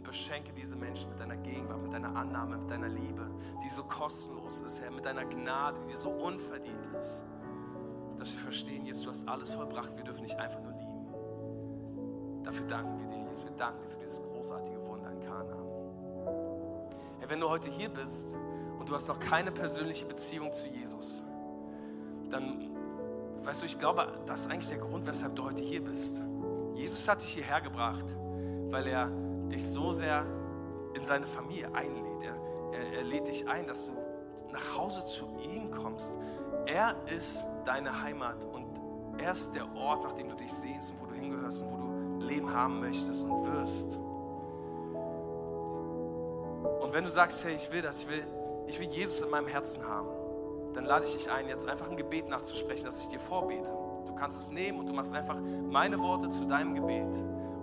und 0.00 0.06
beschenke 0.06 0.50
diese 0.54 0.76
Menschen 0.76 1.10
mit 1.10 1.20
deiner 1.20 1.36
Gegenwart, 1.36 1.82
mit 1.82 1.92
deiner 1.92 2.16
Annahme, 2.16 2.56
mit 2.56 2.70
deiner 2.70 2.88
Liebe, 2.88 3.30
die 3.62 3.68
so 3.68 3.84
kostenlos 3.84 4.62
ist, 4.62 4.80
Herr, 4.80 4.90
mit 4.90 5.04
deiner 5.04 5.26
Gnade, 5.26 5.78
die 5.90 5.94
so 5.94 6.08
unverdient 6.08 6.86
ist. 6.98 7.22
Dass 8.18 8.32
wir 8.32 8.40
verstehen, 8.40 8.86
Jesus, 8.86 9.02
du 9.04 9.10
hast 9.10 9.28
alles 9.28 9.50
vollbracht, 9.50 9.94
wir 9.96 10.04
dürfen 10.04 10.22
nicht 10.22 10.38
einfach 10.38 10.62
nur 10.62 10.72
lieben. 10.72 12.44
Dafür 12.44 12.66
danken 12.66 12.98
wir 12.98 13.08
dir, 13.08 13.28
Jesus, 13.28 13.44
wir 13.44 13.52
danken 13.52 13.82
dir 13.82 13.90
für 13.90 13.98
dieses 13.98 14.22
großartige 14.22 14.82
Wunder 14.86 15.10
in 15.12 15.20
Kana. 15.20 15.56
Herr, 17.18 17.28
wenn 17.28 17.40
du 17.40 17.48
heute 17.50 17.68
hier 17.68 17.90
bist, 17.90 18.34
und 18.78 18.88
du 18.88 18.94
hast 18.94 19.06
noch 19.08 19.20
keine 19.20 19.52
persönliche 19.52 20.06
Beziehung 20.06 20.50
zu 20.54 20.66
Jesus, 20.66 21.22
dann, 22.30 22.70
weißt 23.44 23.60
du, 23.60 23.66
ich 23.66 23.78
glaube, 23.78 24.08
das 24.26 24.42
ist 24.42 24.50
eigentlich 24.50 24.68
der 24.68 24.78
Grund, 24.78 25.06
weshalb 25.06 25.36
du 25.36 25.44
heute 25.44 25.62
hier 25.62 25.84
bist. 25.84 26.22
Jesus 26.74 27.06
hat 27.06 27.20
dich 27.20 27.34
hierher 27.34 27.60
gebracht, 27.60 28.06
weil 28.70 28.86
er 28.86 29.10
dich 29.50 29.66
so 29.66 29.92
sehr 29.92 30.24
in 30.94 31.04
seine 31.04 31.26
Familie 31.26 31.72
einlädt. 31.74 32.22
Er, 32.22 32.78
er, 32.78 32.92
er 32.98 33.04
lädt 33.04 33.28
dich 33.28 33.48
ein, 33.48 33.66
dass 33.66 33.86
du 33.86 33.92
nach 34.52 34.76
Hause 34.76 35.04
zu 35.04 35.26
ihm 35.40 35.70
kommst. 35.70 36.16
Er 36.66 36.94
ist 37.06 37.44
deine 37.64 38.02
Heimat 38.02 38.44
und 38.44 38.80
er 39.18 39.32
ist 39.32 39.54
der 39.54 39.64
Ort, 39.74 40.02
nach 40.04 40.12
dem 40.12 40.28
du 40.28 40.36
dich 40.36 40.52
sehnst 40.52 40.92
und 40.92 41.00
wo 41.02 41.06
du 41.06 41.14
hingehörst 41.14 41.62
und 41.62 41.72
wo 41.72 41.76
du 41.76 42.24
Leben 42.24 42.52
haben 42.52 42.80
möchtest 42.80 43.24
und 43.24 43.44
wirst. 43.52 43.96
Und 46.80 46.92
wenn 46.92 47.04
du 47.04 47.10
sagst, 47.10 47.44
hey, 47.44 47.54
ich 47.54 47.70
will 47.72 47.82
das, 47.82 48.02
ich 48.02 48.08
will 48.08 48.24
ich 48.70 48.78
will 48.78 48.88
Jesus 48.88 49.20
in 49.22 49.30
meinem 49.30 49.48
Herzen 49.48 49.84
haben, 49.84 50.08
dann 50.74 50.84
lade 50.84 51.04
ich 51.04 51.12
dich 51.12 51.30
ein, 51.30 51.48
jetzt 51.48 51.68
einfach 51.68 51.90
ein 51.90 51.96
Gebet 51.96 52.28
nachzusprechen, 52.28 52.84
dass 52.84 53.00
ich 53.00 53.08
dir 53.08 53.18
vorbete. 53.18 53.72
Du 54.06 54.14
kannst 54.14 54.38
es 54.38 54.50
nehmen 54.52 54.78
und 54.78 54.86
du 54.86 54.92
machst 54.92 55.12
einfach 55.12 55.36
meine 55.68 55.98
Worte 55.98 56.30
zu 56.30 56.44
deinem 56.44 56.74
Gebet. 56.74 57.16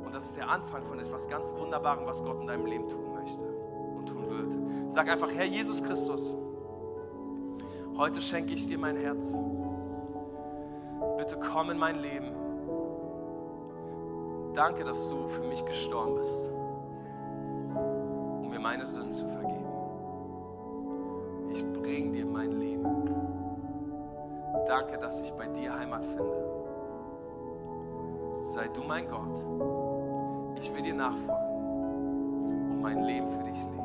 Und 0.07 0.15
das 0.15 0.27
ist 0.27 0.37
der 0.37 0.49
Anfang 0.49 0.85
von 0.85 0.97
etwas 1.01 1.27
ganz 1.27 1.53
Wunderbarem, 1.53 2.05
was 2.05 2.23
Gott 2.23 2.39
in 2.39 2.47
deinem 2.47 2.65
Leben 2.65 2.87
tun 2.87 3.13
möchte 3.13 3.43
und 3.43 4.05
tun 4.05 4.29
wird. 4.29 4.89
Sag 4.89 5.11
einfach, 5.11 5.29
Herr 5.35 5.43
Jesus 5.43 5.83
Christus, 5.83 6.33
heute 7.97 8.21
schenke 8.21 8.53
ich 8.53 8.67
dir 8.67 8.77
mein 8.77 8.95
Herz. 8.95 9.37
Bitte 11.17 11.37
komm 11.51 11.71
in 11.71 11.77
mein 11.77 11.99
Leben. 11.99 12.31
Danke, 14.53 14.85
dass 14.85 15.09
du 15.09 15.27
für 15.27 15.43
mich 15.43 15.65
gestorben 15.65 16.15
bist, 16.15 16.51
um 17.75 18.49
mir 18.49 18.61
meine 18.61 18.85
Sünden 18.85 19.11
zu 19.11 19.27
vergeben. 19.27 19.67
Ich 21.51 21.65
bringe 21.73 22.13
dir 22.13 22.25
mein 22.25 22.53
Leben. 22.53 23.11
Danke, 24.67 24.97
dass 24.99 25.19
ich 25.19 25.33
bei 25.33 25.47
dir 25.47 25.77
Heimat 25.77 26.05
finde. 26.05 26.47
Sei 28.53 28.69
du 28.69 28.81
mein 28.83 29.09
Gott. 29.09 29.86
Ich 30.59 30.73
will 30.73 30.81
dir 30.81 30.95
nachfolgen 30.95 32.71
und 32.71 32.81
mein 32.81 33.03
Leben 33.03 33.27
für 33.31 33.43
dich 33.43 33.59
leben. 33.59 33.77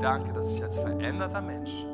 Danke, 0.00 0.32
dass 0.32 0.52
ich 0.52 0.62
als 0.62 0.76
veränderter 0.76 1.40
Mensch 1.40 1.86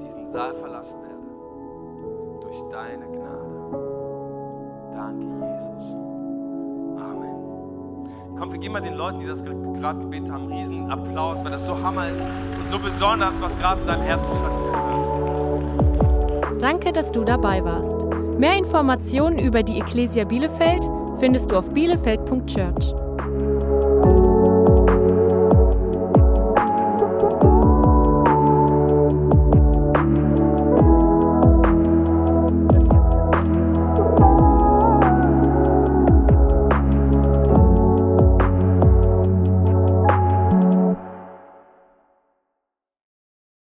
diesen 0.00 0.26
Saal 0.26 0.54
verlassen 0.54 0.98
werde. 1.02 2.40
Durch 2.40 2.62
deine 2.70 3.04
Gnade. 3.06 3.60
Danke, 4.94 5.26
Jesus. 5.46 5.92
Amen. 6.98 8.08
Komm, 8.38 8.52
wir 8.52 8.58
geben 8.58 8.72
mal 8.72 8.80
den 8.80 8.94
Leuten, 8.94 9.20
die 9.20 9.26
das 9.26 9.44
gerade 9.44 10.00
gebetet 10.00 10.30
haben, 10.30 10.44
einen 10.44 10.52
riesen 10.52 10.90
Applaus, 10.90 11.44
weil 11.44 11.52
das 11.52 11.66
so 11.66 11.76
Hammer 11.82 12.08
ist 12.08 12.22
und 12.22 12.68
so 12.70 12.78
besonders, 12.78 13.40
was 13.42 13.58
gerade 13.58 13.82
in 13.82 13.86
deinem 13.86 14.02
Herzen 14.02 14.26
stattgefunden 14.36 14.74
hat. 16.44 16.62
Danke, 16.62 16.92
dass 16.92 17.12
du 17.12 17.24
dabei 17.24 17.62
warst. 17.62 18.06
Mehr 18.38 18.56
Informationen 18.56 19.38
über 19.38 19.62
die 19.62 19.78
Ecclesia 19.78 20.24
Bielefeld 20.24 20.82
findest 21.20 21.52
du 21.52 21.56
auf 21.56 21.70
bielefeld.church. 21.70 22.99